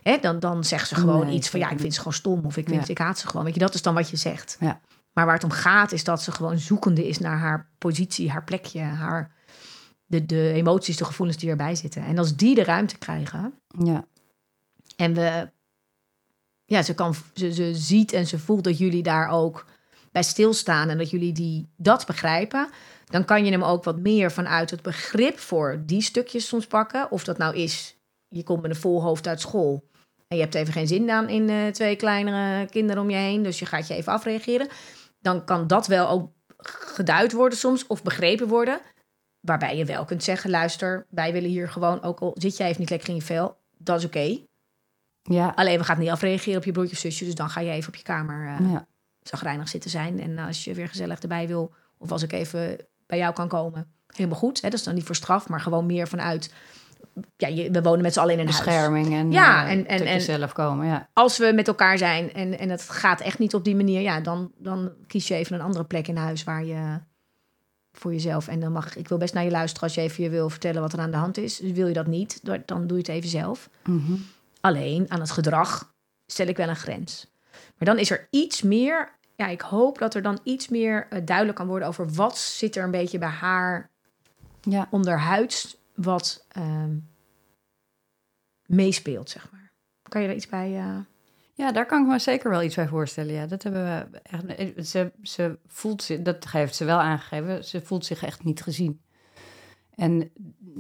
Hè, 0.02 0.18
dan, 0.18 0.40
dan 0.40 0.64
zegt 0.64 0.88
ze 0.88 0.96
gewoon 0.96 1.30
iets 1.30 1.50
van 1.50 1.60
ja, 1.60 1.70
ik 1.70 1.80
vind 1.80 1.94
ze 1.94 1.98
gewoon 1.98 2.14
stom 2.14 2.46
of 2.46 2.58
ik, 2.58 2.68
vind, 2.68 2.90
ik 2.90 2.98
haat 2.98 3.20
ze 3.20 3.28
gewoon. 3.28 3.46
Weet 3.46 3.54
je, 3.54 3.60
dat 3.60 3.74
is 3.74 3.82
dan 3.82 3.94
wat 3.94 4.10
je 4.10 4.18
zegt. 4.18 4.58
Ja. 4.60 4.82
Maar 5.14 5.26
waar 5.26 5.34
het 5.34 5.44
om 5.44 5.52
gaat 5.52 5.92
is 5.92 6.04
dat 6.04 6.22
ze 6.22 6.32
gewoon 6.32 6.58
zoekende 6.58 7.08
is 7.08 7.20
naar 7.20 7.38
haar 7.38 7.70
positie, 7.78 8.32
haar 8.32 8.44
plekje, 8.44 8.82
haar, 8.82 9.32
de, 10.06 10.26
de 10.26 10.52
emoties, 10.52 10.98
de 10.98 11.06
gevoelens 11.06 11.38
die 11.38 11.50
erbij 11.50 11.76
zitten. 11.76 12.06
En 12.06 12.18
als 12.18 12.36
die 12.36 12.56
de 12.56 12.64
ruimte 12.64 12.98
krijgen 12.98 13.54
ja. 13.84 14.06
en 14.96 15.14
we, 15.14 15.50
ja, 16.66 16.82
ze, 16.82 16.94
kan, 16.94 17.16
ze, 17.34 17.54
ze 17.54 17.76
ziet 17.76 18.14
en 18.14 18.28
ze 18.28 18.40
voelt 18.40 18.64
dat 18.64 18.78
jullie 18.78 19.04
daar 19.04 19.28
ook 19.28 19.66
bij 20.12 20.24
stilstaan 20.24 20.90
en 20.90 20.98
dat 20.98 21.10
jullie 21.10 21.34
die, 21.34 21.70
dat 21.78 22.06
begrijpen, 22.06 22.70
dan 23.06 23.26
kan 23.26 23.46
je 23.46 23.52
hem 23.52 23.64
ook 23.64 23.84
wat 23.84 24.00
meer 24.00 24.32
vanuit 24.32 24.70
het 24.70 24.82
begrip 24.82 25.40
voor 25.40 25.82
die 25.86 26.02
stukjes 26.02 26.48
soms 26.48 26.68
pakken. 26.68 27.12
Of 27.12 27.24
dat 27.24 27.38
nou 27.38 27.56
is 27.56 27.96
je 28.34 28.44
komt 28.44 28.62
met 28.62 28.72
een 28.72 28.78
vol 28.78 29.02
hoofd 29.02 29.28
uit 29.28 29.42
school. 29.42 29.84
En 30.28 30.38
je 30.38 30.44
hebt 30.44 30.56
even 30.56 30.74
geen 30.74 30.88
zin 30.88 31.10
aan 31.10 31.30
in 31.30 31.50
uh, 31.50 31.68
twee 31.68 31.96
kleinere 31.96 32.66
kinderen 32.66 33.02
om 33.02 33.10
je 33.10 33.16
heen. 33.16 33.44
Dus 33.44 33.60
je 33.60 33.66
gaat 33.66 33.88
je 33.88 33.94
even 33.94 34.14
afreageren. 34.14 34.68
Dan 35.20 35.46
kan 35.46 35.68
dat 35.68 35.88
wel 35.88 36.10
ook 36.10 36.32
geduid 36.58 37.32
worden 37.32 37.58
soms 37.58 37.88
of 37.88 38.04
begrepen 38.04 38.48
worden. 38.48 38.80
Waarbij 39.40 39.78
je 39.78 39.86
wel 39.86 40.06
kunt 40.06 40.24
zeggen: 40.24 40.50
luister, 40.50 41.06
wij 41.10 41.32
willen 41.32 41.50
hier 41.50 41.70
gewoon, 41.70 42.04
ook 42.04 42.20
al 42.20 42.36
zit 42.38 42.58
jij 42.58 42.68
even 42.68 42.80
niet 42.80 42.90
lekker 42.90 43.10
in 43.10 43.16
je 43.16 43.22
vel, 43.22 43.58
dat 43.78 44.00
is 44.00 44.06
oké. 44.06 44.40
Ja. 45.22 45.54
Alleen 45.56 45.78
we 45.78 45.84
gaan 45.84 46.00
niet 46.00 46.10
afreageren 46.10 46.58
op 46.58 46.66
je 46.66 46.72
broertje 46.72 46.96
of 46.96 47.02
zusje. 47.02 47.26
Dus 47.26 47.36
dan 47.36 47.50
ga 47.50 47.60
je 47.60 47.72
even 47.72 47.88
op 47.88 47.96
je 47.96 48.04
kamer 48.04 48.60
uh, 48.62 48.72
ja. 48.72 48.88
zagrijnig 49.22 49.70
zitten 49.70 49.90
zijn. 49.90 50.20
En 50.20 50.38
als 50.38 50.64
je 50.64 50.74
weer 50.74 50.88
gezellig 50.88 51.20
erbij 51.20 51.48
wil, 51.48 51.74
of 51.98 52.12
als 52.12 52.24
ik 52.24 52.32
even 52.32 52.78
bij 53.06 53.18
jou 53.18 53.34
kan 53.34 53.48
komen, 53.48 53.94
helemaal 54.08 54.40
goed. 54.40 54.62
Hè? 54.62 54.70
Dat 54.70 54.80
is 54.80 54.86
dan 54.86 54.94
niet 54.94 55.06
voor 55.06 55.16
straf, 55.16 55.50
maar 55.50 55.62
gewoon 55.62 55.86
meer 55.86 56.08
vanuit 56.08 56.54
ja, 57.38 57.48
je, 57.48 57.72
we 57.72 57.82
wonen 57.82 58.02
met 58.02 58.14
z'n 58.14 58.20
allen 58.20 58.34
in 58.34 58.40
een 58.40 58.46
Bescherming 58.46 59.06
huis. 59.06 59.20
en, 59.20 59.32
ja, 59.32 59.66
uh, 59.66 59.72
en, 59.72 59.88
en, 59.88 60.06
en 60.06 60.22
zelf 60.22 60.54
komen. 60.54 60.88
Ja. 60.88 61.10
Als 61.14 61.38
we 61.38 61.52
met 61.56 61.68
elkaar 61.68 61.98
zijn 61.98 62.34
en, 62.34 62.60
en 62.60 62.70
het 62.70 62.90
gaat 62.90 63.22
echt 63.22 63.40
niet 63.40 63.54
op 63.54 63.64
die 63.64 63.76
manier, 63.76 64.02
ja, 64.02 64.20
dan, 64.20 64.52
dan 64.58 64.92
kies 65.08 65.28
je 65.28 65.36
even 65.36 65.56
een 65.56 65.62
andere 65.62 65.86
plek 65.86 66.08
in 66.08 66.16
huis 66.16 66.44
waar 66.44 66.66
je 66.66 67.00
voor 67.94 68.12
jezelf. 68.12 68.48
En 68.48 68.60
dan 68.60 68.72
mag 68.72 68.96
ik 68.96 69.08
wil 69.08 69.18
best 69.18 69.34
naar 69.34 69.44
je 69.44 69.52
luisteren 69.52 69.84
als 69.84 69.96
je 69.96 70.02
even 70.02 70.24
je 70.24 70.30
wil 70.30 70.50
vertellen 70.50 70.82
wat 70.82 70.94
er 70.94 71.00
aan 71.00 71.12
de 71.12 71.18
hand 71.18 71.38
is. 71.38 71.58
Dus 71.58 71.72
wil 71.72 71.88
je 71.88 71.94
dat 71.94 72.08
niet, 72.08 72.40
dan 72.66 72.88
doe 72.88 72.98
je 72.98 73.04
het 73.04 73.08
even 73.08 73.30
zelf. 73.30 73.70
Mm 73.84 74.04
-hmm. 74.06 74.26
Alleen 74.62 75.06
aan 75.08 75.20
het 75.20 75.32
gedrag 75.32 75.94
stel 76.26 76.48
ik 76.48 76.58
wel 76.58 76.70
een 76.70 76.76
grens. 76.76 77.32
Maar 77.52 77.88
dan 77.88 77.98
is 77.98 78.12
er 78.12 78.28
iets 78.30 78.62
meer. 78.62 79.12
Ja, 79.36 79.48
ik 79.48 79.62
hoop 79.62 79.98
dat 79.98 80.14
er 80.14 80.22
dan 80.22 80.40
iets 80.44 80.70
meer 80.70 81.08
uh, 81.10 81.20
duidelijk 81.26 81.58
kan 81.58 81.68
worden 81.68 81.88
over 81.88 82.10
wat 82.10 82.38
zit 82.38 82.76
er 82.76 82.84
een 82.84 82.92
beetje 82.92 83.18
bij 83.18 83.30
haar 83.30 83.90
ja. 84.62 84.88
onderhuids 84.90 85.78
wat 85.96 86.48
um, 86.58 87.10
meespeelt, 88.66 89.30
zeg 89.30 89.52
maar. 89.52 89.72
Kan 90.10 90.22
je 90.22 90.28
er 90.28 90.36
iets 90.36 90.48
bij... 90.48 90.72
Uh... 90.72 90.98
Ja, 91.56 91.72
daar 91.72 91.86
kan 91.86 92.02
ik 92.02 92.08
me 92.08 92.20
zeker 92.20 92.50
wel 92.50 92.64
iets 92.64 92.76
bij 92.76 92.88
voorstellen. 92.88 93.34
Ja, 93.34 93.46
dat 93.48 93.64
hebben 93.64 93.84
we 94.12 94.20
echt. 94.22 94.88
Ze, 94.88 95.12
ze 95.22 95.60
voelt 95.68 96.04
zich, 96.04 96.22
dat 96.22 96.52
heeft 96.52 96.76
ze 96.76 96.86
wel 96.86 97.00
aangegeven, 97.00 97.64
ze 97.66 97.82
voelt 97.82 98.06
zich 98.06 98.24
echt 98.24 98.44
niet 98.44 98.62
gezien. 98.62 99.02
En 99.96 100.32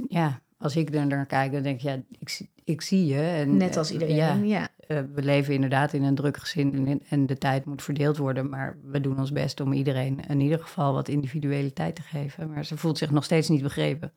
ja, 0.08 0.41
als 0.58 0.76
ik 0.76 0.95
er 0.95 1.08
naar 1.08 1.26
kijk, 1.26 1.52
dan 1.52 1.62
denk 1.63 1.76
ik, 1.76 1.82
ja, 1.82 2.02
ik, 2.19 2.30
zie- 2.30 2.52
ik 2.63 2.82
zie 2.82 3.06
je. 3.06 3.21
En, 3.21 3.58
Net 3.58 3.78
als 3.78 3.88
eh, 3.88 3.93
iedereen. 3.93 4.15
Ja, 4.15 4.34
Ja. 4.34 4.67
Eh, 4.97 5.03
we 5.13 5.21
leven 5.21 5.53
inderdaad 5.53 5.93
in 5.93 6.03
een 6.03 6.15
druk 6.15 6.38
gezin 6.38 7.01
en, 7.10 7.25
de 7.25 7.38
tijd 7.38 7.65
moet 7.65 7.84
verdeeld 7.84 8.17
worden. 8.17 8.49
Maar 8.49 8.77
we 8.84 9.01
doen 9.01 9.19
ons 9.19 9.32
best 9.32 9.60
om 9.60 9.73
iedereen 9.73 10.19
in 10.27 10.39
ieder 10.39 10.60
geval 10.60 10.93
wat 10.93 11.08
individuele 11.08 11.73
tijd 11.73 11.95
te 11.95 12.01
geven. 12.01 12.49
Maar 12.49 12.65
ze 12.65 12.77
voelt 12.77 12.97
zich 12.97 13.12
nog 13.12 13.23
steeds 13.23 13.49
niet 13.49 13.62
begrepen. 13.62 14.12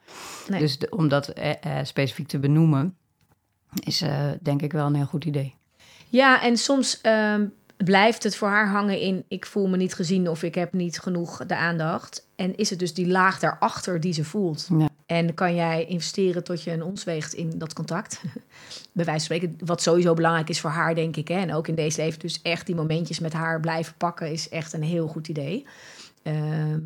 Nee. 0.48 0.60
Dus 0.60 0.78
de- 0.78 0.90
om 0.90 1.08
dat 1.08 1.28
eh, 1.28 1.50
eh, 1.78 1.84
specifiek 1.84 2.28
te 2.28 2.38
benoemen, 2.38 2.96
is 3.84 4.04
denk 4.42 4.62
ik 4.62 4.72
wel 4.72 4.86
een 4.86 4.94
heel 4.94 5.06
goed 5.06 5.24
idee. 5.24 5.54
Ja, 6.08 6.42
en 6.42 6.56
soms 6.56 7.00
ehm, 7.00 7.46
blijft 7.76 8.22
het 8.22 8.36
voor 8.36 8.48
haar 8.48 8.68
hangen 8.68 9.00
in... 9.00 9.24
ik 9.28 9.46
voel 9.46 9.68
me 9.68 9.76
niet 9.76 9.94
gezien 9.94 10.28
of 10.28 10.42
ik 10.42 10.54
heb 10.54 10.72
niet 10.72 10.98
genoeg 10.98 11.46
de 11.46 11.56
aandacht. 11.56 12.28
En 12.36 12.56
is 12.56 12.70
het 12.70 12.78
dus 12.78 12.94
die 12.94 13.06
laag 13.08 13.38
daarachter 13.38 14.00
die 14.00 14.12
ze 14.12 14.24
voelt. 14.24 14.68
Ja. 14.78 14.88
En 15.06 15.34
kan 15.34 15.54
jij 15.54 15.84
investeren 15.84 16.44
tot 16.44 16.62
je 16.62 16.70
een 16.70 16.82
ons 16.82 17.04
weegt 17.04 17.32
in 17.32 17.58
dat 17.58 17.72
contact. 17.72 18.20
Bij 18.92 19.04
wijze 19.04 19.26
van 19.26 19.36
spreken, 19.36 19.66
wat 19.66 19.82
sowieso 19.82 20.14
belangrijk 20.14 20.48
is 20.48 20.60
voor 20.60 20.70
haar, 20.70 20.94
denk 20.94 21.16
ik. 21.16 21.28
Hè? 21.28 21.34
En 21.34 21.54
ook 21.54 21.68
in 21.68 21.74
deze 21.74 22.02
leven, 22.02 22.18
dus 22.18 22.42
echt 22.42 22.66
die 22.66 22.74
momentjes 22.74 23.18
met 23.18 23.32
haar 23.32 23.60
blijven 23.60 23.94
pakken... 23.96 24.32
is 24.32 24.48
echt 24.48 24.72
een 24.72 24.82
heel 24.82 25.06
goed 25.06 25.28
idee. 25.28 25.66
Ehm, 26.22 26.80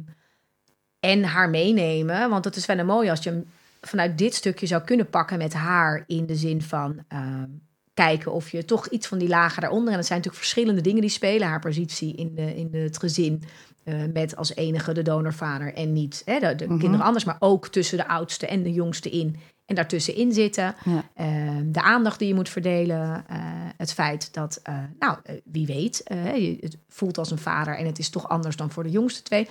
en 1.01 1.25
haar 1.25 1.51
meenemen, 1.51 2.31
want 2.31 2.45
het 2.45 2.57
is 2.57 2.67
wel 2.67 2.79
een 2.79 2.87
mooi 2.87 3.11
als 3.11 3.23
je 3.23 3.31
hem 3.31 3.47
vanuit 3.81 4.19
dit 4.19 4.35
stukje 4.35 4.67
zou 4.67 4.83
kunnen 4.83 5.11
pakken 5.11 5.39
met 5.39 5.53
haar... 5.53 6.05
in 6.07 6.27
de 6.27 6.37
zin 6.37 6.63
van... 6.63 7.05
ehm, 7.09 7.49
kijken 7.95 8.33
of 8.33 8.51
je 8.51 8.65
toch 8.65 8.87
iets 8.89 9.07
van 9.07 9.19
die 9.19 9.29
lagen 9.29 9.61
daaronder. 9.61 9.91
En 9.91 9.97
dat 9.97 10.07
zijn 10.07 10.19
natuurlijk 10.19 10.45
verschillende 10.47 10.81
dingen 10.81 11.01
die 11.01 11.11
spelen. 11.11 11.49
Haar 11.49 11.61
positie 11.61 12.15
in, 12.17 12.35
de, 12.35 12.57
in 12.57 12.69
het 12.73 12.99
gezin. 12.99 13.43
eh, 13.85 13.95
met 14.13 14.37
als 14.37 14.55
enige 14.55 14.93
de 14.93 15.03
donorvader 15.03 15.75
en 15.75 15.93
niet 15.93 16.23
hè, 16.25 16.39
de, 16.39 16.55
de 16.55 16.67
Mhm. 16.67 16.79
kinderen 16.79 17.07
anders. 17.07 17.25
Maar 17.25 17.37
ook 17.39 17.69
tussen 17.69 17.99
de 17.99 18.09
oudste 18.09 18.47
en 18.47 18.63
de 18.63 18.73
jongste 18.73 19.11
in. 19.11 19.37
En 19.67 19.75
daartussenin 19.75 20.33
zitten. 20.33 20.75
Ja. 20.85 21.05
Eh, 21.15 21.57
de 21.65 21.83
aandacht 21.83 22.19
die 22.19 22.29
je 22.29 22.35
moet 22.35 22.49
verdelen. 22.49 23.25
eh, 23.29 23.37
het 23.77 23.93
feit 23.93 24.35
dat, 24.35 24.61
eh, 24.63 24.79
nou, 24.99 25.17
wie 25.45 25.67
weet, 25.67 26.03
je 26.35 26.57
het 26.61 26.77
voelt 26.89 27.19
als 27.19 27.31
een 27.31 27.39
vader 27.39 27.77
en 27.77 27.87
het 27.87 27.99
is 27.99 28.09
toch 28.11 28.29
anders 28.29 28.57
dan 28.57 28.71
voor 28.71 28.83
de 28.83 28.91
jongste 28.91 29.23
twee. 29.23 29.49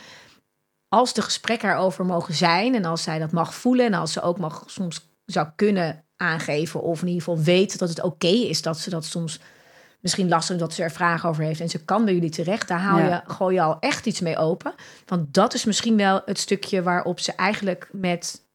Als 0.88 1.14
de 1.14 1.22
gesprekken 1.22 1.70
erover 1.70 2.06
mogen 2.06 2.34
zijn 2.34 2.76
en 2.76 2.86
als 2.86 3.04
zij 3.04 3.20
dat 3.20 3.32
mag 3.32 3.54
voelen 3.56 3.86
en 3.86 3.94
als 3.94 4.14
ze 4.14 4.22
ook 4.22 4.40
mag 4.40 4.64
soms 4.68 5.10
zou 5.26 5.48
kunnen 5.56 6.04
aangeven 6.20 6.82
of 6.82 7.02
in 7.02 7.08
ieder 7.08 7.24
geval 7.24 7.44
weet 7.44 7.80
dat 7.80 7.90
het 7.90 8.02
oké 8.02 8.28
is 8.28 8.62
dat 8.62 8.80
ze 8.80 8.90
dat 8.90 9.06
soms 9.06 9.40
misschien 10.00 10.28
lastig 10.28 10.58
dat 10.58 10.74
ze 10.74 10.84
er 10.84 10.92
vragen 10.92 11.30
over 11.30 11.44
heeft 11.44 11.60
en 11.60 11.70
ze 11.70 11.84
kan 11.86 12.06
bij 12.06 12.14
jullie 12.14 12.30
terecht, 12.30 12.68
daar 12.68 12.80
haal 12.80 12.98
Ja. 12.98 13.06
je, 13.06 13.34
gooi 13.34 13.56
je 13.56 13.62
al 13.62 13.78
echt 13.80 14.06
iets 14.06 14.20
mee 14.20 14.38
open. 14.38 14.74
Want 15.06 15.34
dat 15.34 15.54
is 15.54 15.66
misschien 15.66 15.98
wel 15.98 16.22
het 16.26 16.40
stukje 16.40 16.84
waarop 16.84 17.20
ze 17.20 17.32
eigenlijk 17.32 17.90
met 17.92 18.48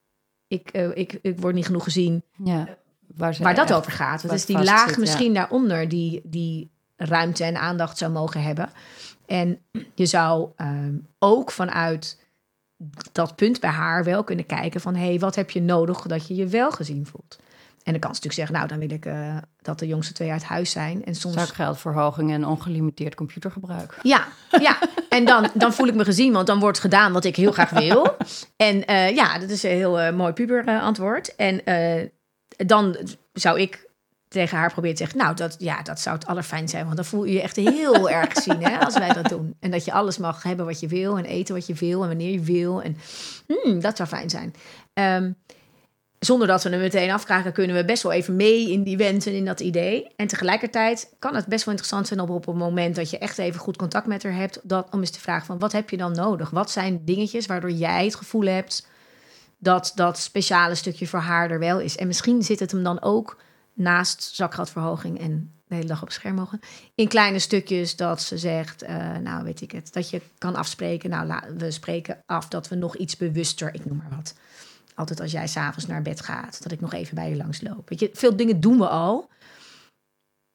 ik, 0.49 0.69
eh, 0.69 0.97
ik, 0.97 1.19
ik 1.23 1.41
word 1.41 1.55
niet 1.55 1.67
genoeg 1.67 1.85
gezien, 1.85 2.25
Ja, 2.45 2.69
waar, 3.17 3.37
waar 3.41 3.55
dat 3.55 3.73
over 3.73 3.93
gaat. 3.93 4.23
Dat 4.23 4.33
is 4.33 4.47
die 4.47 4.63
laag 4.63 4.87
zit, 4.87 4.95
ja. 4.95 5.01
misschien 5.01 5.35
daaronder 5.35 5.89
die, 5.89 6.21
die 6.25 6.71
ruimte 6.97 7.45
en 7.45 7.57
aandacht 7.57 7.99
zou 7.99 8.13
mogen 8.13 8.43
hebben. 8.43 8.71
En 9.27 9.59
je 9.95 10.07
zou 10.07 10.51
ehm, 10.57 10.95
ook 11.19 11.51
vanuit 11.51 12.23
dat 13.13 13.37
punt 13.37 13.61
bij 13.61 13.71
haar 13.71 14.05
wel 14.05 14.25
kunnen 14.25 14.47
kijken 14.47 14.81
van... 14.81 14.95
hé, 14.95 15.07
hey, 15.07 15.19
wat 15.19 15.35
heb 15.35 15.51
je 15.51 15.63
nodig 15.63 16.01
dat 16.01 16.29
je 16.29 16.35
je 16.35 16.47
wel 16.47 16.71
gezien 16.71 17.07
voelt? 17.07 17.39
En 17.85 17.93
dan 17.93 18.01
kan 18.01 18.15
ze 18.15 18.21
natuurlijk 18.23 18.35
zeggen, 18.35 18.55
nou, 18.55 18.69
dan 18.69 18.79
wil 18.79 18.91
ik 18.91 19.07
eh, 19.07 19.37
dat 19.63 19.79
de 19.79 19.87
jongste 19.87 20.13
twee 20.13 20.31
uit 20.31 20.43
huis 20.43 20.71
zijn. 20.71 21.05
En 21.05 21.15
soms... 21.15 21.35
Zakgeldverhoging 21.35 22.33
en 22.33 22.47
ongelimiteerd 22.47 23.15
computergebruik. 23.15 23.99
Ja, 24.03 24.27
ja. 24.51 24.79
En 25.09 25.25
dan, 25.25 25.51
dan 25.55 25.73
voel 25.73 25.87
ik 25.87 25.95
me 25.95 26.05
gezien, 26.05 26.33
want 26.33 26.47
dan 26.47 26.59
wordt 26.59 26.79
gedaan 26.79 27.13
wat 27.13 27.25
ik 27.25 27.37
heel 27.37 27.53
graag 27.53 27.71
wil. 27.71 28.17
En 28.57 28.85
eh, 28.87 29.15
ja, 29.15 29.39
dat 29.39 29.51
is 29.51 29.63
een 29.63 29.71
heel 29.71 30.01
eh, 30.01 30.15
mooi 30.15 30.33
puber 30.33 30.81
antwoord. 30.81 31.37
En 31.37 31.63
dan 32.57 32.97
zou 33.33 33.61
ik 33.61 33.93
tegen 34.35 34.59
haar 34.59 34.73
proberen 34.73 34.97
te 34.97 35.03
zeggen... 35.03 35.19
nou, 35.19 35.37
dat, 35.37 35.57
ja, 35.59 35.83
dat 35.83 36.01
zou 36.01 36.17
het 36.17 36.27
allerfijn 36.27 36.69
zijn. 36.69 36.85
Want 36.85 36.97
dan 36.97 37.05
voel 37.05 37.25
je 37.25 37.33
je 37.33 37.43
echt 37.43 37.57
heel 37.57 38.11
erg 38.11 38.33
gezien 38.33 38.65
hè, 38.65 38.79
als 38.79 38.99
wij 38.99 39.13
dat 39.13 39.29
doen. 39.29 39.57
En 39.61 39.71
dat 39.71 39.85
je 39.85 39.93
alles 39.93 40.19
mag 40.19 40.43
hebben 40.43 40.67
wat 40.67 40.81
je 40.81 40.89
wil 40.89 41.19
en 41.19 41.25
eten 41.25 41.55
wat 41.55 41.67
je 41.67 41.75
wil 41.75 42.03
en 42.03 42.09
wanneer 42.09 42.33
je 42.33 42.41
wil. 42.41 42.83
En 42.83 42.97
hmm, 43.47 43.81
dat 43.81 43.97
zou 43.97 44.09
fijn 44.09 44.31
zijn. 44.31 44.55
Ehm, 44.93 45.33
zonder 46.25 46.47
dat 46.49 46.63
we 46.63 46.69
hem 46.69 46.81
meteen 46.81 47.11
afkraken, 47.11 47.53
kunnen 47.53 47.77
we 47.77 47.85
best 47.85 48.03
wel 48.03 48.13
even 48.13 48.37
mee 48.37 48.71
in 48.71 48.83
die 48.83 48.97
wens 48.97 49.27
en 49.27 49.35
in 49.35 49.45
dat 49.45 49.61
idee. 49.61 50.13
En 50.17 50.27
tegelijkertijd 50.27 51.15
kan 51.19 51.35
het 51.35 51.47
best 51.47 51.65
wel 51.65 51.75
interessant 51.75 52.07
zijn 52.07 52.21
op, 52.21 52.31
op 52.31 52.47
een 52.47 52.57
moment 52.57 52.97
dat 52.97 53.11
je 53.11 53.19
echt 53.19 53.39
even 53.39 53.61
goed 53.61 53.77
contact 53.77 54.07
met 54.07 54.23
haar 54.23 54.35
hebt, 54.35 54.61
dat, 54.63 54.87
om 54.91 55.01
eens 55.01 55.11
te 55.11 55.21
vragen 55.21 55.47
van 55.47 55.59
wat 55.59 55.73
heb 55.73 55.91
je 55.91 55.97
dan 55.97 56.13
nodig? 56.13 56.51
Wat 56.51 56.71
zijn 56.71 57.05
dingetjes 57.05 57.47
waardoor 57.47 57.71
jij 57.71 58.05
het 58.05 58.15
gevoel 58.15 58.45
hebt 58.45 58.87
dat 59.59 59.93
dat 59.95 60.19
speciale 60.19 60.75
stukje 60.75 61.07
voor 61.07 61.19
haar 61.19 61.51
er 61.51 61.59
wel 61.59 61.81
is? 61.81 61.97
En 61.97 62.07
misschien 62.07 62.43
zit 62.43 62.61
het 62.61 62.71
hem 62.71 62.83
dan 62.83 63.03
ook 63.03 63.41
naast 63.73 64.31
zakgeldverhoging 64.35 65.21
en 65.21 65.53
de 65.67 65.75
hele 65.75 65.87
dag 65.87 66.01
op 66.01 66.07
het 66.07 66.17
scherm 66.17 66.35
mogen, 66.35 66.61
in 66.95 67.09
kleine 67.09 67.39
stukjes 67.39 67.97
dat 67.97 68.23
ze 68.23 68.39
zegt, 68.39 68.83
eh, 68.83 69.17
nou 69.17 69.45
weet 69.45 69.61
ik 69.61 69.71
het, 69.71 69.93
dat 69.93 70.11
je 70.11 70.21
kan 70.39 70.55
afspreken, 70.55 71.11
nou 71.11 71.33
we 71.57 71.71
spreken 71.71 72.23
af 72.27 72.49
dat 72.49 72.69
we 72.69 72.75
nog 72.75 72.97
iets 72.97 73.17
bewuster, 73.17 73.75
ik 73.75 73.85
noem 73.85 73.97
maar 73.97 74.17
wat, 74.17 74.35
altijd 74.95 75.21
als 75.21 75.33
jij 75.33 75.47
s'avonds 75.47 75.87
naar 75.87 76.03
bed 76.03 76.21
gaat, 76.21 76.63
dat 76.63 76.73
ik 76.73 76.81
nog 76.81 76.93
even 76.93 77.15
bij 77.15 77.31
je 77.31 77.37
langs 77.37 77.61
loop. 77.61 77.89
Weet 77.89 78.01
je, 78.01 78.11
veel 78.13 78.37
dingen 78.37 78.61
doen 78.61 78.79
we 78.79 78.89
al. 78.89 79.29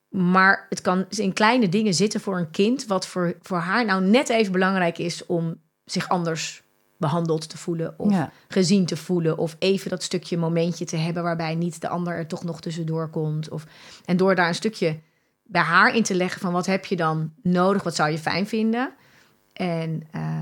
Maar 0.10 0.66
het 0.70 0.82
kan 0.82 1.06
in 1.10 1.34
kleine 1.34 1.70
dingen 1.70 1.94
zitten 1.94 2.22
voor 2.22 2.38
een 2.38 2.52
kind, 2.52 2.86
wat 2.86 3.08
voor, 3.08 3.38
voor 3.42 3.58
haar 3.58 3.86
nou 3.86 4.04
net 4.04 4.30
even 4.30 4.52
belangrijk 4.52 4.98
is 4.98 5.26
om 5.26 5.56
zich 5.86 6.10
anders 6.10 6.64
behandeld 6.98 7.50
te 7.50 7.58
voelen 7.58 7.94
of 7.98 8.12
Ja. 8.12 8.32
gezien 8.48 8.86
te 8.86 8.98
voelen. 8.98 9.38
Of 9.38 9.56
even 9.60 9.90
dat 9.90 10.04
stukje 10.04 10.38
momentje 10.38 10.86
te 10.86 10.96
hebben 10.98 11.24
waarbij 11.24 11.56
niet 11.56 11.82
de 11.82 11.88
ander 11.88 12.14
er 12.14 12.28
toch 12.28 12.44
nog 12.44 12.62
tussendoor 12.62 13.10
komt. 13.10 13.50
Of, 13.50 13.66
en 14.06 14.18
door 14.18 14.36
daar 14.36 14.48
een 14.48 14.56
stukje 14.56 15.00
bij 15.44 15.62
haar 15.62 15.96
in 15.96 16.04
te 16.04 16.16
leggen 16.16 16.42
van 16.42 16.52
wat 16.54 16.66
heb 16.66 16.86
je 16.86 16.96
dan 16.96 17.34
nodig, 17.42 17.84
wat 17.84 17.96
zou 17.96 18.10
je 18.10 18.18
fijn 18.18 18.48
vinden. 18.48 18.94
En 19.54 20.04
ehm, 20.12 20.39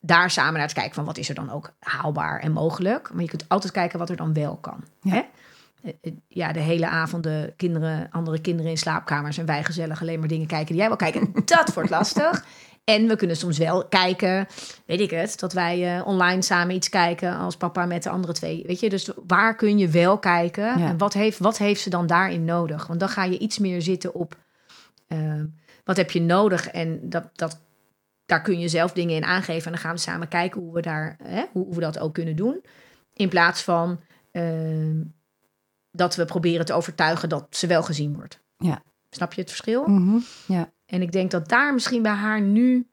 daar 0.00 0.30
samen 0.30 0.58
naar 0.58 0.68
te 0.68 0.74
kijken 0.74 0.94
van 0.94 1.04
wat 1.04 1.18
is 1.18 1.28
er 1.28 1.34
dan 1.34 1.50
ook 1.50 1.72
haalbaar 1.78 2.40
en 2.40 2.52
mogelijk. 2.52 3.10
Maar 3.12 3.22
je 3.22 3.28
kunt 3.28 3.48
altijd 3.48 3.72
kijken 3.72 3.98
wat 3.98 4.10
er 4.10 4.16
dan 4.16 4.32
wel 4.32 4.56
kan. 4.56 4.84
Ja. 5.00 5.10
Hè? 5.12 5.22
Eh, 5.82 5.92
eh, 6.00 6.12
Ja, 6.28 6.52
de 6.52 6.60
hele 6.60 6.86
avond 6.88 7.22
de 7.22 7.52
kinderen, 7.56 8.08
andere 8.10 8.40
kinderen 8.40 8.70
in 8.70 8.78
slaapkamers 8.78 9.38
en 9.38 9.46
wij 9.46 9.64
gezellig 9.64 10.00
alleen 10.00 10.18
maar 10.18 10.28
dingen 10.28 10.46
kijken 10.46 10.66
die 10.66 10.76
jij 10.76 10.86
wil 10.88 10.96
kijken. 10.96 11.32
Dat 11.44 11.74
wordt 11.74 11.90
lastig. 11.90 12.44
En 12.84 13.06
we 13.08 13.16
kunnen 13.16 13.36
soms 13.36 13.58
wel 13.58 13.84
kijken, 13.88 14.46
weet 14.86 15.00
ik 15.00 15.10
het, 15.10 15.38
dat 15.38 15.52
wij 15.52 15.96
eh, 15.98 16.06
online 16.06 16.42
samen 16.42 16.74
iets 16.74 16.88
kijken 16.88 17.36
als 17.36 17.56
papa 17.56 17.86
met 17.86 18.02
de 18.02 18.10
andere 18.10 18.32
twee. 18.32 18.64
Weet 18.66 18.80
je, 18.80 18.88
dus 18.88 19.10
waar 19.26 19.54
kun 19.56 19.78
je 19.78 19.88
wel 19.88 20.18
kijken 20.18 20.64
Ja. 20.78 20.88
en 20.88 20.98
wat 20.98 21.12
heeft, 21.12 21.38
wat 21.38 21.58
heeft 21.58 21.80
ze 21.80 21.90
dan 21.90 22.06
daarin 22.06 22.44
nodig? 22.44 22.86
Want 22.86 23.00
dan 23.00 23.08
ga 23.08 23.24
je 23.24 23.38
iets 23.38 23.58
meer 23.58 23.82
zitten 23.82 24.14
op 24.14 24.36
wat 25.84 25.96
heb 25.96 26.10
je 26.10 26.20
nodig 26.20 26.68
en 26.68 27.00
dat, 27.02 27.24
dat, 27.32 27.60
daar 28.30 28.42
kun 28.42 28.58
je 28.58 28.68
zelf 28.68 28.92
dingen 28.92 29.16
in 29.16 29.24
aangeven. 29.24 29.64
En 29.64 29.72
dan 29.72 29.80
gaan 29.80 29.94
we 29.94 30.00
samen 30.00 30.28
kijken 30.28 30.60
hoe 30.60 30.72
we, 30.72 30.80
daar, 30.80 31.16
hè, 31.22 31.44
hoe, 31.52 31.74
we 31.74 31.80
dat 31.80 31.98
ook 31.98 32.14
kunnen 32.14 32.36
doen. 32.36 32.64
In 33.12 33.28
plaats 33.28 33.62
van 33.62 34.00
ehm, 34.30 35.02
dat 35.90 36.16
we 36.16 36.24
proberen 36.24 36.66
te 36.66 36.72
overtuigen 36.72 37.28
dat 37.28 37.46
ze 37.50 37.66
wel 37.66 37.82
gezien 37.82 38.14
wordt. 38.14 38.40
Ja. 38.56 38.82
Snap 39.10 39.32
je 39.32 39.40
het 39.40 39.50
verschil? 39.50 39.86
Mhm. 39.86 40.18
Ja. 40.46 40.72
En 40.86 41.02
ik 41.02 41.12
denk 41.12 41.30
dat 41.30 41.48
daar 41.48 41.74
misschien 41.74 42.02
bij 42.02 42.12
haar 42.12 42.40
nu 42.40 42.90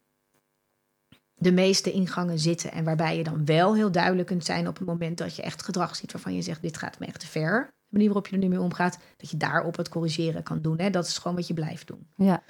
de 1.36 1.52
meeste 1.52 1.92
ingangen 1.92 2.40
zitten. 2.40 2.72
En 2.72 2.84
waarbij 2.84 3.18
je 3.18 3.24
dan 3.24 3.46
wel 3.46 3.76
heel 3.76 3.92
duidelijk 3.92 4.28
kunt 4.28 4.46
zijn 4.46 4.68
op 4.68 4.78
het 4.78 4.88
moment 4.88 5.18
dat 5.18 5.36
je 5.36 5.42
echt 5.42 5.64
gedrag 5.64 5.96
ziet 5.96 6.12
waarvan 6.12 6.36
je 6.36 6.42
zegt: 6.42 6.62
dit 6.62 6.78
gaat 6.78 7.00
me 7.00 7.06
echt 7.06 7.20
te 7.20 7.28
ver. 7.28 7.66
De 7.66 7.94
manier 7.94 8.08
waarop 8.08 8.28
je 8.28 8.34
er 8.34 8.42
nu 8.42 8.48
mee 8.48 8.62
omgaat, 8.62 8.98
dat 9.18 9.30
je 9.30 9.38
daarop 9.38 9.78
het 9.78 9.90
corrigeren 9.90 10.44
kan 10.44 10.62
doen. 10.62 10.80
Hè? 10.80 10.90
Dat 10.90 11.08
is 11.08 11.18
gewoon 11.18 11.38
wat 11.38 11.48
je 11.48 11.54
blijft 11.54 11.88
doen. 11.88 12.08
Ja. 12.16 12.44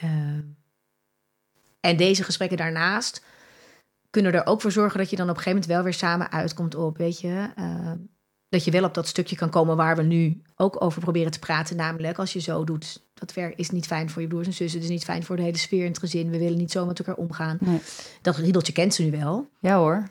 Ehm, 0.00 0.42
en 1.80 1.96
deze 1.96 2.24
gesprekken 2.24 2.56
daarnaast 2.56 3.22
kunnen 4.10 4.32
er 4.32 4.46
ook 4.46 4.60
voor 4.60 4.72
zorgen 4.72 4.98
dat 4.98 5.10
je 5.10 5.16
dan 5.16 5.30
op 5.30 5.36
een 5.36 5.42
gegeven 5.42 5.60
moment 5.60 5.76
wel 5.76 5.82
weer 5.82 5.94
samen 5.94 6.32
uitkomt 6.32 6.74
op, 6.74 6.96
weet 6.96 7.20
je, 7.20 7.50
ehm, 7.56 7.96
dat 8.48 8.64
je 8.64 8.70
wel 8.70 8.84
op 8.84 8.94
dat 8.94 9.06
stukje 9.06 9.36
kan 9.36 9.50
komen 9.50 9.76
waar 9.76 9.96
we 9.96 10.02
nu 10.02 10.42
ook 10.56 10.82
over 10.82 11.00
proberen 11.00 11.30
te 11.30 11.38
praten. 11.38 11.76
Namelijk, 11.76 12.18
als 12.18 12.32
je 12.32 12.40
zo 12.40 12.64
doet, 12.64 13.02
dat 13.14 13.34
werk 13.34 13.56
is 13.56 13.70
niet 13.70 13.86
fijn 13.86 14.10
voor 14.10 14.22
je 14.22 14.28
broers 14.28 14.46
en 14.46 14.52
zussen, 14.52 14.78
het 14.78 14.88
is 14.88 14.94
niet 14.94 15.04
fijn 15.04 15.24
voor 15.24 15.36
de 15.36 15.42
hele 15.42 15.58
sfeer 15.58 15.84
in 15.84 15.90
het 15.90 15.98
gezin. 15.98 16.30
We 16.30 16.38
willen 16.38 16.58
niet 16.58 16.70
zo 16.70 16.86
met 16.86 16.98
elkaar 16.98 17.14
omgaan. 17.14 17.56
Nee. 17.60 17.80
Dat 18.22 18.36
riedeltje 18.36 18.72
kent 18.72 18.94
ze 18.94 19.02
nu 19.02 19.10
wel. 19.10 19.48
ja 19.60 19.78
hoor. 19.78 20.08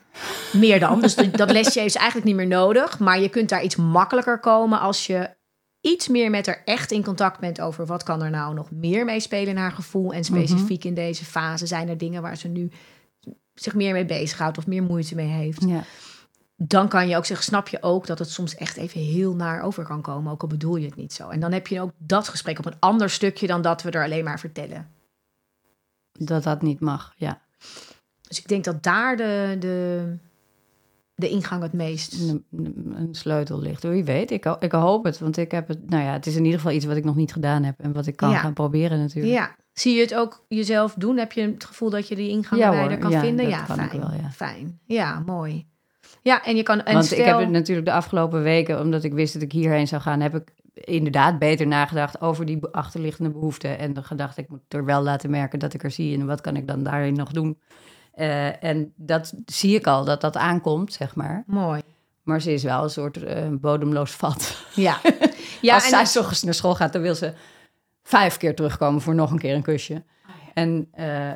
Meer 0.54 0.80
dan. 0.80 1.02
Dus 1.02 1.16
dat 1.32 1.52
lesje 1.52 1.82
is 1.82 1.96
eigenlijk 1.96 2.26
niet 2.26 2.36
meer 2.36 2.48
nodig. 2.48 3.00
Maar 3.00 3.20
je 3.20 3.30
kunt 3.30 3.50
daar 3.50 3.64
iets 3.64 3.76
makkelijker 3.76 4.40
komen 4.40 4.80
als 4.80 5.08
je 5.08 5.30
iets 5.88 6.08
meer 6.08 6.30
met 6.30 6.46
haar 6.46 6.62
echt 6.66 6.92
in 6.92 7.04
contact 7.04 7.40
bent 7.40 7.62
over 7.62 7.86
wat 7.86 8.04
kan 8.04 8.24
er 8.24 8.30
nou 8.30 8.54
nog 8.54 8.72
meer 8.72 9.06
meespelen 9.06 9.48
in 9.48 9.58
haar 9.58 9.72
gevoel. 9.72 10.14
En 10.14 10.24
specifiek 10.24 10.84
in 10.84 10.94
deze 10.94 11.26
fase 11.26 11.68
zijn 11.68 11.90
er 11.90 11.98
dingen 11.98 12.22
waar 12.22 12.38
ze 12.38 12.48
nu 12.48 12.72
zich 13.54 13.76
meer 13.76 13.94
mee 13.94 14.06
bezighoudt 14.06 14.58
of 14.58 14.68
meer 14.68 14.84
moeite 14.84 15.16
mee 15.16 15.28
heeft. 15.28 15.64
Ja. 15.64 15.84
Dan 16.56 16.88
kan 16.88 17.08
je 17.08 17.18
ook 17.18 17.26
zeggen, 17.26 17.46
snap 17.46 17.68
je 17.68 17.82
ook 17.82 18.08
dat 18.08 18.20
het 18.20 18.30
soms 18.30 18.56
echt 18.56 18.78
even 18.78 19.02
heel 19.02 19.36
naar 19.36 19.62
over 19.62 19.84
kan 19.84 20.02
komen. 20.02 20.32
Ook 20.32 20.42
al 20.42 20.48
bedoel 20.48 20.76
je 20.76 20.86
het 20.86 20.96
niet 20.96 21.14
zo. 21.14 21.30
En 21.30 21.40
dan 21.40 21.52
heb 21.52 21.68
je 21.68 21.82
ook 21.82 21.92
dat 21.98 22.28
gesprek 22.28 22.60
op 22.60 22.66
een 22.66 22.80
ander 22.80 23.10
stukje 23.10 23.48
dan 23.48 23.62
dat 23.62 23.82
we 23.82 23.92
er 23.92 24.04
alleen 24.04 24.24
maar 24.24 24.40
vertellen. 24.40 24.88
Dat 26.12 26.44
dat 26.44 26.62
niet 26.62 26.80
mag. 26.80 27.14
Ja. 27.16 27.42
Dus 28.22 28.40
ik 28.40 28.48
denk 28.48 28.64
dat 28.64 28.84
daar 28.84 29.18
de, 29.18 29.56
de, 29.60 30.04
de 31.18 31.30
ingang 31.30 31.62
het 31.62 31.74
meest? 31.74 32.14
Een, 32.30 32.46
een 32.96 33.16
sleutel 33.16 33.60
ligt. 33.60 33.84
Wie 33.84 34.04
weet, 34.04 34.32
ik, 34.32 34.46
ik 34.60 34.72
hoop 34.72 35.04
het. 35.04 35.20
Want 35.20 35.38
ik 35.38 35.52
heb 35.52 35.68
het, 35.68 35.90
nou 35.90 36.04
ja, 36.04 36.12
het 36.14 36.26
is 36.26 36.36
in 36.36 36.44
ieder 36.46 36.60
geval 36.60 36.76
iets 36.76 36.86
wat 36.86 36.96
ik 36.96 37.04
nog 37.04 37.16
niet 37.16 37.34
gedaan 37.34 37.64
heb. 37.64 37.80
En 37.80 37.94
wat 37.94 38.08
ik 38.08 38.16
kan 38.16 38.30
Ja. 38.30 38.38
gaan 38.38 38.54
proberen 38.54 39.00
natuurlijk. 39.00 39.34
Ja. 39.34 39.56
Zie 39.74 39.96
je 39.96 40.02
het 40.02 40.16
ook 40.16 40.46
jezelf 40.48 40.94
doen? 40.94 41.18
Heb 41.18 41.32
je 41.32 41.42
het 41.42 41.66
gevoel 41.66 41.90
dat 41.90 42.08
je 42.08 42.16
die 42.16 42.30
ingang 42.30 42.62
Ja, 42.62 42.88
hoor. 42.88 42.98
kan 42.98 43.12
Ja, 43.12 43.20
vinden? 43.20 43.48
ja, 43.48 43.62
kan 43.62 43.76
fijn. 43.76 44.00
wel, 44.00 44.12
ja. 44.22 44.30
Fijn. 44.30 44.80
Ja, 44.86 45.20
mooi. 45.26 45.68
Ja, 46.22 46.44
en 46.46 46.56
je 46.56 46.64
kan... 46.64 46.84
En 46.84 46.94
Want 46.94 47.06
stel, 47.06 47.18
ik 47.20 47.26
heb 47.26 47.40
het 47.40 47.50
natuurlijk 47.50 47.88
de 47.88 47.94
afgelopen 47.94 48.42
weken, 48.44 48.80
omdat 48.82 49.04
ik 49.04 49.14
wist 49.14 49.34
dat 49.34 49.42
ik 49.42 49.52
hierheen 49.52 49.88
zou 49.88 50.02
gaan, 50.02 50.20
heb 50.20 50.36
ik 50.36 50.52
inderdaad 50.74 51.40
beter 51.40 51.68
nagedacht 51.68 52.22
over 52.22 52.46
die 52.46 52.66
achterliggende 52.72 53.30
behoeften. 53.30 53.78
En 53.80 53.94
dan 53.94 54.04
gedacht, 54.04 54.38
ik 54.38 54.50
moet 54.50 54.62
er 54.68 54.86
wel 54.86 55.02
laten 55.04 55.30
merken 55.30 55.60
dat 55.60 55.74
ik 55.74 55.84
er 55.84 55.92
zie 55.92 56.18
en 56.20 56.26
wat 56.26 56.42
kan 56.42 56.56
ik 56.56 56.68
dan 56.68 56.84
daarin 56.84 57.14
nog 57.14 57.32
doen. 57.32 57.58
Eh, 58.18 58.64
en 58.64 58.94
dat 58.96 59.34
zie 59.46 59.76
ik 59.76 59.88
al, 59.88 60.06
dat 60.06 60.22
dat 60.22 60.36
aankomt, 60.38 60.94
zeg 60.94 61.16
maar. 61.16 61.44
Mooi. 61.48 61.82
Maar 62.24 62.42
ze 62.42 62.54
is 62.54 62.64
wel 62.64 62.84
een 62.84 62.90
soort 62.90 63.24
eh, 63.24 63.48
bodemloos 63.52 64.12
vat. 64.12 64.58
Ja. 64.76 65.00
ja 65.62 65.74
Als 65.74 65.84
en 65.84 65.90
zij 65.90 66.06
's 66.06 66.16
ochtends 66.16 66.44
naar 66.44 66.54
school 66.54 66.76
gaat, 66.76 66.94
dan 66.94 67.02
wil 67.02 67.16
ze 67.16 67.34
vijf 68.04 68.38
keer 68.38 68.56
terugkomen 68.56 69.02
voor 69.02 69.16
nog 69.16 69.32
een 69.32 69.40
keer 69.40 69.56
een 69.56 69.62
kusje. 69.62 70.04
En 70.54 70.88
eh, 70.92 71.32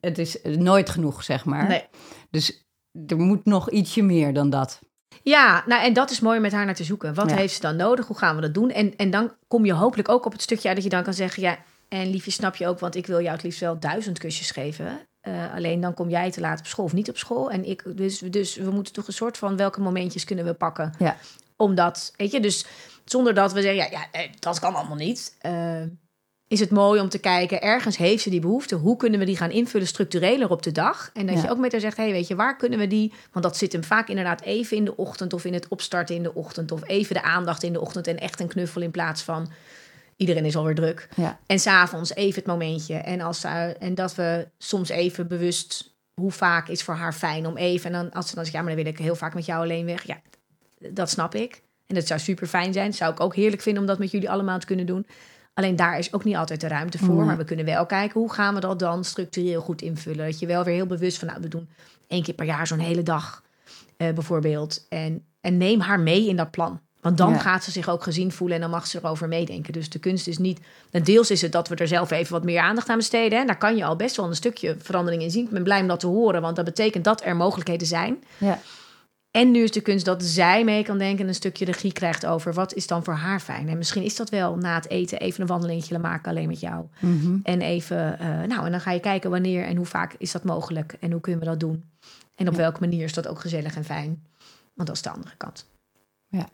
het 0.00 0.18
is 0.18 0.38
nooit 0.42 0.90
genoeg, 0.90 1.24
zeg 1.24 1.44
maar. 1.44 1.68
Nee. 1.68 1.84
Dus 2.30 2.66
er 3.06 3.16
moet 3.18 3.44
nog 3.44 3.70
ietsje 3.70 4.02
meer 4.02 4.34
dan 4.34 4.50
dat. 4.50 4.80
Ja, 5.22 5.64
nou 5.66 5.82
en 5.82 5.92
dat 5.92 6.10
is 6.10 6.20
mooi 6.20 6.36
om 6.36 6.42
met 6.42 6.52
haar 6.52 6.64
naar 6.64 6.74
te 6.74 6.84
zoeken. 6.84 7.14
Wat 7.14 7.30
Ja. 7.30 7.36
heeft 7.36 7.54
ze 7.54 7.60
dan 7.60 7.76
nodig? 7.76 8.06
Hoe 8.06 8.18
gaan 8.18 8.34
we 8.34 8.40
dat 8.40 8.54
doen? 8.54 8.70
En, 8.70 8.96
en 8.96 9.10
dan 9.10 9.32
kom 9.48 9.64
je 9.64 9.72
hopelijk 9.72 10.08
ook 10.08 10.26
op 10.26 10.32
het 10.32 10.42
stukje 10.42 10.66
uit 10.66 10.76
dat 10.76 10.84
je 10.84 10.90
dan 10.90 11.02
kan 11.02 11.14
zeggen... 11.14 11.42
ja, 11.42 11.58
en 11.88 12.10
liefje, 12.10 12.30
snap 12.30 12.56
je 12.56 12.66
ook, 12.66 12.78
want 12.78 12.94
ik 12.96 13.06
wil 13.06 13.20
jou 13.20 13.32
het 13.32 13.42
liefst 13.42 13.60
wel 13.60 13.78
duizend 13.80 14.18
kusjes 14.18 14.50
geven. 14.50 15.00
Eh, 15.20 15.54
alleen 15.54 15.80
dan 15.80 15.94
kom 15.94 16.08
jij 16.08 16.30
te 16.30 16.40
laat 16.40 16.58
op 16.58 16.66
school 16.66 16.84
of 16.84 16.92
niet 16.92 17.08
op 17.08 17.16
school. 17.18 17.50
En 17.50 17.64
ik, 17.64 17.96
dus, 17.96 18.18
dus 18.18 18.56
we 18.56 18.70
moeten 18.70 18.92
toch 18.92 19.06
een 19.06 19.12
soort 19.12 19.38
van 19.38 19.56
welke 19.56 19.80
momentjes 19.80 20.24
kunnen 20.24 20.44
we 20.44 20.54
pakken. 20.54 20.94
Ja. 20.98 21.16
Omdat, 21.56 22.12
weet 22.16 22.30
je, 22.30 22.40
dus 22.40 22.66
zonder 23.04 23.34
dat 23.34 23.52
we 23.52 23.62
zeggen... 23.62 23.78
ja, 23.78 23.88
ja 23.90 24.06
eh, 24.20 24.28
dat 24.38 24.58
kan 24.58 24.74
allemaal 24.74 24.96
niet. 24.96 25.36
Eh, 25.38 25.82
is 26.48 26.60
het 26.60 26.70
mooi 26.70 27.00
om 27.00 27.08
te 27.08 27.18
kijken, 27.18 27.62
ergens 27.62 27.96
heeft 27.96 28.22
ze 28.22 28.30
die 28.30 28.40
behoefte. 28.40 28.74
Hoe 28.74 28.96
kunnen 28.96 29.18
we 29.18 29.24
die 29.26 29.36
gaan 29.36 29.50
invullen 29.50 29.86
structureler 29.86 30.50
op 30.50 30.62
de 30.62 30.72
dag? 30.72 31.10
En 31.14 31.26
dat 31.26 31.36
Ja. 31.36 31.42
je 31.42 31.50
ook 31.50 31.58
met 31.58 31.72
haar 31.72 31.80
zegt, 31.80 31.96
hey, 31.96 32.10
weet 32.10 32.26
je, 32.26 32.34
waar 32.34 32.56
kunnen 32.56 32.78
we 32.78 32.86
die... 32.86 33.12
Want 33.32 33.44
dat 33.44 33.56
zit 33.56 33.72
hem 33.72 33.84
vaak 33.84 34.08
inderdaad 34.08 34.40
even 34.40 34.76
in 34.76 34.84
de 34.84 34.96
ochtend... 34.96 35.32
of 35.32 35.44
in 35.44 35.52
het 35.54 35.68
opstarten 35.68 36.14
in 36.14 36.22
de 36.22 36.34
ochtend... 36.34 36.72
of 36.72 36.88
even 36.88 37.14
de 37.14 37.22
aandacht 37.22 37.62
in 37.62 37.72
de 37.72 37.80
ochtend 37.80 38.06
en 38.06 38.18
echt 38.18 38.40
een 38.40 38.48
knuffel... 38.48 38.80
in 38.82 38.90
plaats 38.90 39.22
van 39.22 39.50
iedereen 40.20 40.44
is 40.44 40.56
alweer 40.56 40.74
druk. 40.74 41.08
Ja. 41.16 41.38
En 41.46 41.58
s'avonds 41.58 42.14
even 42.14 42.38
het 42.38 42.46
momentje. 42.46 42.94
En, 42.94 43.20
als 43.20 43.40
ze, 43.40 43.48
en 43.78 43.94
dat 43.94 44.14
we 44.14 44.48
soms 44.58 44.88
even 44.88 45.28
bewust... 45.28 45.94
hoe 46.14 46.30
vaak 46.30 46.68
is 46.68 46.82
voor 46.82 46.94
haar 46.94 47.12
fijn 47.12 47.46
om 47.46 47.56
even... 47.56 47.94
en 47.94 48.02
dan 48.02 48.12
als 48.12 48.28
ze 48.28 48.34
dan 48.34 48.44
zegt, 48.44 48.56
ja, 48.56 48.62
maar 48.62 48.74
dan 48.74 48.84
wil 48.84 48.92
ik 48.92 48.98
heel 48.98 49.16
vaak 49.16 49.34
met 49.34 49.46
jou 49.46 49.62
alleen 49.62 49.86
weg. 49.86 50.06
Ja, 50.06 50.20
dat 50.90 51.10
snap 51.10 51.34
ik. 51.34 51.62
En 51.86 51.94
dat 51.94 52.06
zou 52.06 52.20
super 52.20 52.46
fijn 52.46 52.72
zijn. 52.72 52.94
Zou 52.94 53.12
ik 53.12 53.20
ook 53.20 53.34
heerlijk 53.34 53.62
vinden 53.62 53.82
om 53.82 53.88
dat 53.88 53.98
met 53.98 54.10
jullie 54.10 54.30
allemaal 54.30 54.58
te 54.58 54.66
kunnen 54.66 54.86
doen. 54.86 55.06
Alleen 55.54 55.76
daar 55.76 55.98
is 55.98 56.12
ook 56.12 56.24
niet 56.24 56.36
altijd 56.36 56.60
de 56.60 56.68
ruimte 56.68 56.98
voor. 56.98 57.14
Nee. 57.14 57.24
Maar 57.24 57.36
we 57.36 57.44
kunnen 57.44 57.64
wel 57.64 57.86
kijken 57.86 58.20
hoe 58.20 58.32
gaan 58.32 58.54
we 58.54 58.60
dat 58.60 58.78
dan 58.78 59.04
structureel 59.04 59.60
goed 59.60 59.82
invullen. 59.82 60.26
Dat 60.26 60.38
je 60.38 60.46
wel 60.46 60.64
weer 60.64 60.74
heel 60.74 60.86
bewust 60.86 61.18
van, 61.18 61.28
nou, 61.28 61.40
we 61.40 61.48
doen 61.48 61.68
één 62.06 62.22
keer 62.22 62.34
per 62.34 62.46
jaar 62.46 62.66
zo'n 62.66 62.78
hele 62.78 63.02
dag 63.02 63.42
eh, 63.96 64.12
bijvoorbeeld. 64.12 64.86
En, 64.88 65.24
en 65.40 65.56
neem 65.56 65.80
haar 65.80 66.00
mee 66.00 66.28
in 66.28 66.36
dat 66.36 66.50
plan. 66.50 66.80
Want 67.00 67.16
dan 67.18 67.32
Ja. 67.32 67.38
gaat 67.38 67.64
ze 67.64 67.70
zich 67.70 67.88
ook 67.88 68.02
gezien 68.02 68.32
voelen 68.32 68.56
en 68.56 68.62
dan 68.62 68.70
mag 68.70 68.86
ze 68.86 68.98
erover 68.98 69.28
meedenken. 69.28 69.72
Dus 69.72 69.88
de 69.90 69.98
kunst 69.98 70.26
is 70.26 70.38
niet. 70.38 70.60
en 70.90 71.02
Deels 71.02 71.30
is 71.30 71.42
het 71.42 71.52
dat 71.52 71.68
we 71.68 71.74
er 71.74 71.88
zelf 71.88 72.10
even 72.10 72.32
wat 72.32 72.44
meer 72.44 72.60
aandacht 72.60 72.88
aan 72.88 72.96
besteden. 72.96 73.38
En 73.40 73.46
daar 73.46 73.58
kan 73.58 73.76
je 73.76 73.84
al 73.84 73.96
best 73.96 74.16
wel 74.16 74.26
een 74.26 74.34
stukje 74.34 74.76
verandering 74.78 75.22
in 75.22 75.30
zien. 75.30 75.44
Ik 75.44 75.50
ben 75.50 75.62
blij 75.62 75.80
om 75.80 75.86
dat 75.88 76.00
te 76.00 76.06
horen, 76.06 76.40
want 76.42 76.56
dat 76.56 76.64
betekent 76.64 77.04
dat 77.04 77.24
er 77.24 77.36
mogelijkheden 77.36 77.86
zijn. 77.86 78.22
Ja. 78.38 78.58
En 79.30 79.50
nu 79.50 79.62
is 79.62 79.70
de 79.70 79.80
kunst 79.80 80.04
dat 80.04 80.22
zij 80.24 80.64
mee 80.64 80.84
kan 80.84 80.98
denken 80.98 81.22
en 81.22 81.28
een 81.28 81.34
stukje 81.34 81.64
regie 81.64 81.92
krijgt 81.92 82.26
over 82.26 82.52
wat 82.54 82.74
is 82.74 82.86
dan 82.86 83.04
voor 83.04 83.14
haar 83.14 83.40
fijn. 83.40 83.68
En 83.68 83.76
misschien 83.78 84.02
is 84.02 84.16
dat 84.16 84.30
wel 84.30 84.56
na 84.56 84.74
het 84.74 84.88
eten 84.88 85.18
even 85.20 85.40
een 85.40 85.46
wandelingetje 85.46 85.98
maken 85.98 86.30
alleen 86.30 86.48
met 86.48 86.60
jou. 86.60 86.86
Mhm. 87.00 87.36
En 87.42 87.60
even, 87.60 88.18
eh, 88.18 88.28
nou, 88.28 88.64
en 88.66 88.70
dan 88.70 88.80
ga 88.80 88.90
je 88.90 89.00
kijken 89.00 89.30
wanneer 89.30 89.64
en 89.64 89.76
hoe 89.76 89.86
vaak 89.86 90.14
is 90.18 90.32
dat 90.32 90.44
mogelijk 90.44 90.96
en 91.00 91.10
hoe 91.12 91.20
kunnen 91.20 91.40
we 91.40 91.46
dat 91.46 91.60
doen. 91.60 91.84
En 92.34 92.46
op 92.48 92.52
Ja. 92.52 92.58
welke 92.60 92.80
manier 92.80 93.04
is 93.04 93.14
dat 93.14 93.28
ook 93.28 93.40
gezellig 93.40 93.76
en 93.76 93.84
fijn. 93.84 94.26
Want 94.74 94.88
dat 94.88 94.96
is 94.96 95.02
de 95.02 95.10
andere 95.10 95.36
kant. 95.36 95.66
Ja. 96.28 96.48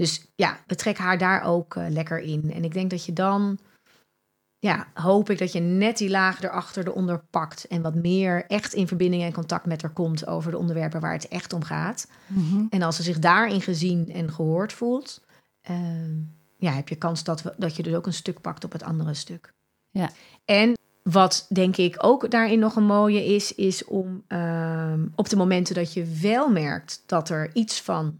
Dus 0.00 0.26
ja, 0.34 0.58
we 0.66 0.74
trekken 0.74 1.04
haar 1.04 1.18
daar 1.18 1.42
ook 1.42 1.76
eh, 1.76 1.84
lekker 1.88 2.18
in. 2.18 2.52
En 2.52 2.64
ik 2.64 2.72
denk 2.72 2.90
dat 2.90 3.04
je 3.04 3.12
dan, 3.12 3.58
ja, 4.58 4.86
hoop 4.94 5.30
ik 5.30 5.38
dat 5.38 5.52
je 5.52 5.60
net 5.60 5.98
die 5.98 6.10
laag 6.10 6.42
erachter 6.42 6.86
eronder 6.86 7.24
pakt. 7.30 7.66
En 7.66 7.82
wat 7.82 7.94
meer 7.94 8.44
echt 8.46 8.72
in 8.72 8.88
verbinding 8.88 9.22
en 9.22 9.32
contact 9.32 9.66
met 9.66 9.82
haar 9.82 9.92
komt 9.92 10.26
over 10.26 10.50
de 10.50 10.58
onderwerpen 10.58 11.00
waar 11.00 11.12
het 11.12 11.28
echt 11.28 11.52
om 11.52 11.62
gaat. 11.62 12.08
Mhm. 12.26 12.64
En 12.70 12.82
als 12.82 12.96
ze 12.96 13.02
zich 13.02 13.18
daarin 13.18 13.60
gezien 13.60 14.12
en 14.12 14.32
gehoord 14.32 14.72
voelt, 14.72 15.24
ehm, 15.60 16.16
ja, 16.56 16.72
heb 16.72 16.88
je 16.88 16.96
kans 16.96 17.24
dat, 17.24 17.42
we, 17.42 17.54
dat 17.56 17.76
je 17.76 17.82
dus 17.82 17.94
ook 17.94 18.06
een 18.06 18.12
stuk 18.12 18.40
pakt 18.40 18.64
op 18.64 18.72
het 18.72 18.82
andere 18.82 19.14
stuk. 19.14 19.52
Ja. 19.90 20.10
En 20.44 20.78
wat 21.02 21.46
denk 21.48 21.76
ik 21.76 21.96
ook 21.98 22.30
daarin 22.30 22.58
nog 22.58 22.76
een 22.76 22.84
mooie 22.84 23.24
is, 23.24 23.54
is 23.54 23.84
om 23.84 24.24
ehm, 24.26 25.06
op 25.14 25.28
de 25.28 25.36
momenten 25.36 25.74
dat 25.74 25.92
je 25.92 26.04
wel 26.20 26.50
merkt 26.50 27.02
dat 27.06 27.28
er 27.28 27.50
iets 27.54 27.80
van 27.80 28.18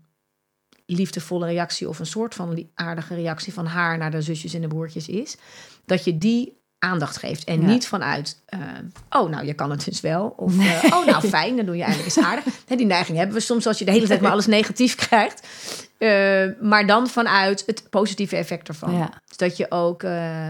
liefdevolle 0.97 1.47
reactie 1.47 1.88
of 1.88 1.99
een 1.99 2.07
soort 2.07 2.34
van 2.34 2.68
aardige 2.74 3.14
reactie 3.14 3.53
van 3.53 3.66
haar 3.66 3.99
naar 3.99 4.11
de 4.11 4.22
zusjes 4.22 4.55
en 4.55 4.61
de 4.61 4.68
broertjes 4.68 5.09
is, 5.09 5.36
dat 5.84 6.05
je 6.05 6.18
die 6.18 6.59
aandacht 6.81 7.16
geeft. 7.16 7.45
En 7.45 7.61
Ja. 7.61 7.66
niet 7.66 7.87
vanuit, 7.87 8.41
eh, 8.47 8.59
oh, 9.11 9.31
nou, 9.31 9.47
je 9.47 9.55
kan 9.55 9.70
het 9.70 9.85
dus 9.85 10.01
wel. 10.01 10.35
Of, 10.37 10.59
eh, 10.59 10.93
oh, 10.97 11.07
nou, 11.07 11.28
fijn, 11.28 11.57
dan 11.57 11.66
doe 11.66 11.76
je 11.76 11.83
eindelijk 11.83 12.16
eens 12.16 12.24
aardig. 12.26 12.45
Die 12.76 12.87
neiging 12.87 13.16
hebben 13.18 13.37
we 13.37 13.43
soms 13.43 13.66
als 13.66 13.78
je 13.78 13.85
de 13.85 13.91
hele 13.91 14.07
tijd 14.07 14.20
maar 14.20 14.31
alles 14.31 14.47
negatief 14.47 14.95
krijgt. 14.95 15.47
Eh, 15.99 16.45
maar 16.61 16.87
dan 16.87 17.09
vanuit 17.09 17.62
het 17.66 17.83
positieve 17.91 18.37
effect 18.37 18.68
ervan. 18.68 18.95
Ja. 18.97 19.11
Dus 19.28 19.37
dat 19.37 19.57
je 19.57 19.66
ook, 19.70 20.03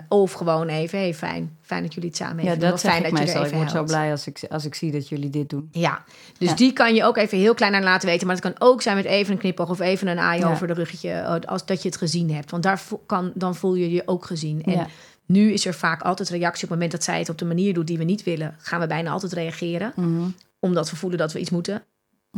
of 0.09 0.33
gewoon 0.33 0.69
even, 0.69 0.99
hey, 0.99 1.15
fijn, 1.15 1.57
fijn 1.63 1.83
dat 1.83 1.95
jullie 1.95 2.09
het 2.09 2.19
samen 2.19 2.37
Ja, 2.45 2.49
even 2.49 2.61
doen. 2.61 2.71
dat 2.71 2.81
fijn 2.81 3.05
ik 3.05 3.11
dat 3.11 3.13
meestal. 3.19 3.45
Ik 3.45 3.53
word 3.53 3.71
zo 3.71 3.85
blij 3.85 4.11
als 4.11 4.27
ik, 4.27 4.41
als 4.51 4.65
ik 4.65 4.75
zie 4.75 4.93
dat 4.93 5.09
jullie 5.09 5.31
dit 5.31 5.51
doen. 5.51 5.69
Ja, 5.73 6.03
dus 6.39 6.49
Ja. 6.49 6.55
die 6.55 6.73
kan 6.73 6.95
je 6.95 7.05
ook 7.05 7.17
even 7.17 7.39
heel 7.39 7.55
klein 7.55 7.75
aan 7.75 7.83
laten 7.83 8.09
weten. 8.09 8.27
Maar 8.27 8.37
het 8.37 8.45
kan 8.45 8.69
ook 8.69 8.83
zijn 8.83 8.97
met 8.97 9.05
even 9.05 9.33
een 9.33 9.39
knipoog 9.39 9.69
of 9.71 9.81
even 9.81 10.07
een 10.09 10.19
aai 10.19 10.41
Ja. 10.41 10.51
over 10.51 10.67
de 10.67 10.73
ruggetje. 10.73 11.41
Als 11.47 11.67
dat 11.67 11.83
je 11.83 11.89
het 11.89 11.99
gezien 11.99 12.35
hebt. 12.35 12.51
Want 12.51 12.63
daar 12.63 12.83
kan, 13.07 13.33
dan 13.35 13.55
voel 13.55 13.75
je 13.75 13.91
je 13.91 14.03
ook 14.07 14.25
gezien. 14.25 14.63
En 14.65 14.73
Ja. 14.73 14.87
Nu 15.31 15.53
is 15.53 15.67
er 15.67 15.75
vaak 15.75 16.03
altijd 16.03 16.29
reactie 16.29 16.55
op 16.55 16.61
het 16.61 16.71
moment 16.71 16.91
dat 16.91 17.05
zij 17.05 17.19
het 17.19 17.29
op 17.29 17.39
de 17.39 17.45
manier 17.45 17.75
doet 17.75 17.87
die 17.87 17.99
we 17.99 18.05
niet 18.05 18.23
willen. 18.23 18.55
Gaan 18.59 18.81
we 18.81 18.87
bijna 18.87 19.11
altijd 19.11 19.33
reageren. 19.33 19.93
Mhm. 19.97 20.29
Omdat 20.59 20.91
we 20.91 20.97
voelen 20.97 21.19
dat 21.19 21.33
we 21.33 21.39
iets 21.39 21.51
moeten. 21.51 21.83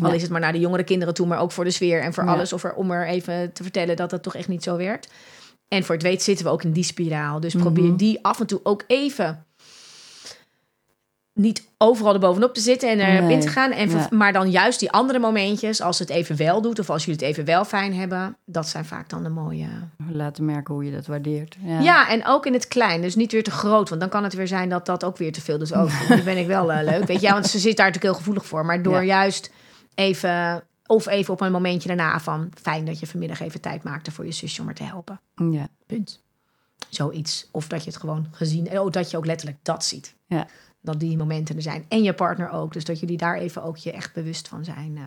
Al 0.02 0.12
is 0.12 0.22
het 0.22 0.30
maar 0.30 0.40
naar 0.40 0.52
de 0.52 0.58
jongere 0.60 0.84
kinderen 0.84 1.14
toe, 1.14 1.26
maar 1.26 1.38
ook 1.40 1.52
voor 1.52 1.64
de 1.64 1.70
sfeer 1.70 2.00
en 2.02 2.12
voor 2.14 2.24
Ja. 2.24 2.32
alles. 2.32 2.52
Of 2.52 2.64
er, 2.64 2.74
om 2.74 2.90
er 2.90 3.06
even 3.06 3.52
te 3.52 3.62
vertellen 3.62 3.96
dat 3.96 4.10
het 4.10 4.22
toch 4.22 4.34
echt 4.34 4.48
niet 4.48 4.62
zo 4.62 4.76
werkt. 4.76 5.08
En 5.68 5.84
voor 5.84 5.94
het 5.94 6.04
weet 6.04 6.22
zitten 6.22 6.44
we 6.44 6.50
ook 6.50 6.62
in 6.62 6.72
die 6.72 6.84
spiraal. 6.84 7.40
Dus 7.40 7.54
probeer 7.54 7.84
Mhm. 7.84 7.96
die 7.96 8.18
af 8.24 8.40
en 8.40 8.46
toe 8.46 8.60
ook 8.62 8.84
even 8.86 9.44
niet 11.34 11.68
overal 11.78 12.14
erbovenop 12.14 12.54
te 12.54 12.60
zitten 12.60 12.88
en 12.90 13.00
erop 13.00 13.30
in 13.30 13.40
te 13.40 13.48
gaan. 13.48 13.70
En 13.70 13.90
ja. 13.90 14.06
Maar 14.10 14.32
dan 14.32 14.50
juist 14.50 14.80
die 14.80 14.90
andere 14.90 15.18
momentjes, 15.18 15.80
als 15.80 15.98
het 15.98 16.08
even 16.10 16.36
wel 16.36 16.60
doet 16.62 16.78
of 16.78 16.90
als 16.90 17.04
jullie 17.04 17.20
het 17.20 17.28
even 17.28 17.44
wel 17.44 17.64
fijn 17.64 17.94
hebben, 17.94 18.36
dat 18.44 18.68
zijn 18.68 18.84
vaak 18.84 19.08
dan 19.08 19.22
de 19.22 19.28
mooie. 19.28 19.68
Laten 20.10 20.44
merken 20.44 20.74
hoe 20.74 20.84
je 20.84 20.92
dat 20.92 21.06
waardeert. 21.06 21.56
Ja. 21.60 21.80
Ja, 21.80 22.08
en 22.08 22.26
ook 22.26 22.46
in 22.46 22.52
het 22.52 22.68
klein. 22.68 23.00
Dus 23.00 23.14
niet 23.14 23.32
weer 23.32 23.44
te 23.44 23.50
groot. 23.50 23.88
Want 23.88 24.00
dan 24.00 24.10
kan 24.10 24.22
het 24.24 24.34
weer 24.34 24.48
zijn 24.48 24.68
dat 24.68 24.86
dat 24.86 25.04
ook 25.04 25.16
weer 25.16 25.32
te 25.32 25.40
veel 25.40 25.60
is. 25.60 25.72
Oh, 25.72 26.08
nu 26.08 26.22
ben 26.22 26.38
ik 26.38 26.46
wel 26.46 26.72
eh, 26.72 26.84
leuk. 26.84 27.06
Weet 27.06 27.20
je, 27.20 27.26
ja, 27.26 27.32
want 27.32 27.46
ze 27.46 27.58
zit 27.58 27.76
daar 27.76 27.86
natuurlijk 27.86 28.14
heel 28.14 28.22
gevoelig 28.22 28.46
voor. 28.46 28.64
Maar 28.66 28.82
door 28.82 28.94
Ja. 28.94 29.02
juist 29.02 29.50
even... 29.94 30.62
Of 30.86 31.06
even 31.06 31.32
op 31.32 31.40
een 31.40 31.52
momentje 31.52 31.88
daarna 31.88 32.20
van... 32.20 32.48
Fijn 32.62 32.84
dat 32.84 32.98
je 33.00 33.06
vanmiddag 33.06 33.40
even 33.40 33.60
tijd 33.60 33.82
maakte 33.82 34.10
voor 34.10 34.24
je 34.24 34.32
zusje 34.32 34.62
om 34.62 34.68
er 34.68 34.74
te 34.74 34.82
helpen. 34.84 35.20
Ja. 35.50 35.68
Punt. 35.86 36.22
Zoiets. 36.88 37.48
Of 37.50 37.68
dat 37.68 37.84
je 37.84 37.90
het 37.90 38.00
gewoon 38.00 38.26
gezien... 38.30 38.78
Oh, 38.78 38.90
dat 38.90 39.10
je 39.10 39.16
ook 39.16 39.26
letterlijk 39.26 39.58
dat 39.62 39.84
ziet. 39.84 40.14
Ja. 40.26 40.46
Dat 40.84 41.00
die 41.00 41.16
momenten 41.16 41.56
er 41.56 41.62
zijn. 41.62 41.84
En 41.88 42.02
je 42.02 42.14
partner 42.14 42.50
ook. 42.50 42.72
Dus 42.72 42.84
dat 42.84 43.00
jullie 43.00 43.16
daar 43.16 43.36
even 43.36 43.62
ook 43.62 43.76
je 43.76 43.92
echt 43.92 44.12
bewust 44.14 44.48
van 44.48 44.64
zijn. 44.64 44.96
eh. 44.96 45.04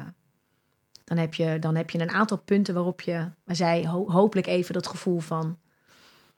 dan, 1.04 1.18
heb 1.18 1.34
je, 1.34 1.58
dan 1.60 1.76
heb 1.76 1.90
je 1.90 2.00
een 2.02 2.10
aantal 2.12 2.38
punten 2.38 2.74
waarop 2.74 3.02
je... 3.02 3.30
Maar 3.46 3.56
zij 3.56 3.86
ho- 3.88 4.12
hopelijk 4.12 4.48
even 4.48 4.74
dat 4.74 4.88
gevoel 4.88 5.20
van 5.20 5.58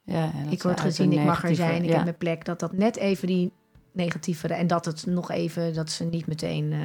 Ja, 0.03 0.31
ik 0.49 0.63
word 0.63 0.79
gezien, 0.79 1.11
ik 1.11 1.23
mag 1.23 1.43
er 1.43 1.55
zijn, 1.55 1.81
ik 1.83 1.89
ja. 1.89 1.95
heb 1.95 2.03
mijn 2.03 2.17
plek. 2.17 2.45
Dat 2.45 2.59
dat 2.59 2.73
net 2.73 2.95
even 2.97 3.27
die 3.27 3.51
negatieve... 3.91 4.47
En 4.53 4.67
dat 4.67 4.85
het 4.85 5.05
nog 5.05 5.31
even, 5.31 5.73
dat 5.73 5.89
ze 5.89 6.03
niet 6.03 6.27
meteen 6.27 6.71
eh 6.73 6.79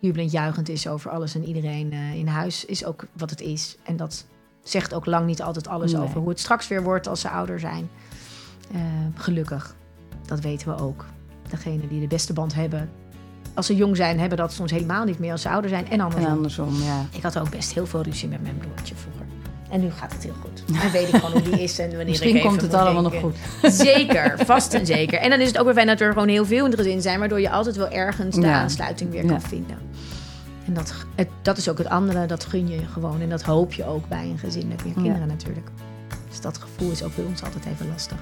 jubelend 0.00 0.30
juichend 0.30 0.68
is 0.68 0.88
over 0.88 1.10
alles 1.10 1.34
en 1.34 1.44
iedereen 1.44 1.92
eh, 1.92 2.14
in 2.14 2.26
huis. 2.26 2.64
Is 2.64 2.84
ook 2.84 3.06
wat 3.12 3.30
het 3.30 3.40
is. 3.40 3.76
En 3.82 3.96
dat 3.96 4.26
zegt 4.62 4.94
ook 4.94 5.06
lang 5.06 5.26
niet 5.26 5.42
altijd 5.42 5.68
alles 5.68 5.92
Nee. 5.92 6.02
over 6.02 6.20
hoe 6.20 6.28
het 6.28 6.40
straks 6.40 6.68
weer 6.68 6.82
wordt 6.82 7.06
als 7.06 7.20
ze 7.20 7.28
ouder 7.30 7.60
zijn. 7.60 7.88
Gelukkig, 9.14 9.76
dat 10.26 10.40
weten 10.40 10.76
we 10.76 10.82
ook. 10.82 11.04
Degenen 11.54 11.88
die 11.88 12.00
de 12.00 12.06
beste 12.06 12.32
band 12.32 12.54
hebben, 12.54 12.88
als 13.54 13.66
ze 13.66 13.74
jong 13.76 13.96
zijn, 13.96 14.18
hebben 14.20 14.38
dat 14.38 14.52
soms 14.52 14.70
helemaal 14.70 15.04
niet 15.04 15.18
meer 15.18 15.32
als 15.32 15.42
ze 15.42 15.48
ouder 15.48 15.70
zijn. 15.70 15.84
En 15.84 15.90
En 15.92 16.00
andersom. 16.00 16.32
andersom, 16.32 16.74
ja. 16.82 17.06
Ik 17.10 17.22
had 17.22 17.38
ook 17.38 17.50
best 17.50 17.72
heel 17.74 17.86
veel 17.86 18.02
ruzie 18.02 18.28
met 18.28 18.42
mijn 18.42 18.56
broertje 18.58 18.94
vroeger. 18.94 19.26
En 19.70 19.80
nu 19.80 19.90
gaat 19.90 20.12
het 20.12 20.22
heel 20.22 20.34
goed. 20.40 20.62
Dan 20.82 20.90
weet 20.90 21.08
ik 21.08 21.14
gewoon 21.14 21.30
hoe 21.32 21.42
die 21.42 21.62
is 21.62 21.78
en 21.78 21.88
wanneer 21.88 22.06
Misschien 22.06 22.36
ik 22.36 22.42
komt 22.42 22.60
het 22.60 22.74
allemaal 22.74 23.02
nog 23.02 23.14
goed. 23.20 23.36
Zeker, 23.62 24.34
vast 24.44 24.74
en 24.74 24.86
zeker. 24.86 25.18
En 25.18 25.30
dan 25.30 25.40
is 25.40 25.48
het 25.48 25.58
ook 25.58 25.64
weer 25.64 25.74
fijn 25.74 25.86
dat 25.86 26.00
er 26.00 26.12
gewoon 26.12 26.28
heel 26.28 26.44
veel 26.46 26.64
in 26.64 26.70
het 26.70 26.80
gezin 26.80 27.00
zijn, 27.02 27.18
waardoor 27.18 27.40
je 27.40 27.50
altijd 27.50 27.76
wel 27.76 27.88
ergens 27.90 28.34
de 28.36 28.40
Ja. 28.40 28.60
aansluiting 28.60 29.10
weer 29.10 29.22
Ja. 29.22 29.28
kan 29.28 29.40
vinden. 29.42 29.78
En 30.66 30.74
dat, 30.74 30.94
het, 31.14 31.28
dat 31.42 31.56
is 31.56 31.68
ook 31.68 31.78
het 31.78 31.88
andere, 31.88 32.26
dat 32.26 32.44
gun 32.44 32.68
je 32.68 32.78
gewoon. 32.92 33.20
En 33.20 33.28
dat 33.28 33.42
hoop 33.42 33.72
je 33.72 33.84
ook 33.86 34.08
bij 34.08 34.24
een 34.24 34.38
gezin 34.38 34.68
met 34.68 34.84
meer 34.84 34.94
kinderen 34.94 35.26
natuurlijk. 35.28 35.66
Dus 36.28 36.40
dat 36.40 36.58
gevoel 36.58 36.90
is 36.90 37.02
ook 37.02 37.16
bij 37.16 37.24
ons 37.24 37.42
altijd 37.42 37.64
even 37.66 37.88
lastig. 37.88 38.16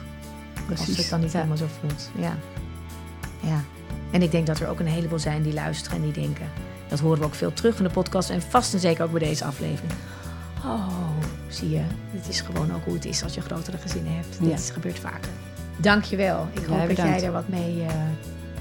Als 0.55 0.65
Precies. 0.67 0.97
het 0.97 1.11
dan 1.11 1.21
niet 1.21 1.33
helemaal 1.33 1.57
zo 1.57 1.67
voelt. 1.81 2.11
Ja. 2.19 2.35
Ja. 3.43 3.65
En 4.11 4.23
ik 4.23 4.31
denk 4.31 4.47
dat 4.47 4.61
er 4.61 4.69
ook 4.69 4.81
een 4.81 4.87
heleboel 4.87 5.19
zijn 5.19 5.43
die 5.43 5.53
luisteren 5.53 5.99
en 5.99 6.05
die 6.05 6.13
denken. 6.13 6.47
Dat 6.89 7.01
horen 7.01 7.19
we 7.19 7.25
ook 7.25 7.35
veel 7.35 7.53
terug 7.53 7.79
in 7.79 7.85
de 7.85 7.91
podcast. 7.91 8.31
En 8.31 8.43
vast 8.43 8.75
en 8.75 8.81
zeker 8.81 9.05
ook 9.05 9.11
bij 9.11 9.21
deze 9.21 9.45
aflevering. 9.45 9.93
Oh, 10.65 10.89
zie 11.49 11.71
je. 11.71 11.83
Het 12.11 12.29
is 12.29 12.41
gewoon 12.41 12.75
ook 12.75 12.85
hoe 12.85 12.95
het 12.95 13.05
is 13.05 13.23
als 13.23 13.35
je 13.35 13.41
grotere 13.41 13.79
gezinnen 13.79 14.15
hebt. 14.15 14.37
Ja. 14.41 14.47
Dit 14.47 14.71
gebeurt 14.73 14.99
vaker. 14.99 15.31
Dank 15.77 16.05
je 16.05 16.17
wel. 16.17 16.49
Ik 16.53 16.65
hoop 16.65 16.89
dat 16.89 16.97
jij 16.97 17.23
er 17.23 17.33
wat 17.33 17.49
mee 17.49 17.83
eh, 17.83 17.95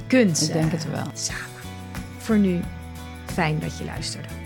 kunt. 0.08 0.42
Ik 0.42 0.54
denk 0.54 0.66
eh, 0.66 0.72
het 0.72 0.92
wel. 0.92 1.06
Samen. 1.14 1.46
Voor 2.18 2.38
nu, 2.38 2.60
fijn 3.26 3.60
dat 3.60 3.78
je 3.78 3.86
luisterde. 3.86 4.41